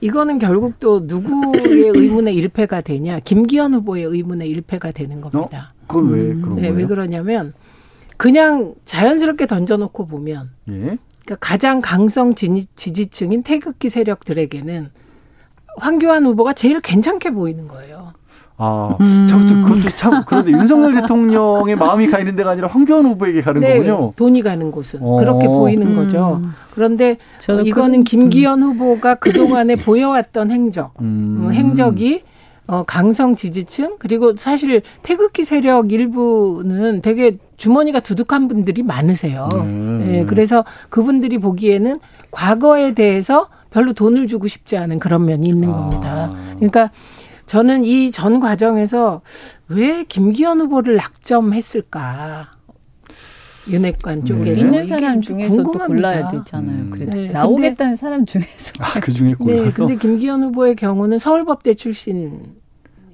이거는 0.00 0.38
결국 0.38 0.80
또 0.80 1.00
누구의 1.04 1.92
의문의 1.94 2.34
일패가 2.36 2.80
되냐 2.80 3.20
김기현 3.20 3.74
후보의 3.74 4.04
의문의 4.04 4.48
일패가 4.48 4.92
되는 4.92 5.20
겁니다. 5.20 5.74
어? 5.78 5.86
그건 5.86 6.10
왜 6.10 6.34
그런 6.34 6.56
네, 6.56 6.62
거예요? 6.62 6.74
왜 6.74 6.86
그러냐면 6.86 7.52
그냥 8.16 8.74
자연스럽게 8.84 9.46
던져놓고 9.46 10.06
보면 10.06 10.50
예? 10.70 10.98
그러니까 11.24 11.36
가장 11.46 11.80
강성 11.80 12.34
지지층인 12.34 13.42
태극기 13.42 13.88
세력들에게는 13.88 14.90
황교안 15.78 16.26
후보가 16.26 16.52
제일 16.52 16.80
괜찮게 16.80 17.30
보이는 17.30 17.68
거예요. 17.68 18.12
아, 18.58 18.96
음. 19.00 19.26
그것도 19.26 19.96
참 19.96 20.22
그런데 20.26 20.52
윤석열 20.52 20.94
대통령의 20.94 21.74
마음이 21.74 22.06
가 22.08 22.18
있는 22.18 22.36
데가 22.36 22.50
아니라 22.50 22.68
황교안 22.68 23.04
후보에게 23.06 23.40
가는 23.40 23.60
네, 23.60 23.78
거군요. 23.78 24.12
돈이 24.14 24.42
가는 24.42 24.70
곳은 24.70 25.00
어. 25.02 25.16
그렇게 25.16 25.46
보이는 25.46 25.86
음. 25.86 25.96
거죠. 25.96 26.40
그런데 26.74 27.16
이거는 27.64 28.04
김기현 28.04 28.62
후보가 28.62 29.16
그 29.16 29.32
동안에 29.32 29.76
보여왔던 29.76 30.50
행적, 30.50 30.92
음. 31.00 31.46
어, 31.46 31.50
행적이 31.50 32.22
어, 32.66 32.84
강성 32.84 33.34
지지층 33.34 33.96
그리고 33.98 34.36
사실 34.36 34.82
태극기 35.02 35.44
세력 35.44 35.90
일부는 35.90 37.02
되게 37.02 37.38
주머니가 37.62 38.00
두둑한 38.00 38.48
분들이 38.48 38.82
많으세요. 38.82 39.48
음. 39.54 40.04
예, 40.08 40.24
그래서 40.24 40.64
그분들이 40.90 41.38
보기에는 41.38 42.00
과거에 42.32 42.92
대해서 42.92 43.48
별로 43.70 43.92
돈을 43.92 44.26
주고 44.26 44.48
싶지 44.48 44.76
않은 44.76 44.98
그런 44.98 45.24
면이 45.26 45.46
있는 45.48 45.70
아. 45.70 45.72
겁니다. 45.72 46.34
그러니까 46.56 46.90
저는 47.46 47.84
이 47.84 48.10
전 48.10 48.40
과정에서 48.40 49.22
왜 49.68 50.02
김기현 50.02 50.60
후보를 50.60 50.96
낙점했을까? 50.96 52.48
윤핵관 53.70 54.24
쪽에서 54.24 54.60
있는 54.60 54.86
사람 54.86 55.20
중에서 55.20 55.62
또 55.62 55.70
골라야 55.70 56.26
되잖아요. 56.30 56.76
음. 56.80 56.90
그래도 56.90 57.12
네. 57.16 57.28
나오겠다는 57.28 57.94
사람 57.94 58.26
중에서. 58.26 58.72
아, 58.80 58.98
그 59.00 59.12
중에 59.12 59.34
골라서. 59.34 59.62
네, 59.62 59.70
근데 59.70 59.94
김기현 59.96 60.42
후보의 60.42 60.74
경우는 60.74 61.20
서울법대 61.20 61.74
출신 61.74 62.56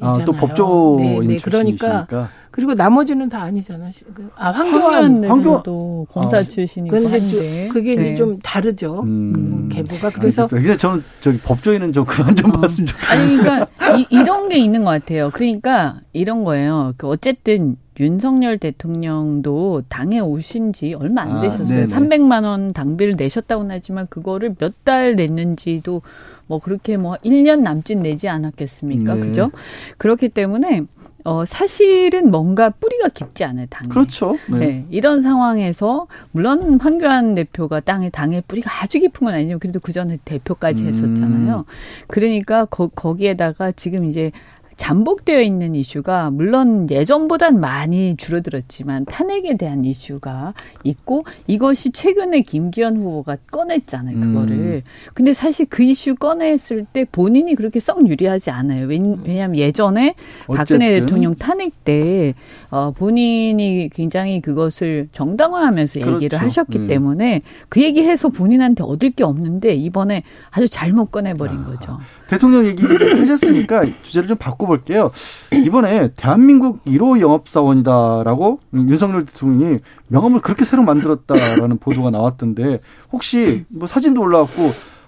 아, 0.01 0.25
또 0.25 0.33
법조 0.33 0.97
네, 1.01 1.19
네. 1.27 1.37
그러니까 1.39 2.07
그리고 2.51 2.75
나머지는 2.75 3.29
다 3.29 3.43
아니잖아. 3.43 3.89
그, 4.15 4.31
아 4.37 4.51
황교안 4.51 5.25
황교안도 5.25 6.07
검사 6.11 6.39
아, 6.39 6.43
출신이고 6.43 6.97
한데 6.97 7.69
그게 7.69 7.95
네. 7.95 8.01
이제 8.03 8.15
좀 8.17 8.39
다르죠. 8.41 9.03
음. 9.03 9.69
그 9.69 9.77
계보가 9.77 10.11
그래서 10.11 10.47
그래서 10.49 10.77
저는 10.77 11.05
저기 11.21 11.39
법조인은 11.39 11.93
좀 11.93 12.05
그만 12.05 12.35
좀 12.35 12.51
어. 12.51 12.61
봤으면 12.61 12.87
좋겠어요. 12.87 13.11
아니 13.21 13.37
그러니까 13.37 13.97
이, 13.99 14.07
이런 14.11 14.49
게 14.49 14.59
있는 14.59 14.83
것 14.85 14.91
같아요. 14.91 15.31
그러니까 15.33 16.01
이런 16.13 16.43
거예요. 16.45 16.95
그 16.97 17.07
어쨌든 17.09 17.77
윤석열 18.01 18.59
대통령도 18.59 19.83
당에 19.89 20.21
오신 20.21 20.73
지 20.73 20.95
얼마 20.95 21.23
안 21.23 21.39
아, 21.39 21.41
되셨어요. 21.41 21.83
아, 21.83 21.85
300만 21.85 22.45
원 22.45 22.73
당비를 22.73 23.15
내셨다고는 23.17 23.75
하지만 23.75 24.07
그거를 24.09 24.55
몇 24.59 24.73
달 24.85 25.17
냈는지도 25.17 26.03
뭐 26.49 26.59
그렇게 26.59 26.97
뭐 26.97 27.15
1년 27.25 27.61
남짓 27.61 27.99
내지 27.99 28.29
않았겠습니까? 28.29 29.15
네. 29.15 29.21
그죠? 29.21 29.51
그렇기 29.99 30.31
때문에 30.31 30.83
어, 31.25 31.45
사실은 31.45 32.31
뭔가 32.31 32.71
뿌리가 32.71 33.09
깊지 33.09 33.45
않아요, 33.45 33.67
당에. 33.69 33.89
그렇죠. 33.89 34.39
네. 34.49 34.59
네. 34.59 34.87
이런 34.89 35.21
상황에서, 35.21 36.07
물론 36.33 36.81
황교안 36.81 37.35
대표가 37.35 37.81
땅에, 37.81 38.09
당의 38.09 38.43
뿌리가 38.49 38.83
아주 38.83 38.99
깊은 38.99 39.27
건 39.27 39.35
아니지만, 39.35 39.59
그래도 39.59 39.79
그 39.79 39.93
전에 39.93 40.19
대표까지 40.25 40.85
음. 40.85 40.89
했었잖아요. 40.89 41.59
음. 41.59 41.65
그러니까, 42.07 42.65
거, 42.65 42.87
거기에다가 42.87 43.73
지금 43.73 44.07
이제 44.07 44.33
잠복되어 44.79 45.43
있는 45.43 45.75
이슈가 45.75 46.31
물론 46.31 46.89
예전보단 46.89 47.61
많이 47.61 48.17
줄어들었지만 48.17 49.05
탄핵에 49.05 49.57
대한 49.57 49.85
이슈가 49.85 50.55
있고 50.85 51.25
이것이 51.47 51.91
최근에 51.91 52.43
김기현 52.43 52.97
후보가 52.97 53.37
꺼냈잖아요 53.51 54.19
그거를 54.19 54.57
음. 54.57 54.83
근데 55.13 55.35
사실 55.35 55.67
그 55.69 55.83
이슈 55.83 56.15
꺼냈을 56.15 56.87
때 56.91 57.05
본인이 57.05 57.55
그렇게 57.57 57.81
썩 57.81 58.09
유리하지 58.09 58.51
않아요 58.51 58.87
왜냐하면 58.87 59.57
예전에 59.57 60.15
어쨌든. 60.47 60.79
박근혜 60.79 61.01
대통령 61.01 61.35
탄핵 61.35 61.85
때 61.85 62.35
어, 62.71 62.93
본인이 62.97 63.91
굉장히 63.93 64.41
그것을 64.41 65.09
정당화하면서 65.11 66.01
그렇죠. 66.01 66.17
얘기를 66.17 66.41
하셨기 66.41 66.79
음. 66.79 66.87
때문에 66.87 67.43
그 67.69 67.83
얘기해서 67.83 68.29
본인한테 68.29 68.85
얻을 68.85 69.11
게 69.11 69.25
없는데 69.25 69.75
이번에 69.75 70.23
아주 70.51 70.69
잘못 70.69 71.11
꺼내버린 71.11 71.59
아. 71.59 71.65
거죠. 71.65 71.99
대통령 72.29 72.67
얘기 72.67 72.83
하셨으니까 72.87 73.87
주제를 74.03 74.29
좀 74.29 74.37
바꿔 74.37 74.67
볼게요. 74.69 75.11
이번에 75.53 76.13
대한민국 76.15 76.85
1호 76.85 77.19
영업사원이다라고 77.21 78.61
윤석열 78.75 79.25
대통령이 79.27 79.79
명함을 80.09 80.41
그렇게 80.41 80.65
새로 80.65 80.83
만들었다라는 80.85 81.79
보도가 81.79 82.11
나왔던데 82.11 82.79
혹시 83.13 83.65
뭐 83.69 83.89
사진도 83.89 84.21
올라왔고 84.23 84.53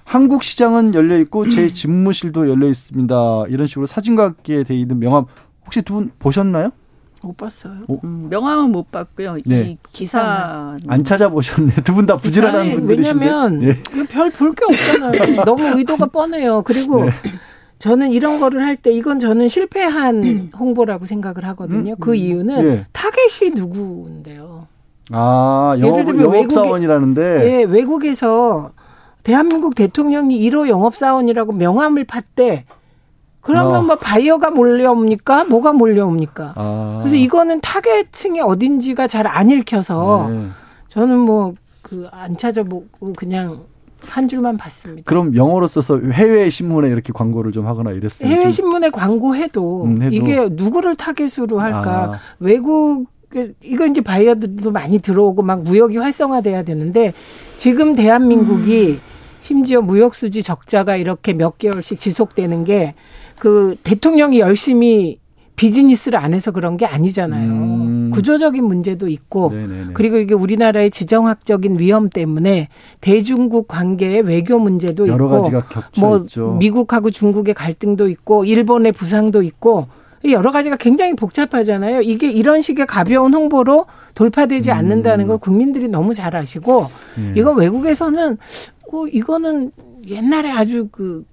한국 0.04 0.42
시장은 0.42 0.94
열려 0.94 1.16
있고 1.20 1.48
제 1.48 1.68
집무실도 1.68 2.48
열려 2.50 2.66
있습니다. 2.66 3.44
이런 3.48 3.66
식으로 3.68 3.86
사진과 3.86 4.24
함께 4.24 4.64
돼 4.64 4.74
있는 4.74 4.98
명함 4.98 5.26
혹시 5.64 5.82
두 5.82 5.94
분 5.94 6.10
보셨나요? 6.18 6.70
못 7.22 7.36
봤어요. 7.36 7.74
음, 8.02 8.28
명함은 8.30 8.72
못 8.72 8.90
봤고요. 8.90 9.36
네. 9.44 9.60
이 9.72 9.78
기사 9.92 10.74
안 10.88 11.04
찾아보셨네. 11.04 11.74
두 11.84 11.92
분 11.94 12.06
다 12.06 12.16
부지런한 12.16 12.72
분들이신데. 12.72 13.24
왜냐면 13.26 13.60
네. 13.60 13.74
별볼 14.08 14.54
게 14.54 14.64
없잖아요. 14.64 15.44
너무 15.44 15.62
의도가 15.78 16.06
뻔해요. 16.06 16.62
그리고 16.62 17.04
네. 17.04 17.10
저는 17.80 18.12
이런 18.12 18.38
거를 18.38 18.62
할 18.64 18.76
때 18.76 18.92
이건 18.92 19.18
저는 19.18 19.48
실패한 19.48 20.50
홍보라고 20.58 21.06
생각을 21.06 21.44
하거든요. 21.48 21.96
그 21.96 22.10
음? 22.10 22.10
그 22.10 22.14
이유는 22.14 22.62
네. 22.62 22.86
타겟이 22.92 23.50
누구인데요. 23.54 24.60
아, 25.10 25.74
영업, 25.80 26.06
영업사원이라는데. 26.08 27.22
예, 27.44 27.64
외국에서 27.64 28.70
대한민국 29.24 29.74
대통령이 29.74 30.38
1호 30.48 30.68
영업사원이라고 30.68 31.52
명함을 31.52 32.04
팠대. 32.04 32.62
그러면 33.42 33.76
어. 33.76 33.82
뭐 33.82 33.96
바이어가 33.96 34.50
몰려옵니까? 34.50 35.44
뭐가 35.44 35.72
몰려옵니까? 35.72 36.52
아. 36.56 36.96
그래서 37.00 37.16
이거는 37.16 37.60
타겟층이 37.62 38.40
어딘지가 38.40 39.08
잘 39.08 39.26
안 39.26 39.50
읽혀서 39.50 40.28
네. 40.30 40.46
저는 40.88 41.18
뭐 41.18 41.54
그 41.82 42.06
안 42.12 42.36
찾아보고 42.36 43.14
그냥 43.16 43.62
한 44.06 44.28
줄만 44.28 44.56
봤습니다. 44.56 45.02
그럼 45.06 45.34
영어로 45.34 45.66
써서 45.66 46.00
해외 46.00 46.50
신문에 46.50 46.88
이렇게 46.88 47.12
광고를 47.12 47.52
좀 47.52 47.66
하거나 47.66 47.92
이랬어요. 47.92 48.28
해외 48.28 48.50
신문에 48.50 48.90
광고해도 48.90 49.84
음, 49.84 50.12
이게 50.12 50.48
누구를 50.50 50.96
타겟으로 50.96 51.60
할까? 51.60 52.14
아. 52.14 52.20
외국 52.38 53.06
이거 53.62 53.86
이제 53.86 54.00
바이어들도 54.00 54.72
많이 54.72 54.98
들어오고 54.98 55.42
막 55.42 55.62
무역이 55.62 55.98
활성화돼야 55.98 56.64
되는데 56.64 57.12
지금 57.56 57.94
대한민국이 57.94 58.88
음. 58.92 59.00
심지어 59.40 59.80
무역 59.80 60.14
수지 60.16 60.42
적자가 60.42 60.96
이렇게 60.96 61.32
몇 61.32 61.58
개월씩 61.58 61.98
지속되는 61.98 62.64
게 62.64 62.94
그 63.40 63.74
대통령이 63.82 64.38
열심히 64.38 65.18
비즈니스를 65.56 66.18
안 66.18 66.34
해서 66.34 66.52
그런 66.52 66.76
게 66.76 66.86
아니잖아요. 66.86 67.50
음. 67.50 67.79
구조적인 68.20 68.64
문제도 68.64 69.06
있고 69.08 69.50
네네네. 69.50 69.92
그리고 69.94 70.18
이게 70.18 70.34
우리나라의 70.34 70.90
지정학적인 70.90 71.78
위험 71.80 72.08
때문에 72.10 72.68
대중국 73.00 73.66
관계의 73.66 74.22
외교 74.22 74.58
문제도 74.58 75.08
여러 75.08 75.24
있고 75.26 75.42
가지가 75.42 75.60
겹쳐 75.68 76.00
뭐 76.00 76.18
있죠. 76.18 76.56
미국하고 76.60 77.10
중국의 77.10 77.54
갈등도 77.54 78.08
있고 78.08 78.44
일본의 78.44 78.92
부상도 78.92 79.42
있고 79.42 79.88
여러 80.28 80.50
가지가 80.50 80.76
굉장히 80.76 81.14
복잡하잖아요. 81.14 82.02
이게 82.02 82.30
이런 82.30 82.60
식의 82.60 82.86
가벼운 82.86 83.32
홍보로 83.32 83.86
돌파되지 84.14 84.70
음. 84.70 84.76
않는다는 84.76 85.26
걸 85.26 85.38
국민들이 85.38 85.88
너무 85.88 86.12
잘 86.12 86.36
아시고 86.36 86.86
네. 87.16 87.32
이거 87.36 87.52
외국에서는 87.52 88.36
어, 88.92 89.06
이거는 89.06 89.72
옛날에 90.06 90.50
아주 90.50 90.88
그 90.92 91.24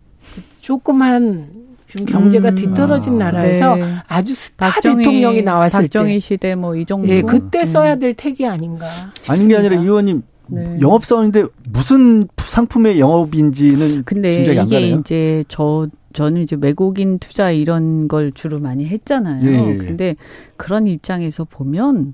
조그만 0.62 1.67
지금 1.90 2.06
경제가 2.06 2.50
음. 2.50 2.56
뒤떨어진 2.56 3.14
아. 3.22 3.26
나라에서 3.32 3.76
네. 3.76 3.94
아주 4.08 4.36
스타 4.36 4.70
박정희, 4.72 4.98
대통령이 4.98 5.42
나왔을 5.42 5.82
박정희 5.84 6.14
때. 6.16 6.20
시대 6.20 6.56
뭐 6.56 6.76
이 6.76 6.86
정도. 6.86 7.08
예, 7.10 7.22
그때 7.22 7.60
음. 7.60 7.66
써야 7.66 7.96
될 7.96 8.14
택이 8.14 8.46
아닌가. 8.46 8.86
싶습니다. 9.16 9.34
아닌 9.34 9.48
게 9.48 9.56
아니라 9.56 9.76
이 9.78 9.84
의원님 9.84 10.22
네. 10.50 10.64
영업 10.82 11.04
사원인데 11.06 11.46
무슨 11.70 12.24
상품의 12.38 13.00
영업인지는 13.00 14.04
근데 14.06 14.42
이게 14.42 14.56
가네요. 14.56 15.00
이제 15.00 15.44
저 15.50 15.88
저는 16.14 16.42
이제 16.42 16.58
외국인 16.60 17.20
투자 17.20 17.52
이런 17.52 18.08
걸 18.08 18.32
주로 18.32 18.60
많이 18.60 18.86
했잖아요. 18.86 19.46
예. 19.46 19.78
근데 19.78 20.16
그런 20.56 20.88
입장에서 20.88 21.44
보면 21.46 22.14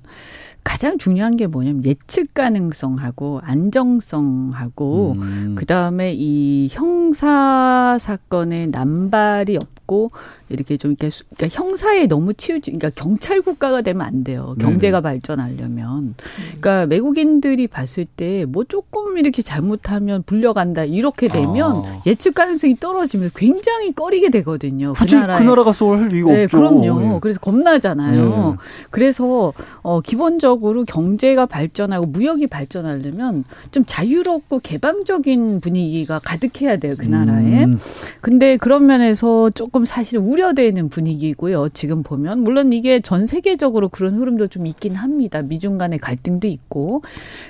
가장 0.63 0.97
중요한 0.97 1.35
게 1.35 1.45
뭐냐면 1.47 1.83
예측 1.85 2.33
가능성하고 2.33 3.41
안정성하고 3.43 5.13
음. 5.17 5.55
그다음에 5.57 6.13
이 6.15 6.67
형사 6.71 7.97
사건의 7.99 8.67
남발이 8.67 9.57
없고 9.57 10.11
이렇게 10.49 10.77
좀 10.77 10.91
이렇게 10.91 11.09
그러니까 11.35 11.59
형사에 11.61 12.07
너무 12.07 12.33
치우지 12.33 12.71
그러니까 12.71 12.89
경찰 12.95 13.41
국가가 13.41 13.81
되면 13.81 14.05
안 14.05 14.23
돼요. 14.23 14.55
경제가 14.59 15.01
네네. 15.01 15.01
발전하려면. 15.01 16.15
그러니까 16.59 16.83
외국인들이 16.89 17.67
봤을 17.67 18.05
때 18.05 18.45
뭐 18.45 18.63
조금 18.63 19.02
이렇게 19.17 19.41
잘못하면 19.41 20.23
불려간다 20.23 20.85
이렇게 20.85 21.27
되면 21.27 21.77
아. 21.77 22.01
예측 22.05 22.35
가능성이 22.35 22.77
떨어지면 22.79 23.31
굉장히 23.35 23.93
꺼리게 23.93 24.29
되거든요. 24.29 24.93
굳이 24.93 25.15
그. 25.15 25.21
그 25.25 25.43
나라가 25.43 25.73
쏠할 25.73 26.13
이유가 26.13 26.33
네, 26.33 26.43
없죠. 26.43 26.57
그럼요. 26.57 26.99
네. 26.99 27.19
그래서 27.21 27.39
겁나잖아요. 27.39 28.29
네. 28.29 28.57
그래서 28.91 29.53
어 29.81 30.01
기본적으로 30.01 30.85
경제가 30.85 31.45
발전하고 31.45 32.05
무역이 32.05 32.47
발전하려면 32.47 33.43
좀 33.71 33.83
자유롭고 33.85 34.59
개방적인 34.59 35.61
분위기가 35.61 36.19
가득해야 36.19 36.77
돼요. 36.77 36.95
그 36.97 37.05
나라에. 37.05 37.65
음. 37.65 37.79
근데 38.21 38.57
그런 38.57 38.85
면에서 38.85 39.49
조금 39.49 39.85
사실 39.85 40.19
우려 40.19 40.43
우려되는 40.43 40.89
분위기고요. 40.89 41.69
지금 41.69 42.03
보면 42.03 42.39
물론 42.39 42.73
이게 42.73 42.99
전 42.99 43.25
세계적으로 43.25 43.89
그런 43.89 44.17
흐름도 44.17 44.47
좀 44.47 44.67
있긴 44.67 44.95
합니다. 44.95 45.41
미중 45.41 45.77
간의 45.77 45.99
갈등도 45.99 46.47
있고 46.47 47.01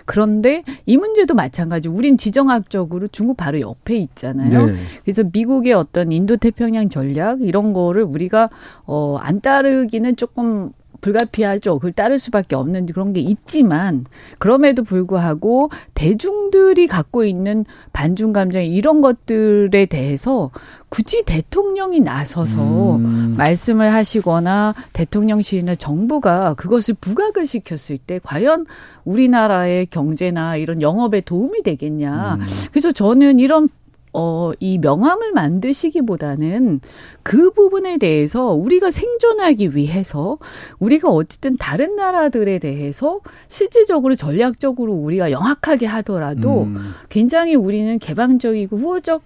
그런데 0.05 0.63
이 0.85 0.97
문제도 0.97 1.33
마찬가지. 1.33 1.52
우린 1.89 2.17
지정학적으로 2.17 3.07
중국 3.07 3.37
바로 3.37 3.59
옆에 3.59 3.95
있잖아요. 3.97 4.65
네. 4.67 4.75
그래서 5.03 5.23
미국의 5.31 5.73
어떤 5.73 6.11
인도 6.11 6.37
태평양 6.37 6.89
전략 6.89 7.41
이런 7.41 7.73
거를 7.73 8.03
우리가 8.03 8.49
어안 8.85 9.41
따르기는 9.41 10.15
조금 10.15 10.71
불가피하죠. 11.01 11.75
그걸 11.75 11.91
따를 11.91 12.19
수밖에 12.19 12.55
없는 12.55 12.85
그런 12.87 13.13
게 13.13 13.21
있지만 13.21 14.05
그럼에도 14.39 14.83
불구하고 14.83 15.69
대중들이 15.93 16.87
갖고 16.87 17.25
있는 17.25 17.65
반중 17.91 18.33
감정 18.33 18.63
이런 18.63 19.01
것들에 19.01 19.85
대해서 19.85 20.51
굳이 20.89 21.23
대통령이 21.25 21.99
나서서 21.99 22.97
음. 22.97 23.35
말씀을 23.37 23.93
하시거나 23.93 24.75
대통령실이나 24.93 25.75
정부가 25.75 26.53
그것을 26.53 26.95
부각을 27.01 27.47
시켰을 27.47 27.97
때 27.97 28.19
과연 28.23 28.65
우리나라의 29.03 29.87
경제나 29.87 30.57
이런 30.57 30.81
영업에 30.81 31.21
도움이 31.21 31.63
되겠냐. 31.63 32.35
음. 32.39 32.45
그래서 32.71 32.91
저는 32.91 33.39
이런 33.39 33.69
어, 34.13 34.51
이 34.59 34.77
명함을 34.77 35.31
만드시기보다는 35.33 36.79
그 37.23 37.51
부분에 37.51 37.97
대해서 37.97 38.53
우리가 38.53 38.91
생존하기 38.91 39.75
위해서 39.75 40.37
우리가 40.79 41.09
어쨌든 41.09 41.57
다른 41.57 41.95
나라들에 41.95 42.59
대해서 42.59 43.19
실질적으로 43.47 44.13
전략적으로 44.15 44.93
우리가 44.93 45.31
영악하게 45.31 45.87
하더라도 45.87 46.63
음. 46.63 46.93
굉장히 47.09 47.55
우리는 47.55 47.97
개방적이고 47.97 48.77
후호적 48.77 49.23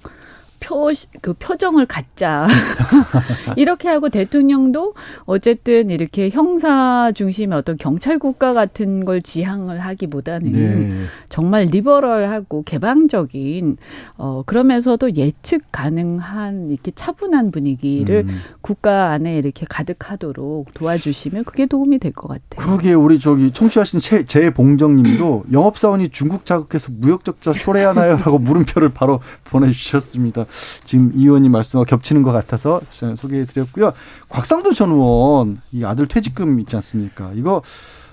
표, 0.59 0.91
그 1.21 1.33
표정을 1.33 1.85
갖자. 1.85 2.47
이렇게 3.55 3.87
하고 3.87 4.09
대통령도 4.09 4.93
어쨌든 5.25 5.89
이렇게 5.89 6.29
형사 6.29 7.11
중심의 7.13 7.57
어떤 7.57 7.77
경찰 7.77 8.19
국가 8.19 8.53
같은 8.53 9.05
걸 9.05 9.21
지향을 9.21 9.79
하기보다는 9.79 10.51
네. 10.51 11.03
정말 11.29 11.65
리버럴하고 11.65 12.63
개방적인, 12.63 13.77
어, 14.17 14.43
그러면서도 14.45 15.15
예측 15.15 15.63
가능한 15.71 16.71
이렇게 16.71 16.91
차분한 16.91 17.51
분위기를 17.51 18.23
음. 18.27 18.39
국가 18.61 19.11
안에 19.11 19.37
이렇게 19.37 19.65
가득하도록 19.69 20.73
도와주시면 20.73 21.43
그게 21.45 21.65
도움이 21.67 21.99
될 21.99 22.17
것 22.17 22.27
같아요. 22.27 22.65
그러게 22.65 22.93
우리 22.93 23.19
저기 23.19 23.51
청취하신 23.51 23.99
재봉정 24.25 24.95
님도 24.97 25.45
영업사원이 25.51 26.09
중국 26.09 26.45
자극해서 26.45 26.91
무역적자 26.91 27.53
초래하나요? 27.53 28.17
라고 28.17 28.39
물음표를 28.39 28.89
바로 28.89 29.19
보내주셨습니다. 29.45 30.46
지금 30.85 31.11
이 31.13 31.23
의원님 31.23 31.51
말씀과 31.51 31.85
겹치는 31.85 32.23
것 32.23 32.31
같아서 32.31 32.81
소개해 32.89 33.45
드렸고요. 33.45 33.93
곽상도 34.29 34.73
전 34.73 34.91
의원 34.91 35.61
이 35.71 35.83
아들 35.83 36.07
퇴직금 36.07 36.59
있지 36.59 36.75
않습니까? 36.75 37.31
이거 37.35 37.61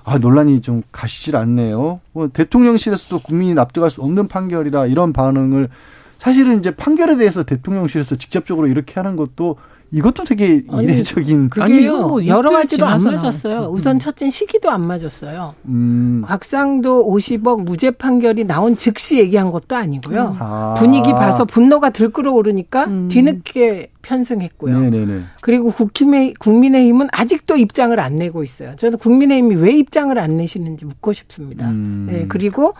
아, 0.05 0.19
논란이 0.19 0.61
좀 0.61 0.83
가시질 0.93 1.35
않네요. 1.37 2.01
뭐 2.13 2.29
대통령실에서도 2.29 3.21
국민이 3.21 3.55
납득할 3.55 3.91
수 3.91 4.03
없는 4.03 4.29
판결이다 4.29 4.87
이런 4.87 5.13
반응을 5.13 5.71
사실은 6.19 6.59
이제 6.59 6.71
판결에 6.71 7.17
대해서 7.17 7.43
대통령실에서 7.43 8.17
직접적으로 8.17 8.67
이렇게 8.67 8.95
하는 8.95 9.17
것도 9.17 9.57
이것도 9.95 10.25
되게 10.25 10.65
아니, 10.71 10.85
이례적인 10.85 11.51
그게요 11.51 12.09
뭐 12.09 12.27
여러 12.27 12.51
가지로 12.51 12.85
안 12.85 13.01
맞았어요. 13.01 13.55
나왔죠. 13.55 13.73
우선 13.73 13.97
음. 13.97 13.99
첫째 14.01 14.29
시기도 14.29 14.69
안 14.71 14.85
맞았어요. 14.85 15.55
음. 15.67 16.23
곽상도 16.27 17.07
50억 17.07 17.63
무죄 17.63 17.93
판결이 17.93 18.43
나온 18.43 18.77
즉시 18.77 19.19
얘기한 19.19 19.53
것도 19.53 19.77
아니고요. 19.77 20.23
음. 20.23 20.37
아. 20.41 20.75
분위기 20.77 21.13
봐서 21.13 21.45
분노가 21.45 21.91
들끓어 21.91 22.33
오르니까 22.33 22.87
음. 22.87 23.09
뒤늦게 23.09 23.93
편승했고요. 24.03 24.81
네네네. 24.81 25.23
그리고 25.41 25.71
국힘의 25.71 26.35
국민의힘은 26.41 27.09
아직도 27.13 27.57
입장을 27.57 27.99
안 28.01 28.17
내고 28.17 28.43
있어요. 28.43 28.75
저는 28.75 28.99
국민의힘이 28.99 29.55
왜 29.55 29.77
입장을 29.77 30.19
안 30.19 30.37
내시는지 30.37 30.87
묻고 30.87 31.13
싶습니다. 31.13 31.69
음. 31.71 32.09
네, 32.11 32.27
그리고 32.29 32.75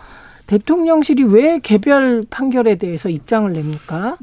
대통령실이 0.47 1.23
왜 1.23 1.59
개별 1.59 2.23
판결에 2.29 2.75
대해서 2.75 3.09
입장을 3.09 3.51
냅니까? 3.51 4.17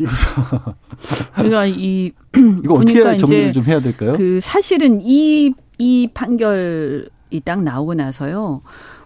그러니까 1.34 1.66
이 1.66 2.12
이거 2.62 2.74
어떻게 2.74 3.16
정리를 3.16 3.52
좀 3.52 3.64
해야 3.64 3.80
될까요? 3.80 4.14
그 4.16 4.40
사실은 4.40 5.00
이이 5.00 6.08
판결이 6.14 7.40
딱 7.44 7.62
나오고 7.62 7.94
나서요. 7.94 8.62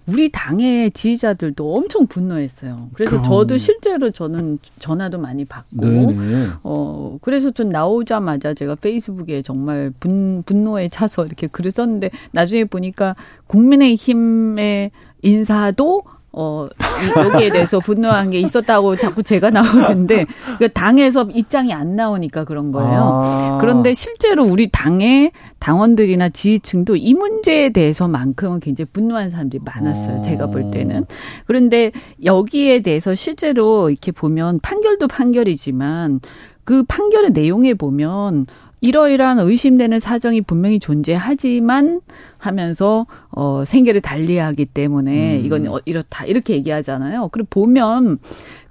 우리 0.06 0.30
당의 0.30 0.92
지지자들도 0.92 1.74
엄청 1.74 2.06
분노했어요. 2.06 2.90
그래서 2.94 3.10
그럼. 3.10 3.24
저도 3.24 3.58
실제로 3.58 4.12
저는 4.12 4.60
전화도 4.78 5.18
많이 5.18 5.44
받고, 5.44 5.84
네네. 5.84 6.46
어, 6.62 7.18
그래서 7.22 7.50
좀 7.50 7.70
나오자마자 7.70 8.54
제가 8.54 8.76
페이스북에 8.76 9.42
정말 9.42 9.92
분, 9.98 10.44
분노에 10.44 10.88
차서 10.90 11.24
이렇게 11.24 11.48
글을 11.48 11.72
썼는데 11.72 12.10
나중에 12.30 12.64
보니까 12.64 13.16
국민의힘의 13.48 14.92
인사도 15.22 16.04
어, 16.38 16.68
여기에 17.16 17.50
대해서 17.50 17.80
분노한 17.80 18.28
게 18.30 18.38
있었다고 18.38 18.96
자꾸 18.96 19.22
제가 19.22 19.48
나오는데, 19.48 20.26
그 20.58 20.68
당에서 20.70 21.26
입장이 21.32 21.72
안 21.72 21.96
나오니까 21.96 22.44
그런 22.44 22.72
거예요. 22.72 23.22
아. 23.24 23.58
그런데 23.58 23.94
실제로 23.94 24.44
우리 24.44 24.68
당의 24.70 25.32
당원들이나 25.60 26.28
지지층도 26.28 26.96
이 26.96 27.14
문제에 27.14 27.70
대해서만큼은 27.70 28.60
굉장히 28.60 28.88
분노한 28.92 29.30
사람들이 29.30 29.62
많았어요. 29.64 30.18
아. 30.18 30.22
제가 30.22 30.48
볼 30.48 30.70
때는. 30.70 31.06
그런데 31.46 31.90
여기에 32.22 32.80
대해서 32.80 33.14
실제로 33.14 33.88
이렇게 33.88 34.12
보면 34.12 34.60
판결도 34.60 35.08
판결이지만 35.08 36.20
그 36.64 36.82
판결의 36.82 37.30
내용에 37.30 37.72
보면 37.74 38.46
이러이러한 38.80 39.38
의심되는 39.38 39.98
사정이 39.98 40.42
분명히 40.42 40.78
존재하지만 40.78 42.00
하면서 42.38 43.06
어 43.30 43.64
생계를 43.64 44.00
달리하기 44.00 44.66
때문에 44.66 45.38
음. 45.38 45.44
이건 45.44 45.66
어, 45.68 45.78
이렇다 45.84 46.24
이렇게 46.26 46.54
얘기하잖아요. 46.54 47.28
그리고 47.32 47.48
보면 47.50 48.18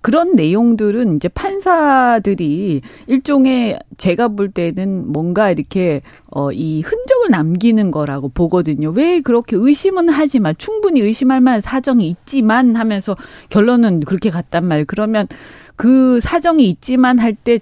그런 0.01 0.35
내용들은 0.35 1.15
이제 1.15 1.27
판사들이 1.29 2.81
일종의 3.07 3.79
제가 3.97 4.27
볼 4.29 4.51
때는 4.51 5.11
뭔가 5.11 5.49
이렇게 5.49 6.01
어 6.31 6.51
이 6.51 6.81
흔적을 6.81 7.31
남기는 7.31 7.89
거라고 7.91 8.29
보거든요. 8.29 8.91
왜 8.91 9.21
그렇게 9.21 9.55
의심은 9.57 10.09
하지만 10.09 10.53
충분히 10.59 11.01
의심할 11.01 11.41
만한 11.41 11.59
사정이 11.61 12.07
있지만 12.07 12.75
하면서 12.75 13.15
결론은 13.49 14.01
그렇게 14.01 14.29
갔단 14.29 14.63
말. 14.65 14.85
그러면 14.85 15.27
그 15.75 16.19
사정이 16.19 16.69
있지만 16.69 17.17
할 17.19 17.33
때 17.33 17.59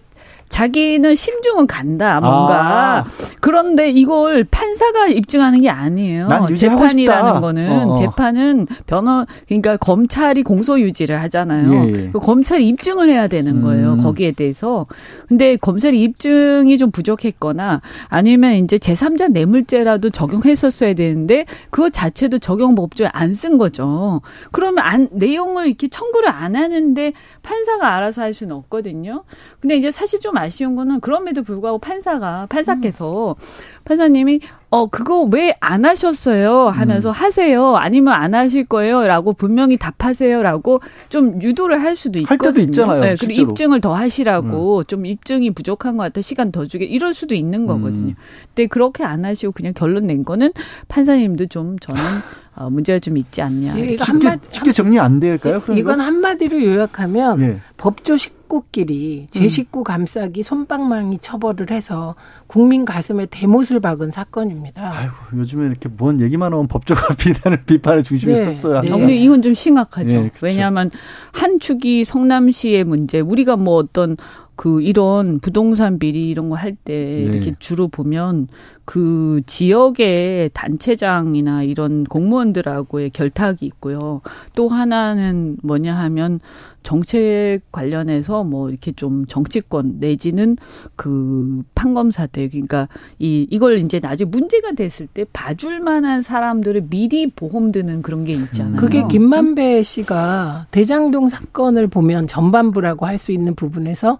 자기는 0.54 1.16
심중은 1.16 1.66
간다 1.66 2.20
뭔가 2.22 2.98
아. 3.00 3.06
그런데 3.42 3.90
이걸 3.90 4.44
판사가 4.44 5.08
입증하는 5.08 5.62
게 5.62 5.70
아니에요. 5.70 6.28
재판이라는 6.56 7.42
거는 7.42 7.72
어, 7.72 7.92
어. 7.92 7.94
재판은 7.96 8.68
변호 8.86 9.26
그러니까 9.48 9.78
검찰이 9.78 10.44
공소 10.44 10.80
유지를 10.80 11.20
하잖아요. 11.24 11.74
예, 11.88 12.12
검찰이 12.14 12.68
입증을 12.70 13.10
해야 13.10 13.28
되는 13.28 13.62
거예요. 13.64 13.94
음. 13.94 14.00
거기에 14.02 14.32
대해서 14.32 14.86
근데 15.28 15.56
검찰이 15.58 16.00
입증이 16.04 16.78
좀 16.78 16.92
부족했거나 16.92 17.82
아니면 18.10 18.54
이제 18.54 18.78
제3자 18.78 19.32
뇌물죄라도 19.32 20.12
적용했었어야 20.12 20.94
되는데 20.94 21.46
그거 21.72 21.90
자체도 21.90 22.38
적용 22.40 22.76
법조에 22.76 23.08
안 23.12 23.34
쓴 23.34 23.58
거죠. 23.58 24.22
그러면 24.52 24.84
안 24.86 25.10
내용을 25.12 25.66
이렇게 25.66 25.88
청구를 25.88 26.30
안 26.30 26.56
하는데 26.56 27.14
판사가 27.42 27.96
알아서 27.96 28.22
할 28.22 28.36
수는 28.36 28.56
없거든요. 28.56 29.24
근데 29.64 29.78
이제 29.78 29.92
사실 29.92 30.20
좀 30.20 30.36
아쉬운 30.36 30.76
거는 30.76 31.00
그럼에도 31.00 31.42
불구하고 31.42 31.80
판사가 31.80 32.48
판사께서 32.50 33.38
음. 33.40 33.46
판사님이 33.86 34.42
어 34.70 34.88
그거 34.88 35.22
왜 35.32 35.54
안 35.62 35.86
하셨어요 35.86 36.68
하면서 36.68 37.10
음. 37.10 37.14
하세요 37.14 37.78
아니면 37.78 38.14
안 38.14 38.36
하실 38.36 38.66
거예요라고 38.66 39.32
분명히 39.32 39.78
답하세요라고 39.78 40.82
좀 41.08 41.42
유도를 41.42 41.82
할 41.82 41.96
수도 41.96 42.20
있거든요. 42.20 42.48
할 42.48 42.54
때도 42.54 42.66
있잖아요. 42.66 43.00
네, 43.02 43.16
그리고 43.18 43.52
입증을 43.52 43.80
더 43.80 43.94
하시라고 43.94 44.80
음. 44.80 44.84
좀 44.84 45.06
입증이 45.06 45.52
부족한 45.52 45.96
것 45.96 46.04
같아 46.04 46.20
시간 46.20 46.52
더 46.52 46.66
주게 46.66 46.84
이럴 46.84 47.14
수도 47.14 47.34
있는 47.34 47.66
거거든요. 47.66 48.10
음. 48.10 48.16
근데 48.48 48.68
그렇게 48.68 49.06
안 49.06 49.24
하시고 49.24 49.54
그냥 49.54 49.72
결론 49.74 50.08
낸 50.08 50.26
거는 50.26 50.52
판사님도 50.90 51.46
좀 51.46 51.80
저는 51.80 52.02
어, 52.56 52.70
문제가 52.70 53.00
좀 53.00 53.18
있지 53.18 53.42
않냐. 53.42 53.78
예, 53.80 53.98
쉽게, 53.98 54.04
한마, 54.04 54.38
쉽게 54.52 54.72
정리 54.72 55.00
안 55.00 55.20
될까요? 55.20 55.60
이건 55.76 56.00
한마디로 56.00 56.64
요약하면 56.64 57.42
예. 57.42 57.60
법조 57.78 58.16
식구끼리 58.16 59.28
제 59.32 59.46
음. 59.46 59.50
식구 59.50 59.84
감싸기 59.84 60.44
손방망이 60.44 61.18
처벌을 61.20 61.72
해서 61.72 62.14
국민 62.46 62.86
가슴에 62.86 63.26
대못을 63.26 63.80
박은 63.80 64.12
사건입니다. 64.12 64.94
아이고 64.96 65.14
요즘에 65.36 65.66
이렇게 65.66 65.90
뭔 65.90 66.22
얘기만 66.22 66.54
하면 66.54 66.68
법조가 66.68 67.16
비난을 67.18 67.64
비판의 67.66 68.04
중심에 68.04 68.42
네. 68.42 68.52
섰어요. 68.52 68.82
네. 68.82 68.92
근데 68.92 69.16
이건 69.16 69.42
좀 69.42 69.56
심각하죠. 69.56 70.08
네, 70.08 70.30
그렇죠. 70.30 70.46
왜냐하면 70.46 70.92
한 71.32 71.60
축이 71.60 72.04
성남시의 72.04 72.84
문제, 72.84 73.20
우리가 73.20 73.56
뭐 73.56 73.78
어떤 73.78 74.16
그 74.56 74.82
이런 74.82 75.40
부동산 75.40 75.98
비리 76.00 76.30
이런 76.30 76.50
거 76.50 76.56
할때 76.56 76.94
네. 76.94 77.20
이렇게 77.24 77.56
주로 77.60 77.88
보면 77.88 78.48
그 78.86 79.42
지역의 79.46 80.52
단체장이나 80.54 81.64
이런 81.64 82.04
공무원들하고의 82.04 83.12
결탁이 83.12 83.58
있고요. 83.62 84.22
또 84.56 84.68
하나는 84.68 85.58
뭐냐 85.64 85.96
하면 85.96 86.40
정책 86.84 87.62
관련해서 87.72 88.44
뭐 88.44 88.70
이렇게 88.70 88.92
좀 88.92 89.26
정치권 89.26 89.98
내지는 90.00 90.58
그 90.96 91.64
판검사들 91.76 92.50
그러니까 92.50 92.88
이 93.20 93.48
이걸 93.50 93.80
이제 93.80 94.00
나중에 94.00 94.30
문제가 94.30 94.74
됐을 94.74 95.08
때 95.08 95.26
봐줄 95.34 95.80
만한 95.80 96.22
사람들을 96.22 96.88
미리 96.90 97.28
보험 97.28 97.72
드는 97.72 98.02
그런 98.02 98.24
게 98.26 98.34
있잖아요. 98.34 98.76
그게 98.78 99.04
김만배 99.08 99.84
씨가 99.84 100.68
대장동 100.72 101.30
사건을 101.30 101.88
보면 101.88 102.28
전반부라고 102.28 103.06
할 103.06 103.18
수 103.18 103.32
있는 103.32 103.56
부분에서 103.56 104.18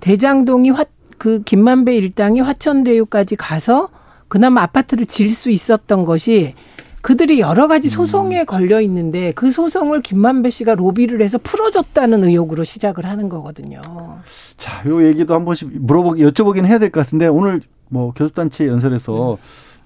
대장동이 0.00 0.70
화, 0.70 0.84
그 1.18 1.42
김만배 1.42 1.94
일당이 1.96 2.40
화천대유까지 2.40 3.36
가서 3.36 3.88
그나마 4.28 4.62
아파트를 4.62 5.06
지을 5.06 5.30
수 5.32 5.50
있었던 5.50 6.04
것이 6.04 6.54
그들이 7.02 7.40
여러 7.40 7.66
가지 7.68 7.88
음. 7.88 7.90
소송에 7.90 8.44
걸려 8.44 8.80
있는데 8.80 9.32
그 9.32 9.50
소송을 9.50 10.02
김만배 10.02 10.50
씨가 10.50 10.74
로비를 10.76 11.20
해서 11.20 11.36
풀어줬다는 11.38 12.24
의혹으로 12.24 12.64
시작을 12.64 13.04
하는 13.06 13.28
거거든요. 13.28 13.80
자, 14.56 14.88
요 14.88 15.04
얘기도 15.04 15.34
한 15.34 15.44
번씩 15.44 15.70
물어보기 15.82 16.22
여쭤보긴 16.24 16.64
해야 16.64 16.78
될 16.78 16.90
것 16.90 17.00
같은데 17.04 17.26
오늘 17.26 17.60
뭐 17.88 18.12
교섭단체 18.12 18.66
연설에서 18.68 19.32
음. 19.32 19.36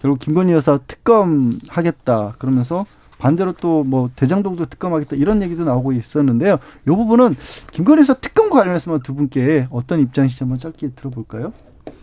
결국 0.00 0.18
김건희 0.18 0.52
여사 0.52 0.78
특검 0.86 1.58
하겠다 1.68 2.34
그러면서 2.38 2.84
반대로 3.18 3.52
또 3.52 3.82
뭐 3.82 4.10
대장동도 4.14 4.66
특검하겠다 4.66 5.16
이런 5.16 5.40
얘기도 5.42 5.64
나오고 5.64 5.92
있었는데요. 5.92 6.58
이 6.86 6.90
부분은 6.90 7.34
김건희 7.72 8.00
여사 8.02 8.12
특검과 8.12 8.58
관련해서만 8.60 9.00
두 9.00 9.14
분께 9.14 9.66
어떤 9.70 10.00
입장이신지 10.00 10.44
한번 10.44 10.58
짧게 10.58 10.90
들어볼까요? 10.90 11.52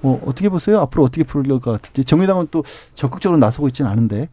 뭐 0.01 0.22
어떻게 0.26 0.49
보세요? 0.49 0.80
앞으로 0.80 1.03
어떻게 1.03 1.24
풀릴 1.24 1.59
것 1.59 1.72
같은지 1.72 2.03
정의당은 2.03 2.47
또 2.51 2.64
적극적으로 2.95 3.38
나서고 3.38 3.68
있지는 3.68 3.91
않은데. 3.91 4.28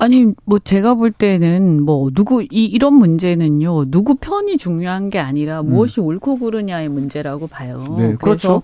아니 0.00 0.32
뭐 0.46 0.58
제가 0.58 0.94
볼 0.94 1.12
때는 1.12 1.84
뭐 1.84 2.10
누구 2.14 2.42
이 2.42 2.64
이런 2.64 2.94
문제는요 2.94 3.90
누구 3.90 4.14
편이 4.14 4.56
중요한 4.56 5.10
게 5.10 5.18
아니라 5.18 5.62
무엇이 5.62 6.00
음. 6.00 6.06
옳고 6.06 6.38
그르냐의 6.38 6.88
문제라고 6.88 7.48
봐요. 7.48 7.84
네, 7.98 8.16
그렇죠. 8.16 8.62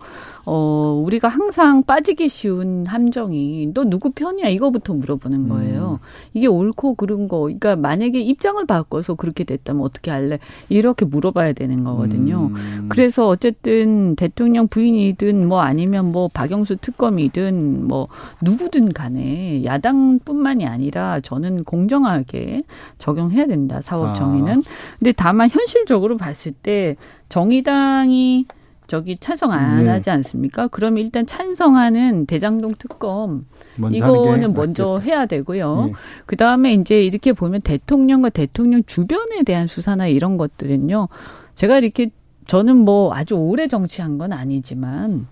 어, 0.49 1.03
우리가 1.05 1.27
항상 1.27 1.83
빠지기 1.83 2.29
쉬운 2.29 2.87
함정이 2.87 3.73
너 3.75 3.83
누구 3.83 4.11
편이야 4.11 4.49
이거부터 4.49 4.95
물어보는 4.95 5.41
음. 5.41 5.49
거예요. 5.49 5.99
음. 6.01 6.07
이게 6.35 6.47
옳고 6.47 6.95
그른 6.95 7.27
거. 7.27 7.41
그러니까 7.41 7.75
만약에 7.75 8.21
입장을 8.21 8.65
바꿔서 8.65 9.15
그렇게 9.15 9.43
됐다면 9.43 9.83
어떻게 9.83 10.13
할래? 10.13 10.39
이렇게 10.69 11.05
물어봐야 11.05 11.53
되는 11.53 11.83
거거든요. 11.83 12.51
음. 12.55 12.87
그래서 12.89 13.27
어쨌든 13.29 14.15
대통령 14.15 14.69
부인이든 14.69 15.49
뭐 15.49 15.61
아니면 15.61 16.13
뭐 16.13 16.29
박영수 16.33 16.77
특검이든 16.77 17.89
뭐 17.89 18.07
누구든 18.41 18.93
간에 18.93 19.65
야당뿐만이 19.65 20.65
아니라 20.65 21.21
저는 21.27 21.65
공정하게 21.65 22.63
적용해야 22.99 23.47
된다. 23.47 23.81
사법 23.81 24.15
정의는. 24.15 24.61
아. 24.61 24.97
근데 25.01 25.11
다만 25.11 25.51
현실적으로 25.51 26.17
봤을 26.17 26.53
때 26.53 26.95
정의당이 27.29 28.47
저기 28.87 29.19
찬성 29.19 29.51
안 29.51 29.83
네. 29.85 29.91
하지 29.91 30.11
않습니까? 30.11 30.69
그럼 30.69 30.99
일단 30.99 31.27
찬성하는 31.27 32.27
대장동 32.27 32.75
특검 32.79 33.47
이거는 33.77 34.55
먼저 34.55 34.93
맞겠다. 34.93 35.05
해야 35.05 35.27
되고요. 35.27 35.87
네. 35.87 35.93
그 36.27 36.37
다음에 36.37 36.73
이제 36.75 37.03
이렇게 37.03 37.33
보면 37.33 37.63
대통령과 37.63 38.29
대통령 38.29 38.85
주변에 38.85 39.43
대한 39.43 39.67
수사나 39.67 40.07
이런 40.07 40.37
것들은요. 40.37 41.09
제가 41.57 41.79
이렇게 41.79 42.11
저는 42.47 42.77
뭐 42.77 43.13
아주 43.13 43.35
오래 43.35 43.67
정치한 43.67 44.19
건 44.19 44.33
아니지만 44.33 45.27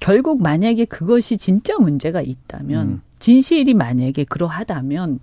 결국 0.00 0.42
만약에 0.42 0.86
그것이 0.86 1.36
진짜 1.36 1.76
문제가 1.78 2.22
있다면 2.22 2.88
음. 2.88 3.02
진실이 3.24 3.72
만약에 3.72 4.24
그러하다면 4.24 5.20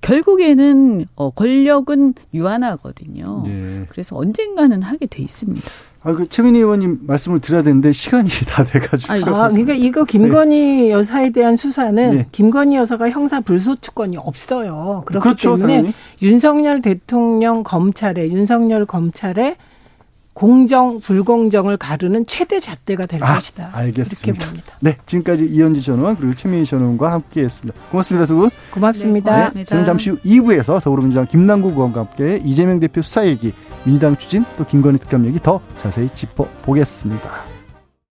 결국에는 0.00 1.06
어 1.14 1.30
권력은 1.30 2.14
유한하거든요. 2.34 3.42
네. 3.46 3.86
그래서 3.90 4.16
언젠가는 4.16 4.82
하게 4.82 5.06
돼 5.06 5.22
있습니다. 5.22 5.64
아, 6.02 6.12
그 6.12 6.28
최민희 6.28 6.58
의원님 6.58 7.02
말씀을 7.06 7.38
드려야 7.38 7.62
되는데 7.62 7.92
시간이 7.92 8.28
다 8.50 8.64
돼가지고. 8.64 9.12
아, 9.12 9.48
그러니까 9.50 9.72
이거 9.72 10.04
김건희 10.04 10.56
네. 10.56 10.90
여사에 10.90 11.30
대한 11.30 11.54
수사는 11.56 12.10
네. 12.10 12.26
김건희 12.32 12.74
여사가 12.74 13.08
형사 13.10 13.40
불소추권이 13.40 14.16
없어요. 14.16 15.04
그렇기 15.06 15.22
그렇죠, 15.22 15.56
때문에 15.56 15.74
당연히. 15.76 15.94
윤석열 16.22 16.82
대통령 16.82 17.62
검찰에 17.62 18.30
윤석열 18.30 18.84
검찰에 18.84 19.56
공정 20.34 20.98
불공정을 20.98 21.76
가르는 21.76 22.26
최대 22.26 22.60
잣대가 22.60 23.06
될 23.06 23.22
아, 23.22 23.36
것이다. 23.36 23.70
알겠습니다. 23.72 24.26
이렇게 24.26 24.44
봅니다. 24.44 24.76
네, 24.80 24.96
지금까지 25.06 25.46
이현주 25.46 25.80
전원 25.82 26.16
그리고 26.16 26.34
최민희 26.34 26.66
전원과 26.66 27.12
함께했습니다. 27.12 27.80
고맙습니다, 27.90 28.26
두 28.26 28.36
분. 28.36 28.50
고맙습니다. 28.72 29.30
네, 29.30 29.36
고맙습니다. 29.36 29.70
저는 29.70 29.84
잠시 29.84 30.10
후 30.10 30.18
2부에서 30.18 30.82
더불어민주당 30.82 31.26
김남국 31.26 31.72
의원과 31.72 32.00
함께 32.00 32.42
이재명 32.44 32.80
대표 32.80 33.00
수사 33.00 33.26
얘기, 33.26 33.52
민주당 33.84 34.16
추진 34.16 34.44
또 34.58 34.64
김건희 34.64 34.98
특검 34.98 35.24
얘기 35.26 35.38
더 35.40 35.60
자세히 35.80 36.08
짚어보겠습니다. 36.10 37.53